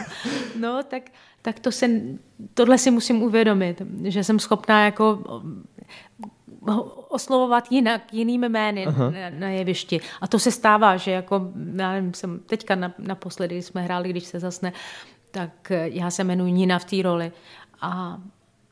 No, 0.61 0.83
tak, 0.83 1.03
tak 1.43 1.59
to 1.59 1.73
se, 1.73 1.91
tohle 2.55 2.79
si 2.79 2.91
musím 2.91 3.23
uvědomit, 3.23 3.83
že 4.05 4.25
jsem 4.25 4.39
schopná 4.39 4.85
jako 4.85 5.23
oslovovat 7.09 7.73
jinak, 7.73 8.15
jinými 8.15 8.49
jmény 8.49 8.87
na, 8.87 9.31
na 9.31 9.49
jevišti. 9.49 10.01
A 10.21 10.27
to 10.27 10.39
se 10.39 10.51
stává, 10.51 10.97
že 10.97 11.11
jako, 11.11 11.53
já 11.77 11.93
nevím, 11.93 12.15
jsem 12.15 12.39
teďka 12.39 12.75
na, 12.75 12.95
naposledy 12.99 13.63
jsme 13.63 13.83
hráli, 13.83 14.09
když 14.09 14.25
se 14.25 14.41
zasne, 14.41 14.73
tak 15.31 15.73
já 15.85 16.11
se 16.11 16.25
jmenuji 16.25 16.53
Nina 16.53 16.79
v 16.79 16.85
té 16.85 17.03
roli 17.03 17.33
a, 17.81 18.19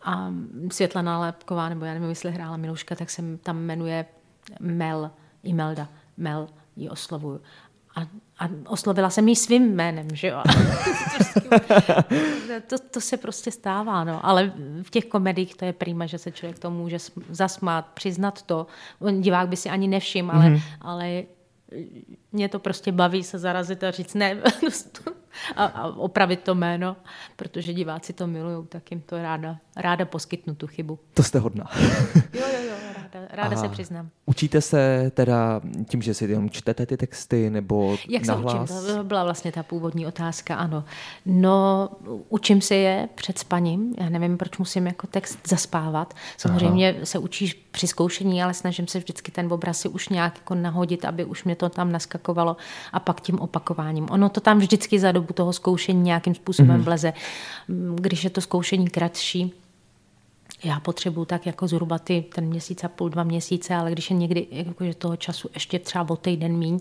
a 0.02 0.32
Světlana 0.72 1.20
Lepková, 1.20 1.68
nebo 1.68 1.84
já 1.84 1.94
nevím, 1.94 2.08
jestli 2.08 2.30
hrála 2.30 2.56
Miluška, 2.56 2.94
tak 2.94 3.10
se 3.10 3.22
tam 3.42 3.58
jmenuje 3.58 4.06
Mel, 4.60 5.10
Imelda, 5.42 5.88
Mel 6.16 6.48
ji 6.76 6.88
oslovuju. 6.88 7.40
A, 7.96 8.00
a 8.38 8.48
oslovila 8.66 9.10
jsem 9.10 9.28
ji 9.28 9.36
svým 9.36 9.74
jménem, 9.74 10.08
že 10.12 10.28
jo. 10.28 10.42
to, 12.66 12.76
to 12.90 13.00
se 13.00 13.16
prostě 13.16 13.50
stává, 13.50 14.04
no. 14.04 14.26
Ale 14.26 14.52
v 14.82 14.90
těch 14.90 15.04
komediích 15.04 15.54
to 15.54 15.64
je 15.64 15.72
prýma, 15.72 16.06
že 16.06 16.18
se 16.18 16.32
člověk 16.32 16.58
to 16.58 16.70
může 16.70 16.98
zasmát, 17.30 17.86
přiznat 17.86 18.42
to. 18.42 18.66
Divák 19.20 19.48
by 19.48 19.56
si 19.56 19.70
ani 19.70 19.88
nevšiml, 19.88 20.30
ale, 20.30 20.44
mm-hmm. 20.44 20.62
ale 20.80 21.22
mě 22.32 22.48
to 22.48 22.58
prostě 22.58 22.92
baví 22.92 23.24
se 23.24 23.38
zarazit 23.38 23.84
a 23.84 23.90
říct 23.90 24.14
ne 24.14 24.42
a, 25.56 25.64
a 25.64 25.86
opravit 25.86 26.40
to 26.40 26.54
jméno, 26.54 26.96
protože 27.36 27.72
diváci 27.72 28.12
to 28.12 28.26
milují, 28.26 28.66
tak 28.66 28.90
jim 28.90 29.00
to 29.00 29.22
ráda, 29.22 29.56
ráda 29.76 30.04
poskytnu 30.04 30.54
tu 30.54 30.66
chybu. 30.66 30.98
To 31.14 31.22
jste 31.22 31.38
hodná. 31.38 31.70
jo, 32.32 32.44
jo, 32.52 32.60
jo, 32.65 32.65
ráda, 33.14 33.26
ráda 33.30 33.56
se 33.56 33.68
přiznám. 33.68 34.08
Učíte 34.26 34.60
se 34.60 35.10
teda 35.14 35.60
tím, 35.88 36.02
že 36.02 36.14
si 36.14 36.24
jenom 36.24 36.50
čtete 36.50 36.86
ty 36.86 36.96
texty, 36.96 37.50
nebo 37.50 37.96
Jak 38.08 38.26
nahlas? 38.26 38.70
se 38.70 38.74
učím? 38.74 38.96
To 38.96 39.04
byla 39.04 39.24
vlastně 39.24 39.52
ta 39.52 39.62
původní 39.62 40.06
otázka, 40.06 40.54
ano. 40.54 40.84
No, 41.26 41.88
učím 42.28 42.60
se 42.60 42.74
je 42.74 43.08
před 43.14 43.38
spaním. 43.38 43.94
Já 44.00 44.08
nevím, 44.08 44.38
proč 44.38 44.58
musím 44.58 44.86
jako 44.86 45.06
text 45.06 45.38
zaspávat. 45.48 46.14
Samozřejmě 46.36 46.94
Aha. 46.96 47.04
se 47.04 47.18
učíš 47.18 47.54
při 47.70 47.86
zkoušení, 47.86 48.42
ale 48.42 48.54
snažím 48.54 48.86
se 48.86 48.98
vždycky 48.98 49.32
ten 49.32 49.52
obraz 49.52 49.80
si 49.80 49.88
už 49.88 50.08
nějak 50.08 50.36
jako 50.36 50.54
nahodit, 50.54 51.04
aby 51.04 51.24
už 51.24 51.44
mě 51.44 51.56
to 51.56 51.68
tam 51.68 51.92
naskakovalo 51.92 52.56
a 52.92 53.00
pak 53.00 53.20
tím 53.20 53.40
opakováním. 53.40 54.06
Ono 54.10 54.28
to 54.28 54.40
tam 54.40 54.58
vždycky 54.58 54.98
za 54.98 55.12
dobu 55.12 55.32
toho 55.32 55.52
zkoušení 55.52 56.02
nějakým 56.02 56.34
způsobem 56.34 56.80
mm-hmm. 56.80 56.84
vleze. 56.84 57.12
Když 57.94 58.24
je 58.24 58.30
to 58.30 58.40
zkoušení 58.40 58.88
kratší, 58.88 59.54
já 60.64 60.80
potřebuju 60.80 61.24
tak 61.24 61.46
jako 61.46 61.68
zhruba 61.68 61.98
ty, 61.98 62.24
ten 62.34 62.44
měsíc 62.44 62.84
a 62.84 62.88
půl, 62.88 63.08
dva 63.08 63.22
měsíce, 63.22 63.74
ale 63.74 63.92
když 63.92 64.10
je 64.10 64.16
někdy 64.16 64.46
jakože 64.50 64.94
toho 64.94 65.16
času 65.16 65.48
ještě 65.54 65.78
třeba 65.78 66.10
o 66.10 66.16
týden 66.16 66.56
míň, 66.56 66.80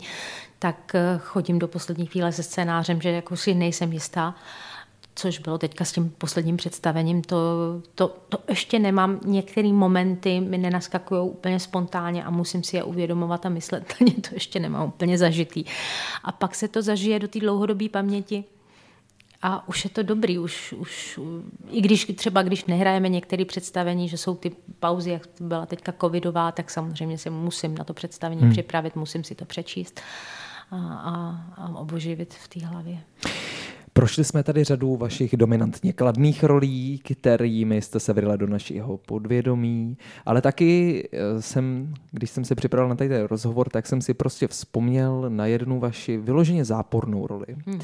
tak 0.60 0.96
eh, 0.96 1.20
chodím 1.24 1.60
do 1.60 1.68
poslední 1.68 2.06
chvíle 2.06 2.32
se 2.32 2.44
scénářem, 2.44 3.02
že 3.02 3.10
jako 3.10 3.38
si 3.38 3.54
nejsem 3.54 3.94
jistá, 3.94 4.36
což 5.16 5.40
bylo 5.40 5.58
teďka 5.58 5.86
s 5.86 5.92
tím 5.92 6.10
posledním 6.18 6.58
představením, 6.58 7.22
to, 7.22 7.38
to, 7.96 8.08
to 8.30 8.38
ještě 8.50 8.80
nemám. 8.80 9.20
Některé 9.26 9.74
momenty 9.74 10.40
mi 10.40 10.58
nenaskakují 10.58 11.30
úplně 11.30 11.60
spontánně 11.60 12.24
a 12.24 12.30
musím 12.30 12.64
si 12.64 12.78
je 12.78 12.84
uvědomovat 12.84 13.46
a 13.46 13.50
myslet 13.50 13.94
to 14.22 14.34
ještě 14.34 14.60
nemám 14.60 14.88
úplně 14.88 15.18
zažitý. 15.18 15.66
A 16.24 16.32
pak 16.32 16.56
se 16.56 16.68
to 16.68 16.82
zažije 16.82 17.20
do 17.20 17.28
té 17.28 17.40
dlouhodobé 17.40 17.90
paměti 17.90 18.44
a 19.46 19.68
už 19.68 19.84
je 19.84 19.90
to 19.90 20.04
dobrý, 20.04 20.40
už, 20.40 20.74
už, 20.74 21.20
i 21.70 21.82
když 21.82 22.06
třeba 22.16 22.42
když 22.42 22.66
nehrajeme 22.66 23.10
některé 23.10 23.46
představení, 23.46 24.10
že 24.10 24.18
jsou 24.18 24.36
ty 24.36 24.52
pauzy, 24.80 25.10
jak 25.10 25.22
byla 25.40 25.66
teďka 25.66 25.94
covidová, 26.02 26.52
tak 26.52 26.70
samozřejmě 26.70 27.18
si 27.18 27.30
musím 27.30 27.78
na 27.78 27.84
to 27.84 27.94
představení 27.94 28.42
hmm. 28.42 28.52
připravit, 28.52 28.96
musím 28.96 29.24
si 29.24 29.36
to 29.36 29.46
přečíst 29.46 30.02
a, 30.72 30.78
a, 30.78 31.44
a 31.58 31.80
oboživit 31.80 32.34
v 32.34 32.48
té 32.48 32.66
hlavě. 32.66 32.98
Prošli 33.94 34.24
jsme 34.24 34.44
tady 34.44 34.64
řadu 34.64 34.96
vašich 34.96 35.38
dominantně 35.38 35.94
kladných 35.94 36.44
rolí, 36.44 37.02
kterými 37.04 37.82
jste 37.82 38.00
se 38.00 38.14
vydala 38.14 38.36
do 38.36 38.48
našeho 38.48 38.98
podvědomí, 38.98 39.98
ale 40.26 40.42
taky 40.42 41.04
eh, 41.14 41.42
jsem, 41.42 41.94
když 42.12 42.30
jsem 42.30 42.46
se 42.46 42.56
připravil 42.56 42.90
na 42.90 42.96
tady 42.96 43.28
rozhovor, 43.28 43.70
tak 43.70 43.88
jsem 43.88 44.02
si 44.02 44.14
prostě 44.14 44.48
vzpomněl 44.48 45.26
na 45.30 45.46
jednu 45.46 45.80
vaši 45.80 46.18
vyloženě 46.18 46.66
zápornou 46.66 47.28
roli. 47.28 47.46
Hmm. 47.66 47.82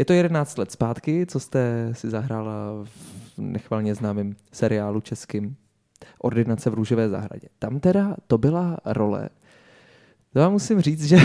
Je 0.00 0.04
to 0.04 0.12
11 0.12 0.58
let 0.58 0.72
zpátky, 0.72 1.26
co 1.26 1.40
jste 1.40 1.90
si 1.92 2.10
zahrála 2.10 2.52
v 2.84 3.38
nechvalně 3.38 3.94
známém 3.94 4.36
seriálu 4.52 5.00
českým 5.00 5.56
Ordinace 6.18 6.70
v 6.70 6.74
růžové 6.74 7.08
zahradě. 7.08 7.48
Tam 7.58 7.80
teda 7.80 8.16
to 8.26 8.38
byla 8.38 8.76
role. 8.84 9.28
To 10.32 10.38
vám 10.40 10.52
musím 10.52 10.80
říct, 10.80 11.04
že 11.04 11.18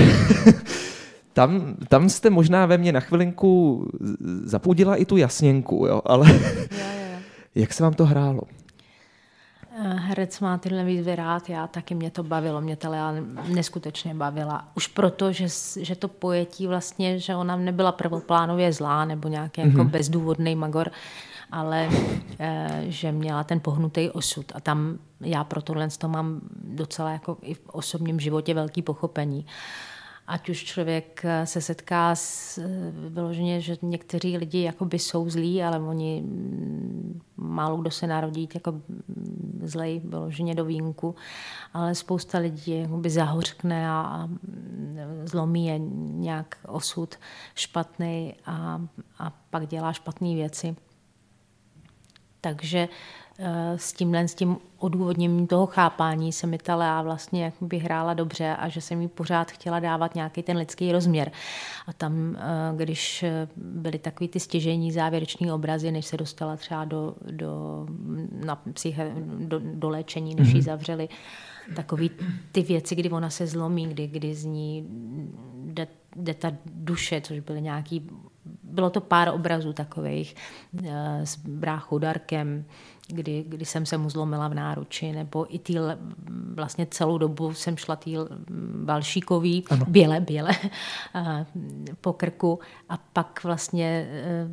tam, 1.33 1.75
tam 1.87 2.09
jste 2.09 2.29
možná 2.29 2.65
ve 2.65 2.77
mně 2.77 2.91
na 2.91 2.99
chvilinku 2.99 3.85
zapudila 4.43 4.95
i 4.95 5.05
tu 5.05 5.17
jasněnku, 5.17 5.85
jo, 5.87 6.01
ale 6.05 6.39
jak 7.55 7.73
se 7.73 7.83
vám 7.83 7.93
to 7.93 8.05
hrálo? 8.05 8.41
Eh, 9.77 9.93
herec 9.93 10.39
má 10.39 10.57
tyhle 10.57 10.83
výzvy 10.83 11.15
rád, 11.15 11.49
já 11.49 11.67
taky 11.67 11.95
mě 11.95 12.11
to 12.11 12.23
bavilo, 12.23 12.61
mě 12.61 12.75
to 12.75 12.91
neskutečně 13.47 14.13
bavila. 14.13 14.67
Už 14.75 14.87
proto, 14.87 15.31
že, 15.31 15.47
že 15.79 15.95
to 15.95 16.07
pojetí 16.07 16.67
vlastně, 16.67 17.19
že 17.19 17.35
ona 17.35 17.55
nebyla 17.55 17.91
prvoplánově 17.91 18.73
zlá 18.73 19.05
nebo 19.05 19.27
nějaký 19.27 19.61
mm-hmm. 19.61 19.67
jako 19.67 19.83
mhm. 19.83 19.89
bezdůvodný 19.89 20.55
magor, 20.55 20.91
ale 21.51 21.89
e, 22.39 22.83
že 22.87 23.11
měla 23.11 23.43
ten 23.43 23.59
pohnutý 23.59 24.09
osud. 24.09 24.45
A 24.55 24.59
tam 24.61 24.97
já 25.21 25.43
pro 25.43 25.61
tohle 25.61 25.87
to 25.97 26.07
mám 26.07 26.41
docela 26.63 27.11
jako 27.11 27.37
i 27.41 27.53
v 27.53 27.69
osobním 27.69 28.19
životě 28.19 28.53
velký 28.53 28.81
pochopení. 28.81 29.45
Ať 30.27 30.49
už 30.49 30.63
člověk 30.63 31.21
eh, 31.25 31.45
se 31.45 31.61
setká 31.61 32.15
s 32.15 32.57
eh, 32.57 32.91
vyloženě, 33.09 33.61
že 33.61 33.77
někteří 33.81 34.37
lidi 34.37 34.61
jakoby 34.61 34.99
jsou 34.99 35.29
zlí, 35.29 35.63
ale 35.63 35.79
oni 35.79 36.21
mm, 36.21 37.21
málo 37.37 37.77
kdo 37.77 37.91
se 37.91 38.07
narodí 38.07 38.49
jako 38.53 38.71
mm, 38.71 39.61
zlej, 39.63 40.01
vyloženě 40.05 40.55
do 40.55 40.65
výjimku, 40.65 41.15
ale 41.73 41.95
spousta 41.95 42.37
lidí 42.37 42.79
jakoby 42.81 43.09
zahořkne 43.09 43.89
a, 43.89 44.01
a 44.01 44.25
mm, 44.25 44.97
zlomí 45.25 45.67
je 45.67 45.79
nějak 45.79 46.57
osud 46.67 47.15
špatný 47.55 48.35
a, 48.45 48.81
a 49.19 49.29
pak 49.49 49.67
dělá 49.67 49.93
špatné 49.93 50.35
věci. 50.35 50.75
Takže 52.41 52.89
s 53.75 53.93
tímhle, 53.93 54.27
s 54.27 54.35
tím 54.35 54.57
odůvodněním 54.77 55.47
toho 55.47 55.65
chápání 55.65 56.31
se 56.31 56.47
mi 56.47 56.57
ta 56.57 56.75
Lea 56.75 57.01
vlastně 57.01 57.43
jak 57.43 57.53
by 57.61 57.77
hrála 57.77 58.13
dobře 58.13 58.55
a 58.55 58.69
že 58.69 58.81
jsem 58.81 58.99
mi 58.99 59.07
pořád 59.07 59.51
chtěla 59.51 59.79
dávat 59.79 60.15
nějaký 60.15 60.43
ten 60.43 60.57
lidský 60.57 60.91
rozměr. 60.91 61.31
A 61.87 61.93
tam, 61.93 62.35
eh, 62.35 62.39
když 62.75 63.25
byly 63.55 63.99
takový 63.99 64.27
ty 64.27 64.39
stěžení 64.39 64.91
závěrečné 64.91 65.53
obrazy, 65.53 65.91
než 65.91 66.05
se 66.05 66.17
dostala 66.17 66.55
třeba 66.55 66.85
do, 66.85 67.15
do, 67.31 67.85
na 68.45 68.55
psyche, 68.55 69.13
do, 69.39 69.59
do 69.63 69.89
léčení, 69.89 70.35
než 70.35 70.47
ji 70.47 70.53
mhm. 70.53 70.63
zavřeli, 70.63 71.09
takový 71.75 72.11
ty 72.51 72.61
věci, 72.61 72.95
kdy 72.95 73.09
ona 73.09 73.29
se 73.29 73.47
zlomí, 73.47 73.87
kdy, 73.87 74.07
kdy 74.07 74.35
z 74.35 74.45
ní 74.45 74.87
jde, 75.65 75.87
jde 76.15 76.33
ta 76.33 76.51
duše, 76.65 77.21
což 77.21 77.39
byly 77.39 77.61
nějaký 77.61 78.09
bylo 78.63 78.89
to 78.89 79.01
pár 79.01 79.29
obrazů 79.29 79.73
takových 79.73 80.35
eh, 80.85 81.25
s 81.25 81.35
bráchou 81.35 81.97
Darkem, 81.97 82.65
kdy, 83.07 83.45
kdy 83.47 83.65
jsem 83.65 83.85
se 83.85 83.97
mu 83.97 84.09
zlomila 84.09 84.47
v 84.47 84.53
náruči, 84.53 85.11
nebo 85.11 85.55
i 85.55 85.59
tý, 85.59 85.75
vlastně 86.53 86.87
celou 86.91 87.17
dobu 87.17 87.53
jsem 87.53 87.77
šla 87.77 87.95
tý 87.95 88.15
Valšíkový, 88.83 89.63
ano. 89.69 89.85
běle, 89.89 90.19
běle, 90.19 90.51
po 92.01 92.13
krku 92.13 92.59
a 92.89 92.97
pak 92.97 93.43
vlastně 93.43 94.07
e, 94.11 94.47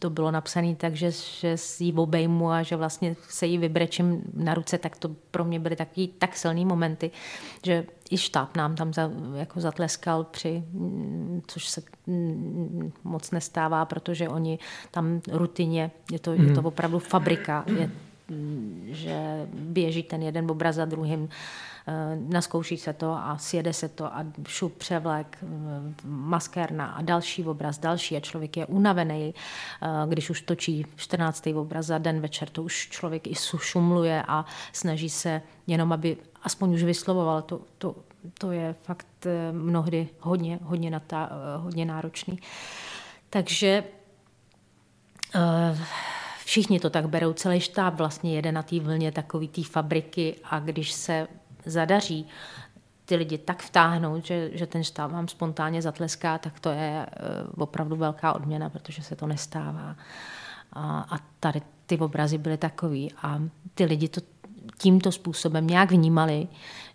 to 0.00 0.10
bylo 0.10 0.30
napsané 0.30 0.74
tak, 0.74 0.94
že, 0.96 1.10
že 1.10 1.56
jí 1.78 1.92
obejmu 1.92 2.50
a 2.50 2.62
že 2.62 2.76
vlastně 2.76 3.16
se 3.28 3.46
jí 3.46 3.58
vybrečím 3.58 4.22
na 4.34 4.54
ruce, 4.54 4.78
tak 4.78 4.96
to 4.96 5.10
pro 5.30 5.44
mě 5.44 5.60
byly 5.60 5.76
takový 5.76 6.08
tak 6.08 6.36
silný 6.36 6.64
momenty, 6.64 7.10
že 7.64 7.84
i 8.10 8.18
štáb 8.18 8.56
nám 8.56 8.74
tam 8.74 8.92
za, 8.92 9.10
jako 9.34 9.60
zatleskal 9.60 10.24
při, 10.24 10.64
což 11.46 11.68
se 11.68 11.82
moc 13.04 13.30
nestává, 13.30 13.84
protože 13.84 14.28
oni 14.28 14.58
tam 14.90 15.20
rutině, 15.32 15.90
je 16.12 16.18
to, 16.18 16.30
mm. 16.30 16.48
je 16.48 16.54
to 16.54 16.60
mhm. 16.60 16.66
opravdu 16.66 16.98
fabrika, 16.98 17.64
je, 17.78 17.90
že 18.86 19.48
běží 19.52 20.02
ten 20.02 20.22
jeden 20.22 20.50
obraz 20.50 20.76
za 20.76 20.84
druhým, 20.84 21.28
eh, 21.88 21.92
naskouší 22.28 22.76
se 22.76 22.92
to 22.92 23.12
a 23.12 23.38
sjede 23.38 23.72
se 23.72 23.88
to 23.88 24.04
a 24.04 24.24
šup 24.48 24.76
převlek, 24.76 25.38
eh, 25.42 25.46
maskérna 26.04 26.86
a 26.86 27.02
další 27.02 27.44
obraz, 27.44 27.78
další 27.78 28.16
a 28.16 28.20
člověk 28.20 28.56
je 28.56 28.66
unavený, 28.66 29.34
eh, 29.82 29.86
když 30.08 30.30
už 30.30 30.40
točí 30.40 30.86
14. 30.96 31.56
obraz 31.56 31.86
za 31.86 31.98
den 31.98 32.20
večer, 32.20 32.48
to 32.48 32.62
už 32.62 32.88
člověk 32.88 33.26
i 33.26 33.34
šumluje 33.56 34.22
a 34.28 34.44
snaží 34.72 35.10
se 35.10 35.42
jenom, 35.66 35.92
aby 35.92 36.16
aspoň 36.42 36.74
už 36.74 36.82
vyslovoval, 36.82 37.42
to, 37.42 37.60
to, 37.78 37.96
to 38.38 38.52
je 38.52 38.74
fakt 38.82 39.06
mnohdy 39.52 40.08
hodně, 40.20 40.58
hodně, 40.62 40.90
natá, 40.90 41.30
hodně 41.56 41.84
náročný. 41.84 42.38
Takže 43.30 43.84
všichni 46.48 46.80
to 46.80 46.90
tak 46.90 47.08
berou, 47.08 47.32
celý 47.32 47.60
štáb 47.60 47.94
vlastně 47.94 48.34
jede 48.34 48.52
na 48.52 48.62
té 48.62 48.80
vlně 48.80 49.12
takový 49.12 49.48
té 49.48 49.64
fabriky 49.64 50.36
a 50.44 50.58
když 50.58 50.92
se 50.92 51.28
zadaří 51.64 52.26
ty 53.04 53.16
lidi 53.16 53.38
tak 53.38 53.62
vtáhnout, 53.62 54.24
že, 54.24 54.50
že 54.52 54.66
ten 54.66 54.84
štáb 54.84 55.12
vám 55.12 55.28
spontánně 55.28 55.82
zatleská, 55.82 56.38
tak 56.38 56.60
to 56.60 56.70
je 56.70 57.06
eh, 57.06 57.08
opravdu 57.56 57.96
velká 57.96 58.32
odměna, 58.32 58.70
protože 58.70 59.02
se 59.02 59.16
to 59.16 59.26
nestává. 59.26 59.96
A, 60.72 61.00
a 61.00 61.18
tady 61.40 61.62
ty 61.86 61.98
obrazy 61.98 62.38
byly 62.38 62.56
takový 62.56 63.12
a 63.22 63.42
ty 63.74 63.84
lidi 63.84 64.08
to 64.08 64.20
tímto 64.78 65.12
způsobem 65.12 65.66
nějak 65.66 65.90
vnímali, 65.90 66.48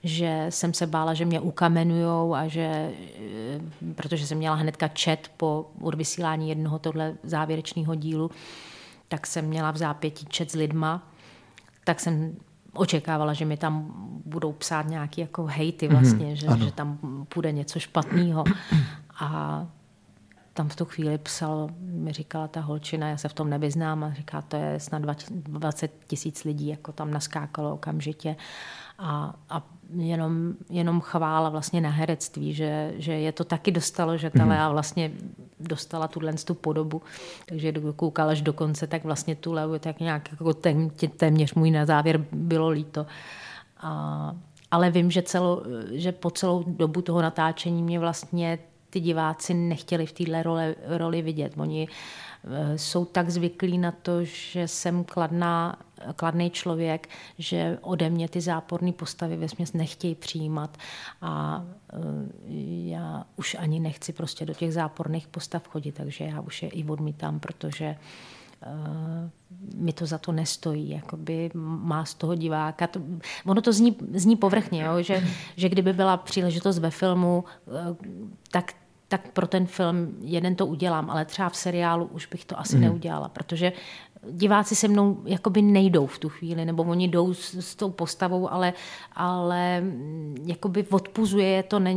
že 0.03 0.45
jsem 0.49 0.73
se 0.73 0.87
bála, 0.87 1.13
že 1.13 1.25
mě 1.25 1.39
ukamenujou 1.39 2.33
a 2.33 2.47
že, 2.47 2.61
eh, 2.61 3.59
protože 3.95 4.27
jsem 4.27 4.37
měla 4.37 4.55
hnedka 4.55 4.87
čet 4.87 5.31
po 5.37 5.71
odvysílání 5.81 6.49
jednoho 6.49 6.79
tohle 6.79 7.13
závěrečného 7.23 7.95
dílu, 7.95 8.31
tak 9.13 9.27
jsem 9.27 9.45
měla 9.45 9.71
v 9.71 9.77
zápětí 9.77 10.25
čet 10.25 10.51
s 10.51 10.53
lidma, 10.53 11.07
tak 11.83 11.99
jsem 11.99 12.35
očekávala, 12.73 13.33
že 13.33 13.45
mi 13.45 13.57
tam 13.57 13.93
budou 14.25 14.51
psát 14.51 14.87
nějaký 14.87 15.21
jako 15.21 15.45
hejty 15.45 15.87
mhm, 15.87 15.97
vlastně, 15.97 16.25
mm, 16.25 16.35
že, 16.35 16.47
že 16.65 16.71
tam 16.71 16.97
půjde 17.29 17.51
něco 17.51 17.79
špatného. 17.79 18.43
A 19.19 19.67
tam 20.53 20.69
v 20.69 20.75
tu 20.75 20.85
chvíli 20.85 21.17
psal, 21.17 21.69
mi 21.79 22.11
říkala 22.11 22.47
ta 22.47 22.61
holčina, 22.61 23.09
já 23.09 23.17
se 23.17 23.29
v 23.29 23.33
tom 23.33 23.49
nevyznám, 23.49 24.03
a 24.03 24.13
říká, 24.13 24.41
to 24.41 24.55
je 24.55 24.79
snad 24.79 25.01
20 25.29 25.91
tisíc 26.07 26.43
lidí, 26.43 26.67
jako 26.67 26.91
tam 26.91 27.11
naskákalo 27.11 27.73
okamžitě. 27.73 28.35
A, 28.99 29.33
a 29.49 29.63
jenom, 29.95 30.53
jenom 30.69 31.01
chvála 31.01 31.49
vlastně 31.49 31.81
na 31.81 31.89
herectví, 31.89 32.53
že, 32.53 32.93
že 32.97 33.13
je 33.13 33.31
to 33.31 33.43
taky 33.43 33.71
dostalo, 33.71 34.17
že 34.17 34.29
ta. 34.29 34.45
Lea 34.45 34.69
vlastně 34.69 35.11
dostala 35.59 36.07
tuhle 36.07 36.33
tu 36.33 36.53
podobu, 36.53 37.01
takže 37.45 37.73
koukal 37.95 38.29
až 38.29 38.41
do 38.41 38.53
konce, 38.53 38.87
tak 38.87 39.03
vlastně 39.03 39.35
tu 39.35 39.53
Leu 39.53 39.79
tak 39.79 39.99
nějak 39.99 40.31
jako 40.31 40.53
tém, 40.53 40.89
téměř 41.17 41.53
můj 41.53 41.71
na 41.71 41.85
závěr 41.85 42.25
bylo 42.31 42.69
líto. 42.69 43.05
A, 43.77 44.35
ale 44.71 44.91
vím, 44.91 45.11
že, 45.11 45.21
celo, 45.21 45.63
že 45.91 46.11
po 46.11 46.31
celou 46.31 46.63
dobu 46.63 47.01
toho 47.01 47.21
natáčení 47.21 47.83
mě 47.83 47.99
vlastně 47.99 48.59
ty 48.93 48.99
diváci 48.99 49.53
nechtěli 49.53 50.05
v 50.05 50.11
téhle 50.11 50.43
roli, 50.43 50.75
roli 50.85 51.21
vidět. 51.21 51.53
Oni 51.57 51.87
eh, 51.87 52.77
jsou 52.77 53.05
tak 53.05 53.29
zvyklí 53.29 53.77
na 53.77 53.91
to, 53.91 54.23
že 54.23 54.67
jsem 54.67 55.03
kladná, 55.03 55.79
kladný 56.15 56.49
člověk, 56.49 57.09
že 57.37 57.77
ode 57.81 58.09
mě 58.09 58.29
ty 58.29 58.41
záporné 58.41 58.91
postavy 58.91 59.37
ve 59.37 59.49
směs 59.49 59.73
nechtějí 59.73 60.15
přijímat 60.15 60.77
a 61.21 61.63
eh, 61.93 61.97
já 62.85 63.25
už 63.35 63.55
ani 63.59 63.79
nechci 63.79 64.13
prostě 64.13 64.45
do 64.45 64.53
těch 64.53 64.73
záporných 64.73 65.27
postav 65.27 65.67
chodit, 65.67 65.91
takže 65.91 66.25
já 66.25 66.41
už 66.41 66.63
je 66.63 66.69
i 66.69 66.85
odmítám, 66.85 67.39
protože 67.39 67.95
uh, 68.65 69.29
mi 69.75 69.93
to 69.93 70.05
za 70.05 70.17
to 70.17 70.31
nestojí, 70.31 70.89
jakoby 70.89 71.51
má 71.53 72.05
z 72.05 72.13
toho 72.13 72.35
diváka. 72.35 72.87
To, 72.87 73.01
ono 73.45 73.61
to 73.61 73.73
zní, 73.73 73.97
zní 74.13 74.35
povrchně, 74.35 74.83
jo? 74.83 75.01
Že, 75.01 75.27
že 75.55 75.69
kdyby 75.69 75.93
byla 75.93 76.17
příležitost 76.17 76.79
ve 76.79 76.89
filmu, 76.89 77.43
eh, 77.67 77.95
tak 78.51 78.73
tak 79.13 79.31
pro 79.31 79.47
ten 79.47 79.65
film 79.65 80.15
jeden 80.21 80.55
to 80.55 80.65
udělám, 80.65 81.09
ale 81.09 81.25
třeba 81.25 81.49
v 81.49 81.55
seriálu 81.55 82.05
už 82.05 82.25
bych 82.25 82.45
to 82.45 82.59
asi 82.59 82.75
mm. 82.75 82.81
neudělala, 82.81 83.29
protože 83.29 83.73
diváci 84.31 84.75
se 84.75 84.87
mnou 84.87 85.21
jakoby 85.25 85.61
nejdou 85.61 86.07
v 86.07 86.19
tu 86.19 86.29
chvíli, 86.29 86.65
nebo 86.65 86.83
oni 86.83 87.07
jdou 87.07 87.33
s, 87.33 87.53
s 87.53 87.75
tou 87.75 87.89
postavou, 87.89 88.51
ale, 88.51 88.73
ale 89.15 89.81
mm, 89.81 90.37
jakoby 90.45 90.83
odpuzuje 90.89 91.63
to, 91.63 91.79
ne, 91.79 91.93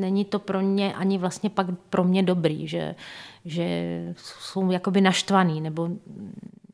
není 0.00 0.24
to 0.24 0.38
pro 0.38 0.60
ně 0.60 0.94
ani 0.94 1.18
vlastně 1.18 1.50
pak 1.50 1.66
pro 1.90 2.04
mě 2.04 2.22
dobrý, 2.22 2.68
že, 2.68 2.94
že 3.44 3.66
jsou 4.16 4.70
jakoby 4.70 5.00
naštvaný, 5.00 5.60
nebo 5.60 5.88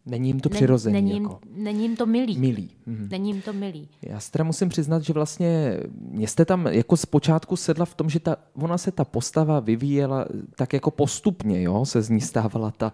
Není 0.07 0.29
jim 0.29 0.41
to 0.41 0.49
přirozený. 0.49 0.95
Není, 0.95 1.23
jako. 1.23 1.39
není 1.55 1.83
jim 1.83 1.97
to 1.97 2.07
milý. 2.07 2.39
Milý. 2.39 2.71
Mhm. 2.87 3.09
Není 3.11 3.31
jim 3.31 3.43
to 3.43 3.53
milý. 3.53 3.89
Já 4.03 4.21
si 4.21 4.31
teda 4.31 4.45
musím 4.45 4.69
přiznat, 4.69 5.03
že 5.03 5.13
vlastně 5.13 5.81
mě 5.99 6.29
jste 6.29 6.45
tam 6.45 6.67
jako 6.67 6.97
zpočátku 6.97 7.57
sedla 7.57 7.85
v 7.85 7.95
tom, 7.95 8.11
že 8.11 8.21
ta, 8.21 8.37
ona 8.55 8.79
se 8.79 8.91
ta 8.91 9.05
postava 9.05 9.61
vyvíjela 9.61 10.27
tak 10.57 10.73
jako 10.73 10.91
postupně, 10.91 11.63
jo? 11.63 11.85
se 11.85 12.03
z 12.03 12.11
ní 12.11 12.21
stávala 12.21 12.71
ta, 12.71 12.93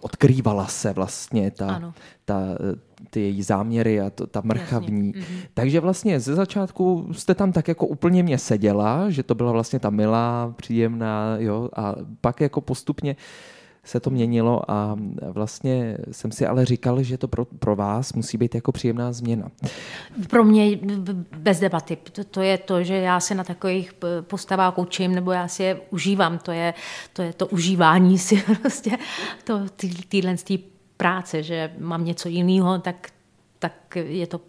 odkrývala 0.00 0.66
se 0.66 0.92
vlastně 0.92 1.50
ta, 1.50 1.94
ta, 2.24 2.40
ty 3.10 3.20
její 3.20 3.42
záměry 3.42 4.00
a 4.00 4.10
to, 4.10 4.26
ta 4.26 4.40
mrchavní. 4.44 5.12
Mhm. 5.16 5.24
Takže 5.54 5.80
vlastně 5.80 6.20
ze 6.20 6.34
začátku 6.34 7.08
jste 7.12 7.34
tam 7.34 7.52
tak 7.52 7.68
jako 7.68 7.86
úplně 7.86 8.22
mě 8.22 8.38
seděla, 8.38 9.10
že 9.10 9.22
to 9.22 9.34
byla 9.34 9.52
vlastně 9.52 9.78
ta 9.78 9.90
milá, 9.90 10.54
příjemná, 10.56 11.36
jo? 11.38 11.68
a 11.76 11.94
pak 12.20 12.40
jako 12.40 12.60
postupně 12.60 13.16
se 13.84 14.00
to 14.00 14.10
měnilo 14.10 14.70
a 14.70 14.96
vlastně 15.30 15.96
jsem 16.10 16.32
si 16.32 16.46
ale 16.46 16.64
říkal, 16.64 17.02
že 17.02 17.18
to 17.18 17.28
pro, 17.28 17.44
pro 17.44 17.76
vás 17.76 18.12
musí 18.12 18.38
být 18.38 18.54
jako 18.54 18.72
příjemná 18.72 19.12
změna. 19.12 19.50
Pro 20.28 20.44
mě 20.44 20.78
bez 21.36 21.60
debaty. 21.60 21.98
To, 22.12 22.24
to 22.24 22.40
je 22.40 22.58
to, 22.58 22.84
že 22.84 22.96
já 22.96 23.20
se 23.20 23.34
na 23.34 23.44
takových 23.44 23.92
postavách 24.20 24.78
učím, 24.78 25.14
nebo 25.14 25.32
já 25.32 25.48
si 25.48 25.62
je 25.62 25.80
užívám. 25.90 26.38
To 26.38 26.52
je 26.52 26.74
to, 27.12 27.22
je 27.22 27.32
to 27.32 27.46
užívání 27.46 28.18
si 28.18 28.42
prostě 28.60 28.98
to, 29.44 29.60
týhle 30.08 30.36
tý 30.36 30.58
práce, 30.96 31.42
že 31.42 31.72
mám 31.78 32.04
něco 32.04 32.28
jiného, 32.28 32.78
tak, 32.78 33.08
tak 33.58 33.96
je 33.96 34.26
to 34.26 34.40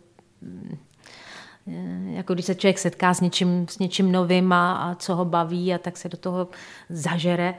jako 2.09 2.33
když 2.33 2.45
se 2.45 2.55
člověk 2.55 2.79
setká 2.79 3.13
s 3.13 3.21
něčím, 3.21 3.67
s 3.69 3.79
něčím 3.79 4.11
novým 4.11 4.53
a, 4.53 4.73
a 4.73 4.95
co 4.95 5.15
ho 5.15 5.25
baví 5.25 5.73
a 5.73 5.77
tak 5.77 5.97
se 5.97 6.09
do 6.09 6.17
toho 6.17 6.47
zažere, 6.89 7.55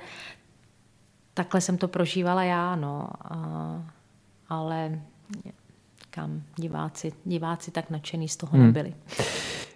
takhle 1.35 1.61
jsem 1.61 1.78
to 1.78 1.89
prožívala 1.89 2.43
já, 2.43 2.76
no. 2.76 3.09
A, 3.24 3.83
ale 4.49 5.01
kam 6.11 6.43
diváci, 6.57 7.12
diváci 7.24 7.70
tak 7.70 7.91
nadšený 7.91 8.28
z 8.28 8.37
toho 8.37 8.53
hmm. 8.53 8.66
nebyli. 8.66 8.95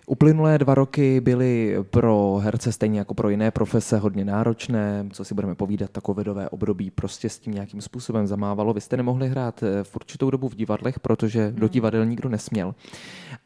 Uplynulé 0.08 0.58
dva 0.58 0.74
roky 0.74 1.20
byly 1.20 1.76
pro 1.90 2.40
herce 2.42 2.72
stejně 2.72 2.98
jako 2.98 3.14
pro 3.14 3.28
jiné 3.28 3.50
profese 3.50 3.98
hodně 3.98 4.24
náročné, 4.24 5.06
co 5.12 5.24
si 5.24 5.34
budeme 5.34 5.54
povídat, 5.54 5.90
to 5.90 6.00
covidové 6.00 6.48
období 6.48 6.90
prostě 6.90 7.28
s 7.28 7.38
tím 7.38 7.54
nějakým 7.54 7.80
způsobem 7.80 8.26
zamávalo. 8.26 8.74
Vy 8.74 8.80
jste 8.80 8.96
nemohli 8.96 9.28
hrát 9.28 9.62
eh, 9.62 9.84
v 9.84 9.96
určitou 9.96 10.30
dobu 10.30 10.48
v 10.48 10.54
divadlech, 10.54 11.00
protože 11.00 11.46
hmm. 11.46 11.56
do 11.56 11.68
divadel 11.68 12.06
nikdo 12.06 12.28
nesměl. 12.28 12.74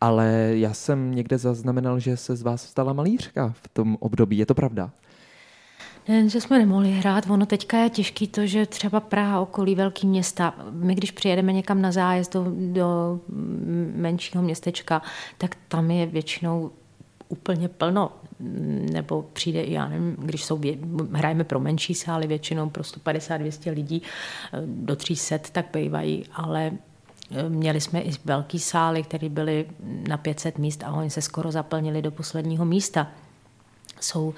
Ale 0.01 0.53
já 0.55 0.75
jsem 0.75 1.15
někde 1.15 1.39
zaznamenal, 1.39 1.99
že 1.99 2.17
se 2.17 2.37
z 2.37 2.43
vás 2.43 2.63
stala 2.63 2.93
malířka 2.93 3.55
v 3.63 3.69
tom 3.69 3.97
období. 4.01 4.39
Je 4.39 4.47
to 4.47 4.55
pravda? 4.55 4.91
Že 6.27 6.41
jsme 6.41 6.59
nemohli 6.59 6.91
hrát. 6.91 7.31
Ono 7.31 7.47
teďka 7.47 7.79
je 7.79 7.91
těžký 7.91 8.29
to, 8.29 8.47
že 8.47 8.67
třeba 8.67 9.01
Praha, 9.01 9.41
okolí 9.41 9.75
velký 9.75 10.07
města, 10.07 10.55
my 10.71 10.95
když 10.95 11.11
přijedeme 11.11 11.53
někam 11.53 11.83
na 11.83 11.93
zájezd 11.93 12.33
do, 12.33 12.45
do 12.73 13.21
menšího 13.95 14.43
městečka, 14.43 15.03
tak 15.39 15.57
tam 15.69 15.91
je 15.91 16.07
většinou 16.07 16.71
úplně 17.29 17.69
plno 17.69 18.13
nebo 18.93 19.23
přijde, 19.33 19.65
já 19.65 19.89
nevím, 19.89 20.17
když 20.19 20.45
jsou, 20.45 20.61
hrajeme 21.13 21.45
pro 21.45 21.61
menší 21.61 21.95
sály, 21.95 22.27
většinou 22.27 22.71
pro 22.71 22.83
150-200 22.83 23.75
lidí, 23.75 24.03
do 24.67 24.97
300 24.97 25.39
tak 25.53 25.67
bývají, 25.73 26.25
ale 26.33 26.73
eh, 27.31 27.49
Měli 27.49 27.81
jsme 27.81 28.01
i 28.01 28.11
velký 28.25 28.59
sály, 28.59 29.03
které 29.03 29.29
byly 29.29 29.67
na 30.09 30.17
500 30.17 30.59
míst 30.59 30.83
a 30.85 30.93
oni 30.93 31.11
se 31.11 31.23
skoro 31.23 31.51
zaplnili 31.51 32.03
do 32.03 32.11
posledního 32.11 32.65
místa. 32.65 33.07
Jsou 34.01 34.35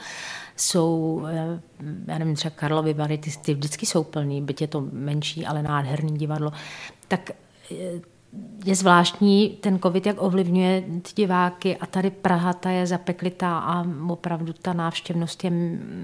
jsou, 0.56 1.22
eh, 1.28 1.60
já 2.06 2.18
nevím, 2.18 2.34
třeba 2.34 2.54
Karlovy 2.56 2.94
Vary, 2.94 3.18
ty, 3.18 3.30
ty 3.30 3.54
vždycky 3.54 3.86
jsou 3.86 4.04
plný, 4.04 4.42
byť 4.42 4.60
je 4.60 4.66
to 4.66 4.88
menší, 4.92 5.46
ale 5.46 5.62
nádherný 5.62 6.18
divadlo, 6.18 6.52
tak 7.08 7.30
eh, 7.30 8.00
je 8.64 8.74
zvláštní 8.74 9.48
ten 9.60 9.78
covid, 9.78 10.06
jak 10.06 10.22
ovlivňuje 10.22 10.80
ty 11.02 11.10
diváky 11.16 11.76
a 11.76 11.86
tady 11.86 12.10
Praha, 12.10 12.52
ta 12.52 12.70
je 12.70 12.86
zapeklitá 12.86 13.58
a 13.58 13.86
opravdu 14.08 14.52
ta 14.52 14.72
návštěvnost 14.72 15.44
je 15.44 15.50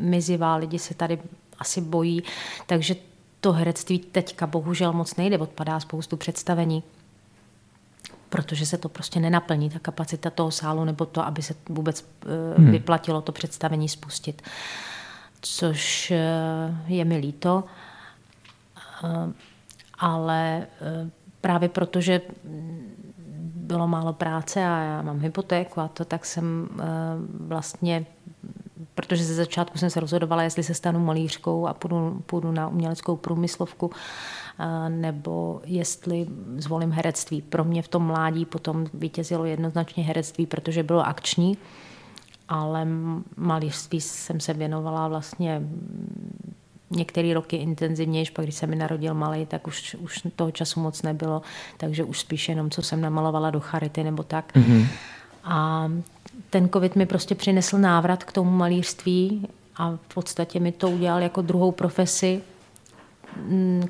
mizivá, 0.01 0.57
lidi 0.57 0.79
se 0.79 0.95
tady 0.95 1.19
asi 1.59 1.81
bojí, 1.81 2.23
takže 2.67 2.97
to 3.41 3.53
herectví 3.53 3.99
teďka 3.99 4.47
bohužel 4.47 4.93
moc 4.93 5.17
nejde, 5.17 5.39
odpadá 5.39 5.81
spoustu 5.81 6.17
představení 6.17 6.83
protože 8.29 8.67
se 8.67 8.79
to 8.79 8.89
prostě 8.89 9.21
nenaplní, 9.21 9.71
ta 9.71 9.79
kapacita 9.79 10.31
toho 10.31 10.51
sálu, 10.51 10.85
nebo 10.85 11.07
to, 11.07 11.27
aby 11.27 11.43
se 11.43 11.55
vůbec 11.69 12.05
eh, 12.23 12.61
hmm. 12.61 12.71
vyplatilo 12.71 13.21
to 13.21 13.33
představení 13.33 13.89
spustit. 13.89 14.43
Což 15.41 16.11
eh, 16.11 16.77
je 16.87 17.05
mi 17.05 17.17
líto, 17.17 17.65
eh, 19.05 19.33
ale 19.99 20.67
právě 21.41 21.69
protože 21.69 22.21
bylo 23.55 23.89
málo 23.89 24.13
práce 24.13 24.65
a 24.65 24.79
já 24.79 25.03
mám 25.03 25.21
hypotéku 25.21 25.81
a 25.81 25.89
to, 25.89 26.05
tak 26.05 26.27
jsem 26.27 26.69
vlastně, 27.41 28.07
protože 28.95 29.25
ze 29.25 29.35
začátku 29.35 29.79
jsem 29.79 29.91
se 29.91 30.01
rozhodovala, 30.01 30.43
jestli 30.43 30.63
se 30.63 30.75
stanu 30.75 31.01
malířkou 31.01 31.67
a 31.67 31.75
půjdu, 31.75 32.23
půjdu 32.27 32.53
na 32.53 32.69
uměleckou 32.69 33.17
průmyslovku, 33.17 33.91
nebo 34.89 35.61
jestli 35.65 36.27
zvolím 36.57 36.93
herectví. 36.93 37.43
Pro 37.43 37.65
mě 37.65 37.83
v 37.83 37.89
tom 37.89 38.03
mládí 38.03 38.45
potom 38.45 38.87
vítězilo 38.95 39.45
jednoznačně 39.45 40.05
herectví, 40.05 40.47
protože 40.47 40.83
bylo 40.83 41.07
akční, 41.07 41.59
ale 42.49 42.87
malířství 43.37 44.01
jsem 44.01 44.41
se 44.41 44.55
věnovala 44.55 45.09
vlastně 45.09 45.63
některé 46.91 47.35
roky 47.35 47.57
intenzivně, 47.57 48.25
pak 48.33 48.45
když 48.45 48.55
se 48.55 48.67
mi 48.67 48.77
narodil 48.77 49.15
malý, 49.15 49.47
tak 49.47 49.67
už, 49.67 49.95
už 49.95 50.23
toho 50.37 50.51
času 50.51 50.81
moc 50.81 51.03
nebylo, 51.03 51.43
takže 51.77 52.05
už 52.05 52.21
spíš 52.21 52.49
jenom, 52.49 52.71
co 52.71 52.83
jsem 52.83 53.01
namalovala 53.01 53.51
do 53.51 53.61
charity 53.61 54.05
nebo 54.05 54.23
tak. 54.23 54.57
Mm-hmm. 54.57 54.87
A 55.45 55.89
ten 56.51 56.69
covid 56.69 56.97
mi 56.97 57.07
prostě 57.07 57.35
přinesl 57.35 57.79
návrat 57.79 58.25
k 58.25 58.33
tomu 58.33 58.51
malířství 58.51 59.49
a 59.77 59.91
v 59.91 60.15
podstatě 60.15 60.61
mi 60.61 60.73
to 60.73 60.91
udělal 60.91 61.23
jako 61.23 61.43
druhou 61.43 61.73
profesi, 61.73 62.43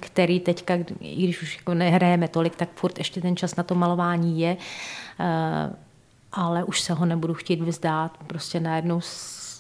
který 0.01 0.41
teďka, 0.41 0.75
i 1.01 1.25
když 1.25 1.43
už 1.43 1.57
jako 1.57 1.75
nehrajeme 1.75 2.29
tolik, 2.29 2.57
tak 2.57 2.69
furt 2.75 2.99
ještě 2.99 3.21
ten 3.21 3.37
čas 3.37 3.57
na 3.57 3.63
to 3.63 3.75
malování 3.75 4.41
je, 4.41 4.57
eh, 5.21 5.73
ale 6.33 6.65
už 6.65 6.81
se 6.81 6.93
ho 6.93 7.07
nebudu 7.07 7.35
chtít 7.35 7.61
vzdát. 7.61 8.19
Prostě 8.27 8.61
najednou 8.61 9.01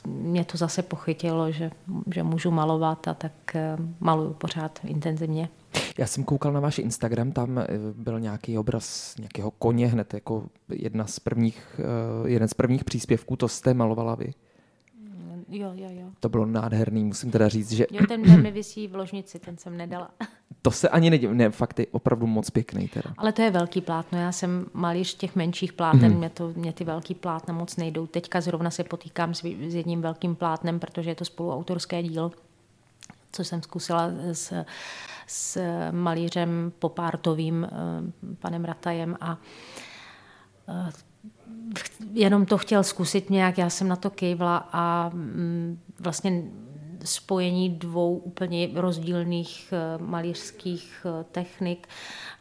mě 0.06 0.44
to 0.44 0.58
zase 0.58 0.82
pochytilo, 0.82 1.52
že, 1.52 1.70
že 2.14 2.22
můžu 2.22 2.50
malovat 2.50 3.08
a 3.08 3.14
tak 3.14 3.32
eh, 3.54 3.76
maluju 4.00 4.32
pořád 4.32 4.80
intenzivně. 4.84 5.48
Já 5.98 6.06
jsem 6.06 6.24
koukal 6.24 6.52
na 6.52 6.60
váš 6.60 6.78
Instagram, 6.78 7.32
tam 7.32 7.58
eh, 7.58 7.66
byl 7.94 8.20
nějaký 8.20 8.58
obraz 8.58 9.14
nějakého 9.18 9.50
koně 9.50 9.86
hned 9.86 10.14
jako 10.14 10.44
jedna 10.68 11.06
z 11.06 11.20
prvních, 11.20 11.80
jeden 12.26 12.48
z 12.48 12.54
prvních 12.54 12.84
příspěvků, 12.84 13.36
to 13.36 13.48
jste 13.48 13.74
malovala 13.74 14.14
vy? 14.14 14.32
Jo, 15.50 15.72
jo, 15.74 15.88
jo. 15.90 16.06
To 16.20 16.28
bylo 16.28 16.46
nádherný, 16.46 17.04
musím 17.04 17.30
teda 17.30 17.48
říct, 17.48 17.72
že... 17.72 17.86
Jo, 17.90 18.06
ten 18.06 18.42
mi 18.42 18.50
vysí 18.50 18.88
v 18.88 18.94
ložnici, 18.94 19.38
ten 19.38 19.58
jsem 19.58 19.76
nedala. 19.76 20.10
To 20.62 20.70
se 20.70 20.88
ani 20.88 21.10
nedím, 21.10 21.36
ne, 21.36 21.50
fakt 21.50 21.78
je 21.78 21.86
opravdu 21.90 22.26
moc 22.26 22.50
pěkný 22.50 22.88
teda. 22.88 23.14
Ale 23.18 23.32
to 23.32 23.42
je 23.42 23.50
velký 23.50 23.80
plátno, 23.80 24.18
já 24.18 24.32
jsem 24.32 24.66
malíř 24.72 25.14
těch 25.14 25.36
menších 25.36 25.72
pláten, 25.72 26.12
mm. 26.12 26.18
mě, 26.18 26.30
to, 26.30 26.52
mě 26.56 26.72
ty 26.72 26.84
velký 26.84 27.14
plátna 27.14 27.54
moc 27.54 27.76
nejdou. 27.76 28.06
Teďka 28.06 28.40
zrovna 28.40 28.70
se 28.70 28.84
potýkám 28.84 29.34
s, 29.34 29.38
s 29.68 29.74
jedním 29.74 30.02
velkým 30.02 30.36
plátnem, 30.36 30.80
protože 30.80 31.10
je 31.10 31.14
to 31.14 31.24
spoluautorské 31.24 32.02
dílo, 32.02 32.32
co 33.32 33.44
jsem 33.44 33.62
zkusila 33.62 34.10
s, 34.32 34.64
s 35.26 35.60
malířem 35.90 36.72
popártovým, 36.78 37.64
eh, 37.64 38.36
panem 38.38 38.64
Ratajem 38.64 39.16
a 39.20 39.38
eh, 40.68 40.90
jenom 42.12 42.46
to 42.46 42.58
chtěl 42.58 42.84
zkusit 42.84 43.30
nějak, 43.30 43.58
já 43.58 43.70
jsem 43.70 43.88
na 43.88 43.96
to 43.96 44.10
kejvla 44.10 44.68
a 44.72 45.10
mm, 45.14 45.78
vlastně 46.00 46.42
spojení 47.04 47.70
dvou 47.70 48.16
úplně 48.16 48.68
rozdílných 48.74 49.72
eh, 49.72 50.02
malířských 50.02 51.06
eh, 51.06 51.24
technik, 51.24 51.88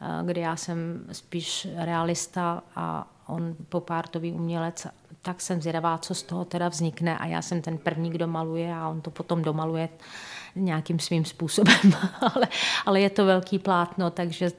eh, 0.01 0.05
kde 0.25 0.41
já 0.41 0.55
jsem 0.55 1.05
spíš 1.11 1.67
realista 1.75 2.63
a 2.75 3.13
on 3.27 3.55
popártový 3.69 4.31
umělec, 4.31 4.87
tak 5.21 5.41
jsem 5.41 5.61
zvědavá, 5.61 5.97
co 5.97 6.15
z 6.15 6.23
toho 6.23 6.45
teda 6.45 6.69
vznikne 6.69 7.17
a 7.17 7.25
já 7.25 7.41
jsem 7.41 7.61
ten 7.61 7.77
první, 7.77 8.09
kdo 8.09 8.27
maluje 8.27 8.73
a 8.73 8.89
on 8.89 9.01
to 9.01 9.11
potom 9.11 9.41
domaluje 9.41 9.89
nějakým 10.55 10.99
svým 10.99 11.25
způsobem, 11.25 11.93
ale, 12.35 12.47
ale 12.85 13.01
je 13.01 13.09
to 13.09 13.25
velký 13.25 13.59
plátno, 13.59 14.11
takže 14.11 14.51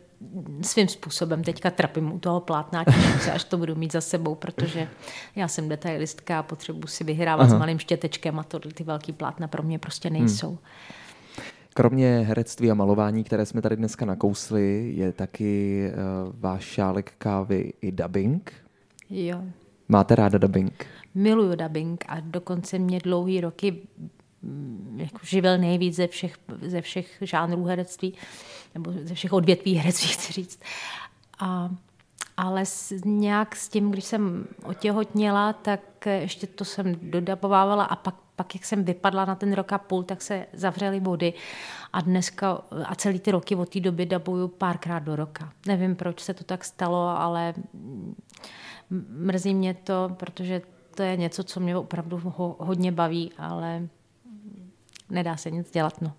svým 0.63 0.89
způsobem 0.89 1.45
teďka 1.45 1.71
trapím 1.71 2.13
u 2.13 2.19
toho 2.19 2.41
plátna, 2.41 2.85
se, 3.21 3.33
až 3.33 3.45
to 3.45 3.59
budu 3.59 3.75
mít 3.75 3.93
za 3.93 4.01
sebou, 4.01 4.35
protože 4.35 4.89
já 5.37 5.49
jsem 5.49 5.69
detailistka 5.69 6.39
a 6.39 6.43
potřebuji 6.43 6.87
si 6.87 7.05
vyhrávat 7.05 7.49
Aha. 7.49 7.57
s 7.57 7.59
malým 7.59 7.79
štětečkem 7.79 8.39
a 8.39 8.43
to 8.43 8.59
ty 8.59 8.85
velký 8.85 9.13
plátna 9.13 9.49
pro 9.49 9.63
mě 9.63 9.79
prostě 9.79 10.11
nejsou. 10.11 10.49
Hmm. 10.49 10.59
Kromě 11.75 12.21
herectví 12.29 12.71
a 12.71 12.75
malování, 12.75 13.25
které 13.25 13.47
jsme 13.47 13.63
tady 13.63 13.77
dneska 13.77 14.05
nakousli, 14.05 14.93
je 14.97 15.13
taky 15.13 15.83
uh, 15.91 16.33
váš 16.41 16.65
šálek 16.65 17.13
kávy 17.19 17.73
i 17.81 17.93
dubbing. 17.93 18.53
Jo. 19.11 19.43
Máte 19.89 20.15
ráda 20.15 20.39
dubbing? 20.39 20.87
Miluju 21.15 21.57
dubbing 21.57 22.05
a 22.09 22.21
dokonce 22.21 22.79
mě 22.79 22.99
dlouhý 22.99 23.41
roky 23.41 23.77
mm, 24.43 24.97
jako 25.01 25.19
živil 25.23 25.59
nejvíc 25.59 25.97
ze 25.97 26.07
všech, 26.07 26.37
ze 26.63 26.81
všech 26.81 27.17
žánrů 27.21 27.65
herectví, 27.65 28.15
nebo 28.75 28.93
ze 29.03 29.15
všech 29.15 29.33
odvětví 29.33 29.75
herectví, 29.75 30.09
chci 30.13 30.33
říct. 30.33 30.61
A, 31.39 31.71
ale 32.37 32.67
s, 32.67 32.95
nějak 33.05 33.57
s 33.57 33.69
tím, 33.69 33.91
když 33.91 34.05
jsem 34.05 34.47
otěhotněla, 34.65 35.53
tak 35.53 36.07
ještě 36.07 36.47
to 36.47 36.65
jsem 36.65 37.11
dodabovávala 37.11 37.85
a 37.85 37.97
pak 37.97 38.15
pak, 38.39 38.55
jak 38.55 38.65
jsem 38.65 38.85
vypadla 38.85 39.25
na 39.25 39.35
ten 39.35 39.53
rok 39.53 39.73
a 39.73 39.79
půl, 39.79 40.03
tak 40.03 40.23
se 40.23 40.47
zavřely 40.53 41.01
body 41.01 41.33
a 41.93 42.01
dneska 42.01 42.63
a 42.85 42.95
celý 42.95 43.21
ty 43.21 43.31
roky 43.31 43.57
od 43.57 43.69
té 43.69 43.81
doby 43.81 44.07
dabuju 44.07 44.49
párkrát 44.49 44.99
do 44.99 45.17
roka. 45.17 45.53
Nevím, 45.67 45.97
proč 45.97 46.21
se 46.21 46.35
to 46.35 46.45
tak 46.45 46.65
stalo, 46.65 47.09
ale 47.09 47.55
mrzí 49.09 49.55
mě 49.55 49.75
to, 49.75 50.11
protože 50.17 50.63
to 50.95 51.03
je 51.03 51.17
něco, 51.17 51.45
co 51.45 51.61
mě 51.61 51.77
opravdu 51.77 52.21
ho, 52.25 52.57
hodně 52.59 52.93
baví, 52.93 53.33
ale 53.39 53.89
nedá 55.11 55.37
se 55.37 55.51
nic 55.51 55.71
dělat. 55.71 56.01
No. 56.01 56.13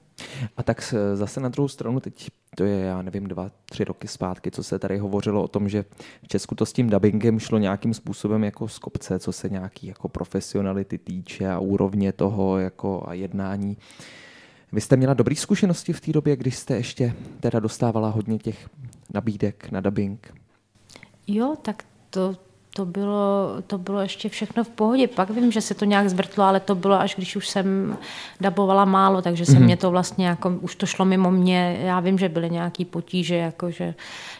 A 0.57 0.63
tak 0.63 0.93
zase 1.13 1.39
na 1.39 1.49
druhou 1.49 1.67
stranu, 1.67 1.99
teď 1.99 2.27
to 2.55 2.63
je, 2.63 2.79
já 2.79 3.01
nevím, 3.01 3.27
dva, 3.27 3.51
tři 3.65 3.83
roky 3.83 4.07
zpátky, 4.07 4.51
co 4.51 4.63
se 4.63 4.79
tady 4.79 4.97
hovořilo 4.97 5.43
o 5.43 5.47
tom, 5.47 5.69
že 5.69 5.85
v 6.23 6.27
Česku 6.27 6.55
to 6.55 6.65
s 6.65 6.73
tím 6.73 6.89
dubbingem 6.89 7.39
šlo 7.39 7.57
nějakým 7.57 7.93
způsobem 7.93 8.43
jako 8.43 8.67
z 8.67 8.79
kopce, 8.79 9.19
co 9.19 9.31
se 9.31 9.49
nějaký 9.49 9.87
jako 9.87 10.09
profesionality 10.09 10.97
týče 10.97 11.49
a 11.49 11.59
úrovně 11.59 12.11
toho 12.11 12.57
jako 12.57 13.03
a 13.07 13.13
jednání. 13.13 13.77
Vy 14.71 14.81
jste 14.81 14.95
měla 14.97 15.13
dobré 15.13 15.35
zkušenosti 15.35 15.93
v 15.93 16.01
té 16.01 16.11
době, 16.11 16.35
když 16.35 16.55
jste 16.55 16.75
ještě 16.75 17.13
teda 17.39 17.59
dostávala 17.59 18.09
hodně 18.09 18.37
těch 18.37 18.69
nabídek 19.13 19.71
na 19.71 19.81
dubbing? 19.81 20.33
Jo, 21.27 21.55
tak 21.61 21.83
to, 22.09 22.35
to 22.73 22.85
bylo, 22.85 23.55
to 23.67 23.77
bylo 23.77 23.99
ještě 23.99 24.29
všechno 24.29 24.63
v 24.63 24.69
pohodě. 24.69 25.07
Pak 25.07 25.29
vím, 25.29 25.51
že 25.51 25.61
se 25.61 25.73
to 25.73 25.85
nějak 25.85 26.09
zvrtlo, 26.09 26.43
ale 26.43 26.59
to 26.59 26.75
bylo 26.75 26.99
až 26.99 27.15
když 27.15 27.35
už 27.35 27.47
jsem 27.47 27.97
dabovala 28.41 28.85
málo, 28.85 29.21
takže 29.21 29.45
se 29.45 29.51
mm-hmm. 29.51 29.63
mě 29.63 29.77
to 29.77 29.91
vlastně 29.91 30.27
jako, 30.27 30.49
už 30.61 30.75
to 30.75 30.85
šlo 30.85 31.05
mimo 31.05 31.31
mě. 31.31 31.79
Já 31.81 31.99
vím, 31.99 32.17
že 32.17 32.29
byly 32.29 32.49
nějaký 32.49 32.85
potíže, 32.85 33.35
jako 33.35 33.71
že, 33.71 33.95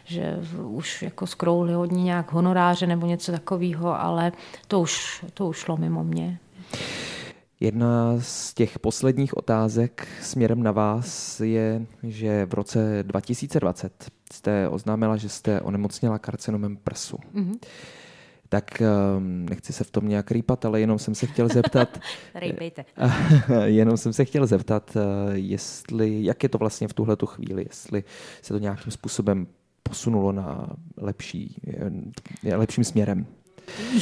že 0.06 0.40
už 0.64 1.02
jako 1.02 1.28
skrouhli 1.28 1.74
hodně 1.74 2.04
nějak 2.04 2.32
honoráře 2.32 2.88
nebo 2.88 3.08
něco 3.08 3.32
takového, 3.32 4.02
ale 4.02 4.32
to 4.68 4.80
už, 4.80 5.26
to 5.34 5.48
už 5.48 5.58
šlo 5.58 5.78
mimo 5.78 6.04
mě. 6.04 6.40
Jedna 7.60 8.16
z 8.20 8.54
těch 8.54 8.80
posledních 8.80 9.38
otázek 9.38 10.08
směrem 10.22 10.64
na 10.64 10.72
vás 10.72 11.40
je, 11.40 11.86
že 12.04 12.46
v 12.46 12.54
roce 12.54 13.04
2020 13.04 14.12
jste 14.34 14.70
oznámila, 14.70 15.18
že 15.18 15.30
jste 15.30 15.62
onemocněla 15.62 16.20
karcinomem 16.20 16.78
prsu. 16.78 17.18
Mm-hmm 17.36 17.60
tak 18.50 18.82
ehm, 18.82 19.46
nechci 19.50 19.74
se 19.74 19.84
v 19.84 19.92
tom 19.92 20.08
nějak 20.08 20.32
rýpat, 20.32 20.66
ale 20.66 20.80
jenom 20.80 21.00
jsem 21.00 21.16
se 21.16 21.28
chtěl 21.28 21.48
zeptat. 21.48 22.00
Rejpejte. 22.36 22.86
jenom 23.64 23.98
jsem 23.98 24.14
se 24.14 24.26
chtěl 24.26 24.48
zeptat, 24.48 24.98
eh, 24.98 25.38
jestli, 25.38 26.24
jak 26.24 26.44
je 26.44 26.50
to 26.50 26.58
vlastně 26.58 26.88
v 26.88 26.94
tuhle 26.94 27.18
chvíli, 27.26 27.66
jestli 27.70 28.04
se 28.42 28.54
to 28.54 28.60
nějakým 28.60 28.92
způsobem 28.92 29.48
posunulo 29.84 30.32
na 30.32 30.70
lepší, 30.98 31.62
eh, 32.48 32.56
lepším 32.56 32.84
směrem. 32.84 33.26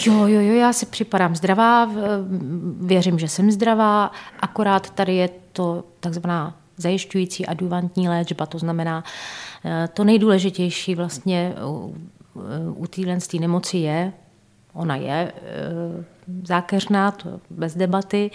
Jo, 0.05 0.13
jo, 0.13 0.41
jo, 0.41 0.53
já 0.53 0.73
si 0.73 0.85
připadám 0.85 1.35
zdravá, 1.35 1.91
věřím, 2.81 3.19
že 3.19 3.27
jsem 3.27 3.51
zdravá, 3.51 4.11
akorát 4.39 4.89
tady 4.89 5.15
je 5.15 5.29
to 5.51 5.83
takzvaná 5.99 6.57
zajišťující 6.77 7.45
adjuvantní 7.45 8.09
léčba, 8.09 8.45
to 8.45 8.59
znamená, 8.59 9.03
eh, 9.65 9.89
to 9.93 10.03
nejdůležitější 10.03 10.95
vlastně 10.95 11.55
u, 11.65 11.95
u 12.75 12.87
téhle 12.87 13.17
nemoci 13.39 13.77
je 13.77 14.13
Ona 14.77 14.95
je 14.95 15.31
eh, 15.35 16.05
zákeřná, 16.43 17.11
to 17.11 17.39
bez 17.49 17.75
debaty, 17.75 18.31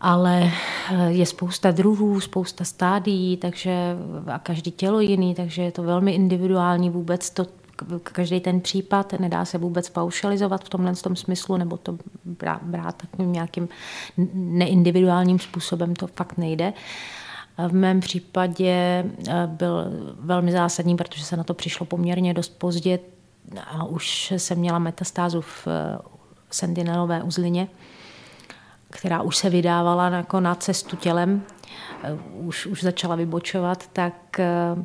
ale 0.00 0.50
eh, 0.92 1.10
je 1.10 1.26
spousta 1.26 1.70
druhů, 1.70 2.20
spousta 2.20 2.64
stádií, 2.64 3.36
takže 3.36 3.96
a 4.26 4.38
každý 4.38 4.70
tělo 4.70 5.00
jiný, 5.00 5.34
takže 5.34 5.62
je 5.62 5.72
to 5.72 5.82
velmi 5.82 6.12
individuální 6.12 6.90
vůbec 6.90 7.30
to 7.30 7.46
každý 8.02 8.40
ten 8.40 8.60
případ, 8.60 9.12
nedá 9.20 9.44
se 9.44 9.58
vůbec 9.58 9.88
paušalizovat 9.88 10.64
v 10.64 10.68
tomhle 10.68 10.94
tom 10.94 11.16
smyslu, 11.16 11.56
nebo 11.56 11.76
to 11.76 11.98
brát, 12.24 12.62
brát 12.62 12.96
takovým 12.96 13.32
nějakým 13.32 13.68
neindividuálním 14.34 15.38
způsobem, 15.38 15.94
to 15.94 16.06
fakt 16.06 16.38
nejde. 16.38 16.72
V 17.68 17.74
mém 17.74 18.00
případě 18.00 19.04
byl 19.46 19.84
velmi 20.18 20.52
zásadní, 20.52 20.96
protože 20.96 21.24
se 21.24 21.36
na 21.36 21.44
to 21.44 21.54
přišlo 21.54 21.86
poměrně 21.86 22.34
dost 22.34 22.58
pozdě, 22.58 22.98
a 23.66 23.84
už 23.84 24.30
jsem 24.36 24.58
měla 24.58 24.78
metastázu 24.78 25.40
v 25.40 25.66
eh, 25.66 25.98
sentinelové 26.50 27.22
uzlině, 27.22 27.68
která 28.90 29.22
už 29.22 29.36
se 29.36 29.50
vydávala 29.50 30.08
jako 30.08 30.40
na 30.40 30.54
cestu 30.54 30.96
tělem, 30.96 31.42
eh, 32.02 32.18
už, 32.32 32.66
už 32.66 32.82
začala 32.82 33.16
vybočovat, 33.16 33.88
tak 33.92 34.40
eh, 34.40 34.84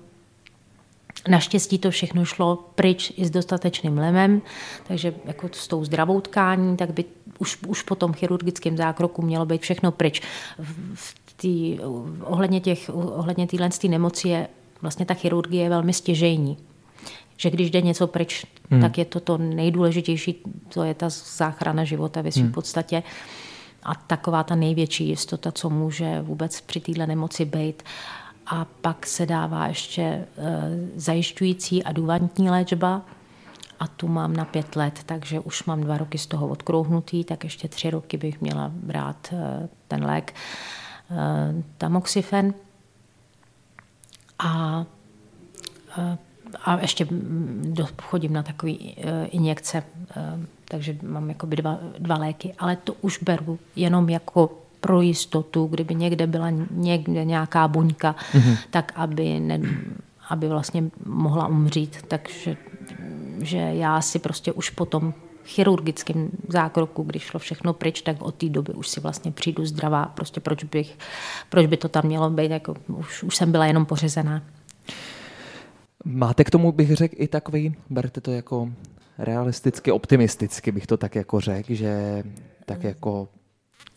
Naštěstí 1.27 1.77
to 1.77 1.91
všechno 1.91 2.25
šlo 2.25 2.55
pryč 2.75 3.13
i 3.15 3.25
s 3.25 3.29
dostatečným 3.29 3.97
lemem, 3.97 4.41
takže 4.87 5.13
jako 5.25 5.49
s 5.53 5.67
tou 5.67 5.85
zdravou 5.85 6.21
tkání, 6.21 6.77
tak 6.77 6.91
by 6.91 7.05
už, 7.39 7.57
už 7.67 7.81
po 7.81 7.95
tom 7.95 8.13
chirurgickém 8.13 8.77
zákroku 8.77 9.21
mělo 9.21 9.45
být 9.45 9.61
všechno 9.61 9.91
pryč. 9.91 10.21
V 10.93 11.15
tý, 11.35 11.79
ohledně, 12.23 12.59
těch, 12.61 12.89
ohledně 12.93 13.47
téhle 13.47 13.69
nemoci 13.89 14.29
je 14.29 14.47
vlastně 14.81 15.05
ta 15.05 15.13
chirurgie 15.13 15.69
velmi 15.69 15.93
stěžejní 15.93 16.57
že 17.37 17.49
když 17.49 17.71
jde 17.71 17.81
něco 17.81 18.07
pryč, 18.07 18.45
hmm. 18.69 18.81
tak 18.81 18.97
je 18.97 19.05
to 19.05 19.19
to 19.19 19.37
nejdůležitější, 19.37 20.43
to 20.73 20.83
je 20.83 20.93
ta 20.93 21.09
záchrana 21.09 21.83
života 21.83 22.21
ve 22.21 22.31
svým 22.31 22.45
hmm. 22.45 22.53
podstatě. 22.53 23.03
A 23.83 23.95
taková 23.95 24.43
ta 24.43 24.55
největší 24.55 25.07
jistota, 25.07 25.51
co 25.51 25.69
může 25.69 26.21
vůbec 26.21 26.61
při 26.61 26.79
téhle 26.79 27.07
nemoci 27.07 27.45
být. 27.45 27.83
A 28.47 28.65
pak 28.81 29.05
se 29.05 29.25
dává 29.25 29.67
ještě 29.67 30.01
e, 30.01 30.25
zajišťující 30.95 31.83
aduvantní 31.83 32.49
léčba, 32.49 33.01
a 33.79 33.87
tu 33.87 34.07
mám 34.07 34.35
na 34.35 34.45
pět 34.45 34.75
let, 34.75 34.99
takže 35.05 35.39
už 35.39 35.63
mám 35.63 35.81
dva 35.81 35.97
roky 35.97 36.17
z 36.17 36.27
toho 36.27 36.47
odkrouhnutý, 36.47 37.23
tak 37.23 37.43
ještě 37.43 37.67
tři 37.67 37.89
roky 37.89 38.17
bych 38.17 38.41
měla 38.41 38.71
brát 38.73 39.33
e, 39.33 39.69
ten 39.87 40.05
lék 40.05 40.33
e, 41.11 41.63
tamoxifen. 41.77 42.53
A 44.39 44.85
a 46.65 46.79
ještě 46.81 47.07
chodím 48.01 48.33
na 48.33 48.43
takové 48.43 48.71
eh, 48.71 49.25
injekce, 49.25 49.83
eh, 50.17 50.39
takže 50.65 50.97
mám 51.03 51.29
jakoby 51.29 51.55
dva, 51.55 51.79
dva 51.99 52.17
léky, 52.17 52.53
ale 52.59 52.75
to 52.75 52.93
už 53.01 53.23
beru 53.23 53.59
jenom 53.75 54.09
jako 54.09 54.51
pro 54.81 55.01
jistotu, 55.01 55.67
kdyby 55.67 55.95
někde 55.95 56.27
byla 56.27 56.49
někde 56.71 57.25
nějaká 57.25 57.67
buňka, 57.67 58.15
mm-hmm. 58.33 58.57
tak 58.69 58.91
aby, 58.95 59.39
ne, 59.39 59.59
aby 60.29 60.47
vlastně 60.47 60.83
mohla 61.05 61.47
umřít. 61.47 61.97
Takže 62.07 62.57
že 63.41 63.57
já 63.57 64.01
si 64.01 64.19
prostě 64.19 64.51
už 64.51 64.69
potom 64.69 65.13
chirurgickém 65.45 66.29
zákroku, 66.47 67.03
když 67.03 67.23
šlo 67.23 67.39
všechno 67.39 67.73
pryč, 67.73 68.01
tak 68.01 68.21
od 68.21 68.35
té 68.35 68.49
doby 68.49 68.73
už 68.73 68.87
si 68.87 68.99
vlastně 68.99 69.31
přijdu 69.31 69.65
zdravá. 69.65 70.05
Prostě 70.05 70.39
proč, 70.39 70.63
bych, 70.63 70.97
proč 71.49 71.65
by 71.65 71.77
to 71.77 71.89
tam 71.89 72.05
mělo 72.05 72.29
být, 72.29 72.51
jako 72.51 72.75
už, 72.87 73.23
už 73.23 73.35
jsem 73.35 73.51
byla 73.51 73.65
jenom 73.65 73.85
pořezená. 73.85 74.41
Máte 76.05 76.43
k 76.43 76.49
tomu, 76.49 76.71
bych 76.71 76.95
řekl, 76.95 77.15
i 77.17 77.27
takový, 77.27 77.75
berte 77.89 78.21
to 78.21 78.31
jako 78.31 78.69
realisticky, 79.17 79.91
optimisticky, 79.91 80.71
bych 80.71 80.87
to 80.87 80.97
tak 80.97 81.15
jako 81.15 81.39
řekl, 81.41 81.73
že 81.73 82.23
tak 82.65 82.83
jako 82.83 83.27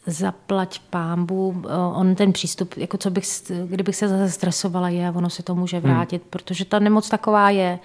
zaplať 0.06 0.78
pámbu, 0.90 1.62
on 1.94 2.14
ten 2.14 2.32
přístup, 2.32 2.76
jako 2.76 2.98
co 2.98 3.10
bych, 3.10 3.24
kdybych 3.66 3.96
se 3.96 4.08
zase 4.08 4.30
stresovala, 4.30 4.88
je, 4.88 5.10
ono 5.10 5.30
se 5.30 5.42
to 5.42 5.54
může 5.54 5.76
hmm. 5.76 5.90
vrátit, 5.90 6.22
hmm. 6.22 6.30
protože 6.30 6.64
ta 6.64 6.78
nemoc 6.78 7.08
taková 7.08 7.50
je, 7.50 7.78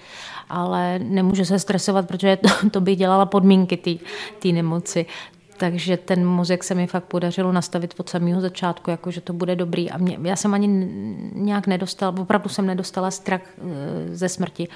ale 0.48 0.98
nemůže 0.98 1.44
se 1.44 1.58
stresovat, 1.58 2.08
protože 2.08 2.36
to, 2.60 2.70
to 2.70 2.80
bych 2.80 2.98
dělala 2.98 3.26
podmínky 3.26 3.98
té 4.38 4.48
nemoci. 4.48 5.06
Takže 5.56 5.96
ten 5.96 6.26
mozek 6.26 6.64
se 6.64 6.74
mi 6.74 6.86
fakt 6.86 7.04
podařilo 7.04 7.52
nastavit 7.52 7.94
od 7.96 8.08
samého 8.08 8.40
začátku, 8.40 8.90
jako 8.90 9.10
že 9.10 9.20
to 9.20 9.32
bude 9.32 9.56
dobrý. 9.56 9.90
A 9.90 9.98
mě, 9.98 10.18
já 10.22 10.36
jsem 10.36 10.54
ani 10.54 10.68
nějak 11.32 11.66
nedostala, 11.66 12.14
opravdu 12.20 12.48
jsem 12.48 12.66
nedostala 12.66 13.10
strach 13.10 13.40
e, 13.40 14.16
ze 14.16 14.28
smrti. 14.28 14.68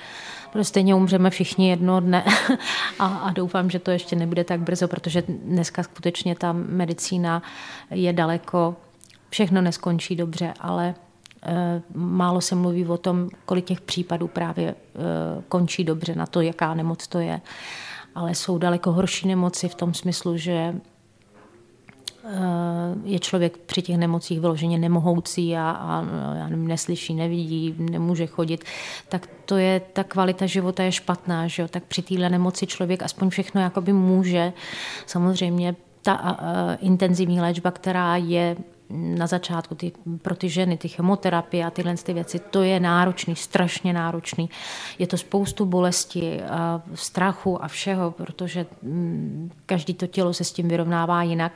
Protože 0.53 0.65
stejně 0.65 0.95
umřeme 0.95 1.31
všichni 1.31 1.71
jedno 1.71 2.01
dne 2.01 2.25
a, 2.99 3.07
a 3.07 3.33
doufám, 3.33 3.71
že 3.71 3.79
to 3.79 3.91
ještě 3.91 4.17
nebude 4.17 4.45
tak 4.45 4.61
brzo, 4.61 4.89
protože 4.89 5.23
dneska 5.29 5.83
skutečně 5.83 6.35
ta 6.35 6.53
medicína 6.53 7.43
je 7.91 8.13
daleko, 8.13 8.77
všechno 9.31 9.63
neskončí 9.63 10.17
dobře, 10.17 10.55
ale 10.61 10.95
málo 11.95 12.41
se 12.41 12.55
mluví 12.55 12.87
o 12.87 12.97
tom, 12.97 13.29
kolik 13.45 13.65
těch 13.65 13.81
případů 13.81 14.29
právě 14.29 14.75
končí 15.49 15.85
dobře 15.85 16.15
na 16.15 16.27
to, 16.27 16.41
jaká 16.41 16.75
nemoc 16.75 17.07
to 17.07 17.19
je. 17.19 17.41
Ale 18.21 18.35
jsou 18.35 18.59
daleko 18.59 18.93
horší 18.93 19.29
nemoci 19.29 19.69
v 19.69 19.75
tom 19.75 19.95
smyslu, 19.95 20.37
že 20.37 20.75
je 23.05 23.19
člověk 23.19 23.57
při 23.57 23.83
těch 23.83 23.97
nemocích 23.97 24.41
vyloženě 24.41 24.79
nemohoucí 24.79 25.57
a, 25.57 25.71
a 25.71 26.05
já 26.37 26.49
nevím, 26.49 26.69
neslyší, 26.69 27.15
nevidí, 27.15 27.75
nemůže 27.79 28.27
chodit, 28.27 28.65
tak 29.09 29.29
to 29.45 29.57
je, 29.57 29.81
ta 29.93 30.05
kvalita 30.05 30.47
života 30.47 30.83
je 30.83 30.93
špatná, 30.93 31.47
že 31.49 31.63
jo? 31.63 31.69
tak 31.69 31.85
při 31.85 32.03
téhle 32.03 32.29
nemoci 32.29 32.67
člověk 32.67 33.03
aspoň 33.03 33.31
všechno 33.31 33.61
jakoby 33.61 33.93
může. 33.93 34.53
Samozřejmě 35.07 35.77
ta 36.03 36.13
a, 36.13 36.31
a, 36.31 36.75
intenzivní 36.75 37.41
léčba, 37.41 37.71
která 37.71 38.17
je 38.17 38.57
na 38.91 39.27
začátku 39.27 39.75
ty, 39.75 39.93
pro 40.23 40.37
ty 40.37 40.49
ženy, 40.49 40.77
ty 40.77 40.89
chemoterapie 40.89 41.65
a 41.65 41.71
tyhle 41.71 41.95
ty 41.95 42.13
věci, 42.13 42.39
to 42.39 42.63
je 42.63 42.81
náročný, 42.81 43.37
strašně 43.37 43.93
náročný. 43.93 44.51
Je 44.99 45.07
to 45.07 45.17
spoustu 45.17 45.67
bolesti, 45.67 46.43
a 46.43 46.83
strachu 46.95 47.65
a 47.65 47.69
všeho, 47.69 48.11
protože 48.11 48.67
mm, 48.83 49.51
každý 49.67 49.95
to 49.95 50.07
tělo 50.07 50.33
se 50.33 50.45
s 50.45 50.53
tím 50.53 50.69
vyrovnává 50.69 51.23
jinak. 51.23 51.53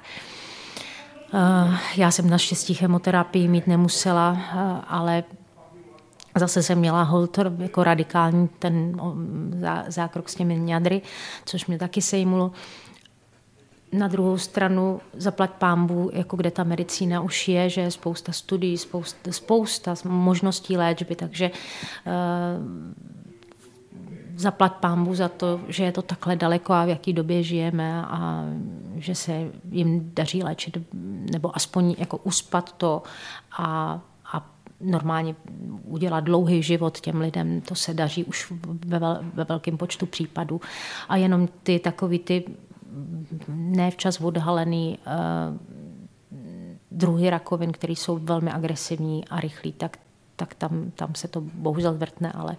Eh, 1.35 1.79
já 1.97 2.11
jsem 2.11 2.31
naštěstí 2.31 2.75
chemoterapii 2.75 3.49
mít 3.49 3.67
nemusela, 3.67 4.39
eh, 4.39 4.81
ale 4.89 5.25
Zase 6.39 6.63
jsem 6.63 6.79
měla 6.79 7.03
holter 7.03 7.53
jako 7.59 7.85
radikální 7.85 8.49
ten 8.59 9.01
zákrok 9.89 10.29
s 10.29 10.35
těmi 10.35 10.59
ňadry, 10.59 11.03
což 11.45 11.67
mě 11.67 11.79
taky 11.79 12.03
sejmulo. 12.03 12.53
Na 13.95 14.09
druhou 14.09 14.39
stranu 14.39 15.01
zaplať 15.15 15.51
pámbu, 15.51 16.11
jako 16.13 16.37
kde 16.37 16.51
ta 16.51 16.65
medicína 16.65 17.21
už 17.21 17.49
je, 17.49 17.71
že 17.71 17.81
je 17.81 17.91
spousta 17.91 18.33
studií, 18.33 18.79
spousta, 18.79 19.33
spousta 19.33 19.95
možností 20.05 20.77
léčby, 20.77 21.15
takže 21.17 21.51
uh, 21.51 22.13
zaplat 24.37 24.75
pámbu 24.77 25.15
za 25.15 25.29
to, 25.29 25.61
že 25.69 25.85
je 25.85 25.93
to 25.93 26.03
takhle 26.03 26.37
daleko 26.37 26.73
a 26.73 26.85
v 26.85 26.89
jaký 26.89 27.13
době 27.13 27.43
žijeme 27.43 28.03
a 28.03 28.45
že 28.97 29.15
se 29.15 29.51
jim 29.71 30.11
daří 30.15 30.43
léčit 30.43 30.79
nebo 31.33 31.57
aspoň 31.57 31.95
jako 31.99 32.17
uspat 32.17 32.73
to 32.73 33.03
a, 33.59 34.01
a 34.33 34.51
normálně 34.81 35.35
udělat 35.85 36.21
dlouhý 36.21 36.63
život 36.63 37.01
těm 37.01 37.21
lidem, 37.21 37.61
to 37.61 37.75
se 37.75 37.95
daří 37.95 38.25
už 38.25 38.53
ve, 38.87 38.99
ve 39.35 39.45
velkém 39.45 39.79
počtu 39.79 40.07
případů. 40.07 40.61
A 41.09 41.17
jenom 41.17 41.49
ty 41.63 41.79
takový 41.79 42.19
ty 42.19 42.45
nevčas 43.77 44.21
odhalený 44.21 44.99
uh, 45.07 45.57
druhy 46.91 47.31
rakovin, 47.31 47.73
které 47.73 47.93
jsou 47.93 48.19
velmi 48.19 48.51
agresivní 48.51 49.29
a 49.29 49.41
rychlí, 49.41 49.73
tak, 49.73 49.97
tak 50.37 50.55
tam, 50.55 50.91
tam 50.95 51.15
se 51.15 51.29
to 51.29 51.41
bohužel 51.41 51.95
vrtne, 51.95 52.33
ale 52.33 52.57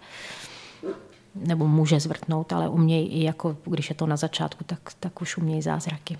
nebo 1.35 1.67
může 1.67 1.99
zvrtnout, 1.99 2.53
ale 2.53 2.69
umějí 2.69 3.07
i 3.07 3.23
jako, 3.23 3.57
když 3.65 3.89
je 3.89 3.95
to 3.95 4.07
na 4.07 4.17
začátku, 4.17 4.63
tak, 4.63 4.79
tak 4.99 5.21
už 5.21 5.37
umějí 5.37 5.61
zázraky. 5.61 6.17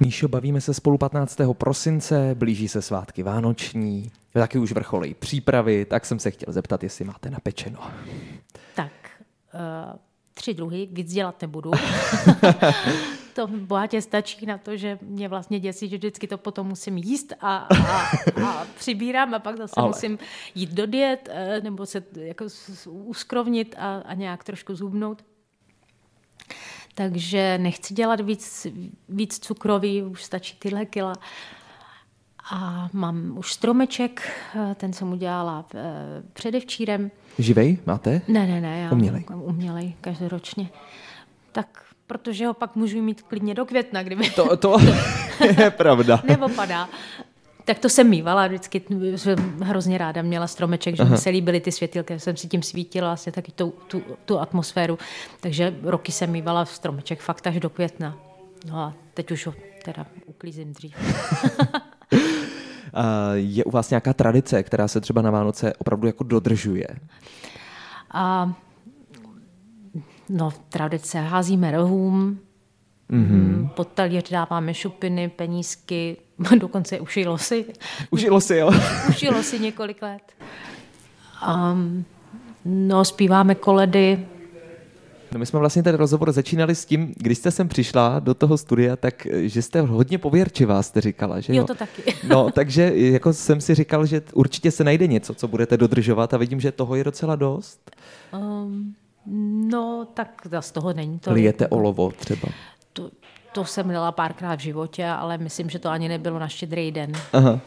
Míšo, 0.00 0.28
bavíme 0.28 0.60
se 0.60 0.74
spolu 0.74 0.98
15. 0.98 1.40
prosince, 1.52 2.34
blíží 2.34 2.68
se 2.68 2.82
svátky 2.82 3.22
vánoční, 3.22 4.10
taky 4.32 4.58
už 4.58 4.72
vrcholej 4.72 5.14
přípravy, 5.14 5.84
tak 5.84 6.06
jsem 6.06 6.18
se 6.18 6.30
chtěl 6.30 6.52
zeptat, 6.52 6.82
jestli 6.82 7.04
máte 7.04 7.30
napečeno. 7.30 7.78
Tak, 8.74 8.92
uh, 9.54 9.96
tři 10.34 10.54
druhy, 10.54 10.88
víc 10.92 11.12
dělat 11.12 11.42
nebudu. 11.42 11.70
to 13.36 13.46
bohatě 13.46 14.02
stačí 14.02 14.46
na 14.46 14.58
to, 14.58 14.76
že 14.76 14.98
mě 15.02 15.28
vlastně 15.28 15.60
děsí, 15.60 15.88
že 15.88 15.96
vždycky 15.96 16.26
to 16.26 16.38
potom 16.38 16.66
musím 16.66 16.96
jíst 16.96 17.32
a, 17.40 17.56
a, 17.56 18.00
a 18.46 18.66
přibírám 18.78 19.34
a 19.34 19.38
pak 19.38 19.56
zase 19.56 19.74
Ale. 19.76 19.88
musím 19.88 20.18
jít 20.54 20.70
do 20.70 20.86
diet 20.86 21.28
eh, 21.32 21.60
nebo 21.60 21.86
se 21.86 22.02
jako 22.16 22.44
uskrovnit 22.84 23.74
a, 23.78 23.96
a 23.98 24.14
nějak 24.14 24.44
trošku 24.44 24.74
zubnout. 24.74 25.24
Takže 26.94 27.58
nechci 27.58 27.94
dělat 27.94 28.20
víc, 28.20 28.66
víc 29.08 29.38
cukroví, 29.38 30.02
už 30.02 30.24
stačí 30.24 30.56
tyhle 30.58 30.86
kila. 30.86 31.12
A 32.52 32.88
mám 32.92 33.38
už 33.38 33.52
stromeček, 33.52 34.32
eh, 34.54 34.74
ten 34.74 34.92
jsem 34.92 35.12
udělala 35.12 35.66
eh, 35.74 35.82
předevčírem. 36.32 37.10
Živej 37.38 37.78
máte? 37.86 38.20
Ne, 38.28 38.46
ne, 38.46 38.60
ne. 38.60 38.80
Já 38.80 38.92
umělej. 38.92 39.24
Umělej, 39.34 39.94
každoročně. 40.00 40.68
Tak 41.52 41.85
protože 42.06 42.46
ho 42.46 42.54
pak 42.54 42.76
můžu 42.76 43.02
mít 43.02 43.22
klidně 43.22 43.54
do 43.54 43.64
května, 43.64 44.02
kdyby... 44.02 44.30
To, 44.30 44.56
to 44.56 44.76
je 45.58 45.70
pravda. 45.70 46.22
Nebo 46.24 46.48
padá. 46.48 46.88
Tak 47.64 47.78
to 47.78 47.88
jsem 47.88 48.08
mývala 48.08 48.46
vždycky, 48.46 48.82
jsem 49.16 49.60
hrozně 49.62 49.98
ráda 49.98 50.22
měla 50.22 50.46
stromeček, 50.46 50.96
že 50.96 51.02
Aha. 51.02 51.10
mi 51.10 51.18
se 51.18 51.30
líbily 51.30 51.60
ty 51.60 51.72
světilky, 51.72 52.20
jsem 52.20 52.36
si 52.36 52.48
tím 52.48 52.62
svítila 52.62 53.12
asi 53.12 53.32
taky 53.32 53.52
tu, 53.52 53.74
tu, 53.86 54.02
tu 54.24 54.38
atmosféru. 54.38 54.98
Takže 55.40 55.74
roky 55.82 56.12
jsem 56.12 56.30
mývala 56.30 56.64
stromeček 56.64 57.20
fakt 57.20 57.46
až 57.46 57.60
do 57.60 57.70
května. 57.70 58.16
No 58.70 58.78
a 58.78 58.94
teď 59.14 59.30
už 59.30 59.46
ho 59.46 59.54
teda 59.84 60.06
uklízím 60.26 60.72
dřív. 60.72 60.96
je 63.34 63.64
u 63.64 63.70
vás 63.70 63.90
nějaká 63.90 64.12
tradice, 64.12 64.62
která 64.62 64.88
se 64.88 65.00
třeba 65.00 65.22
na 65.22 65.30
Vánoce 65.30 65.72
opravdu 65.78 66.06
jako 66.06 66.24
dodržuje? 66.24 66.86
A 68.10 68.52
No, 70.28 70.52
tradice. 70.68 71.20
Házíme 71.20 71.70
rohům, 71.72 72.38
mm-hmm. 73.10 73.68
pod 73.68 73.88
talíř 73.88 74.30
dáváme 74.30 74.74
šupiny, 74.74 75.28
penízky, 75.28 76.16
dokonce 76.58 77.00
uši 77.00 77.26
losy. 77.26 77.64
Uši 78.10 78.30
losy, 78.30 78.56
jo? 78.56 78.70
uši 79.08 79.28
losy 79.28 79.58
několik 79.58 80.02
let. 80.02 80.22
Um, 81.48 82.04
no, 82.64 83.04
zpíváme 83.04 83.54
koledy. 83.54 84.26
No 85.32 85.38
my 85.38 85.46
jsme 85.46 85.58
vlastně 85.58 85.82
ten 85.82 85.94
rozhovor 85.94 86.32
začínali 86.32 86.74
s 86.74 86.84
tím, 86.84 87.14
když 87.16 87.38
jste 87.38 87.50
sem 87.50 87.68
přišla 87.68 88.18
do 88.18 88.34
toho 88.34 88.58
studia, 88.58 88.96
tak 88.96 89.26
že 89.32 89.62
jste 89.62 89.80
hodně 89.80 90.18
pověrčivá, 90.18 90.82
jste 90.82 91.00
říkala, 91.00 91.40
že 91.40 91.52
jo? 91.52 91.58
Jo, 91.58 91.66
to 91.66 91.74
taky. 91.74 92.02
No, 92.28 92.50
takže 92.50 92.92
jako 92.94 93.32
jsem 93.32 93.60
si 93.60 93.74
říkal, 93.74 94.06
že 94.06 94.22
určitě 94.32 94.70
se 94.70 94.84
najde 94.84 95.06
něco, 95.06 95.34
co 95.34 95.48
budete 95.48 95.76
dodržovat 95.76 96.34
a 96.34 96.36
vidím, 96.36 96.60
že 96.60 96.72
toho 96.72 96.94
je 96.94 97.04
docela 97.04 97.36
dost. 97.36 97.90
Um, 98.34 98.94
No, 99.26 100.08
tak 100.14 100.46
z 100.60 100.72
toho 100.72 100.92
není 100.92 101.18
to. 101.18 101.32
Lijete 101.32 101.68
olovo 101.68 102.10
třeba? 102.10 102.48
To, 102.92 103.10
to 103.52 103.64
jsem 103.64 103.88
dala 103.88 104.12
párkrát 104.12 104.54
v 104.56 104.62
životě, 104.62 105.06
ale 105.06 105.38
myslím, 105.38 105.70
že 105.70 105.78
to 105.78 105.88
ani 105.90 106.08
nebylo 106.08 106.38
na 106.38 106.48
štědrý 106.48 106.92
den. 106.92 107.12
Aha. 107.32 107.60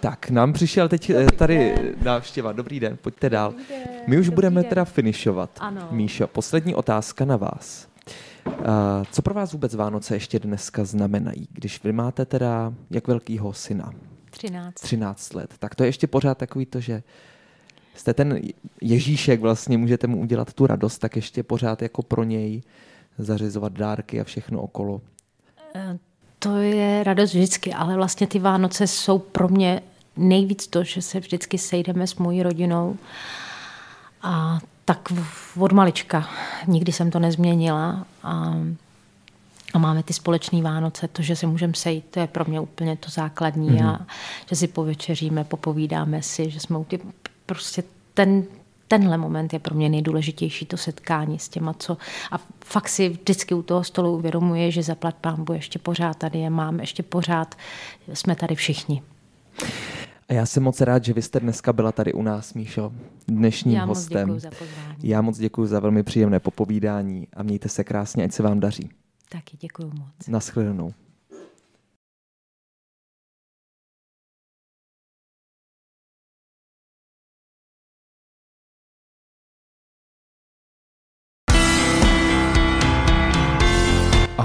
Tak, 0.00 0.30
nám 0.30 0.52
přišel 0.52 0.88
teď 0.88 1.08
Dobrý 1.12 1.36
tady 1.36 1.74
den. 1.76 1.94
návštěva. 2.02 2.52
Dobrý 2.52 2.80
den, 2.80 2.96
pojďte 3.02 3.30
dál. 3.30 3.54
My 4.06 4.18
už 4.18 4.26
Dobrý 4.26 4.34
budeme 4.34 4.60
den. 4.62 4.68
teda 4.68 4.84
finišovat. 4.84 5.50
Ano. 5.60 5.88
Míšo, 5.90 6.26
poslední 6.26 6.74
otázka 6.74 7.24
na 7.24 7.36
vás. 7.36 7.88
Uh, 8.46 8.54
co 9.12 9.22
pro 9.22 9.34
vás 9.34 9.52
vůbec 9.52 9.74
Vánoce 9.74 10.16
ještě 10.16 10.38
dneska 10.38 10.84
znamenají, 10.84 11.48
když 11.52 11.84
vy 11.84 11.92
máte 11.92 12.24
teda 12.24 12.72
jak 12.90 13.08
velkýho 13.08 13.52
syna? 13.52 13.92
13. 14.30 14.74
13 14.74 15.34
let. 15.34 15.54
Tak 15.58 15.74
to 15.74 15.82
je 15.82 15.88
ještě 15.88 16.06
pořád 16.06 16.38
takový 16.38 16.66
to, 16.66 16.80
že 16.80 17.02
jste 17.98 18.14
ten 18.14 18.40
Ježíšek 18.80 19.40
vlastně, 19.40 19.78
můžete 19.78 20.06
mu 20.06 20.20
udělat 20.20 20.52
tu 20.52 20.66
radost, 20.66 20.98
tak 20.98 21.16
ještě 21.16 21.42
pořád 21.42 21.82
jako 21.82 22.02
pro 22.02 22.24
něj 22.24 22.62
zařizovat 23.18 23.72
dárky 23.72 24.20
a 24.20 24.24
všechno 24.24 24.60
okolo. 24.60 25.00
Eh, 25.74 25.98
to 26.38 26.56
je 26.56 27.04
radost 27.04 27.34
vždycky, 27.34 27.72
ale 27.72 27.96
vlastně 27.96 28.26
ty 28.26 28.38
Vánoce 28.38 28.86
jsou 28.86 29.18
pro 29.18 29.48
mě 29.48 29.82
nejvíc 30.16 30.66
to, 30.66 30.84
že 30.84 31.02
se 31.02 31.20
vždycky 31.20 31.58
sejdeme 31.58 32.06
s 32.06 32.14
mojí 32.16 32.42
rodinou 32.42 32.96
a 34.22 34.58
tak 34.84 35.12
od 35.58 35.72
malička. 35.72 36.28
Nikdy 36.66 36.92
jsem 36.92 37.10
to 37.10 37.18
nezměnila 37.18 38.06
a, 38.22 38.54
a 39.74 39.78
máme 39.78 40.02
ty 40.02 40.12
společné 40.12 40.62
Vánoce, 40.62 41.08
to, 41.08 41.22
že 41.22 41.36
se 41.36 41.46
můžeme 41.46 41.72
sejít, 41.76 42.04
to 42.10 42.20
je 42.20 42.26
pro 42.26 42.44
mě 42.44 42.60
úplně 42.60 42.96
to 42.96 43.10
základní 43.10 43.70
mm-hmm. 43.70 43.88
a 43.88 44.06
že 44.48 44.56
si 44.56 44.68
povečeříme, 44.68 45.44
popovídáme 45.44 46.22
si, 46.22 46.50
že 46.50 46.60
jsme 46.60 46.78
u 46.78 46.84
ty 46.84 47.00
prostě 47.48 47.82
ten, 48.14 48.44
tenhle 48.88 49.18
moment 49.18 49.52
je 49.52 49.58
pro 49.58 49.74
mě 49.74 49.88
nejdůležitější, 49.88 50.66
to 50.66 50.76
setkání 50.76 51.38
s 51.38 51.48
těma, 51.48 51.74
co... 51.74 51.96
A 52.32 52.40
fakt 52.64 52.88
si 52.88 53.08
vždycky 53.08 53.54
u 53.54 53.62
toho 53.62 53.84
stolu 53.84 54.16
uvědomuje, 54.16 54.70
že 54.70 54.82
zaplat 54.82 55.14
pámbu 55.14 55.52
ještě 55.52 55.78
pořád 55.78 56.16
tady 56.16 56.38
je, 56.38 56.50
mám 56.50 56.80
ještě 56.80 57.02
pořád, 57.02 57.54
jsme 58.12 58.36
tady 58.36 58.54
všichni. 58.54 59.02
A 60.28 60.32
já 60.32 60.46
jsem 60.46 60.62
moc 60.62 60.80
rád, 60.80 61.04
že 61.04 61.12
vy 61.12 61.22
jste 61.22 61.40
dneska 61.40 61.72
byla 61.72 61.92
tady 61.92 62.12
u 62.12 62.22
nás, 62.22 62.54
Míšo, 62.54 62.92
dnešním 63.28 63.74
já 63.74 63.84
hostem. 63.84 64.28
Moc 64.28 64.42
za 64.42 64.50
pozvání. 64.50 64.96
Já 65.02 65.22
moc 65.22 65.38
děkuji 65.38 65.66
za 65.66 65.80
velmi 65.80 66.02
příjemné 66.02 66.40
popovídání 66.40 67.28
a 67.36 67.42
mějte 67.42 67.68
se 67.68 67.84
krásně, 67.84 68.24
ať 68.24 68.32
se 68.32 68.42
vám 68.42 68.60
daří. 68.60 68.90
Taky 69.28 69.56
děkuji 69.60 69.90
moc. 69.98 70.28
Naschledanou. 70.28 70.92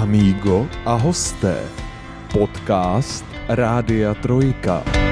Amigo 0.03 0.67
a 0.83 0.95
hosté. 0.95 1.63
Podcast 2.33 3.23
Rádia 3.47 4.13
Trojka. 4.13 5.02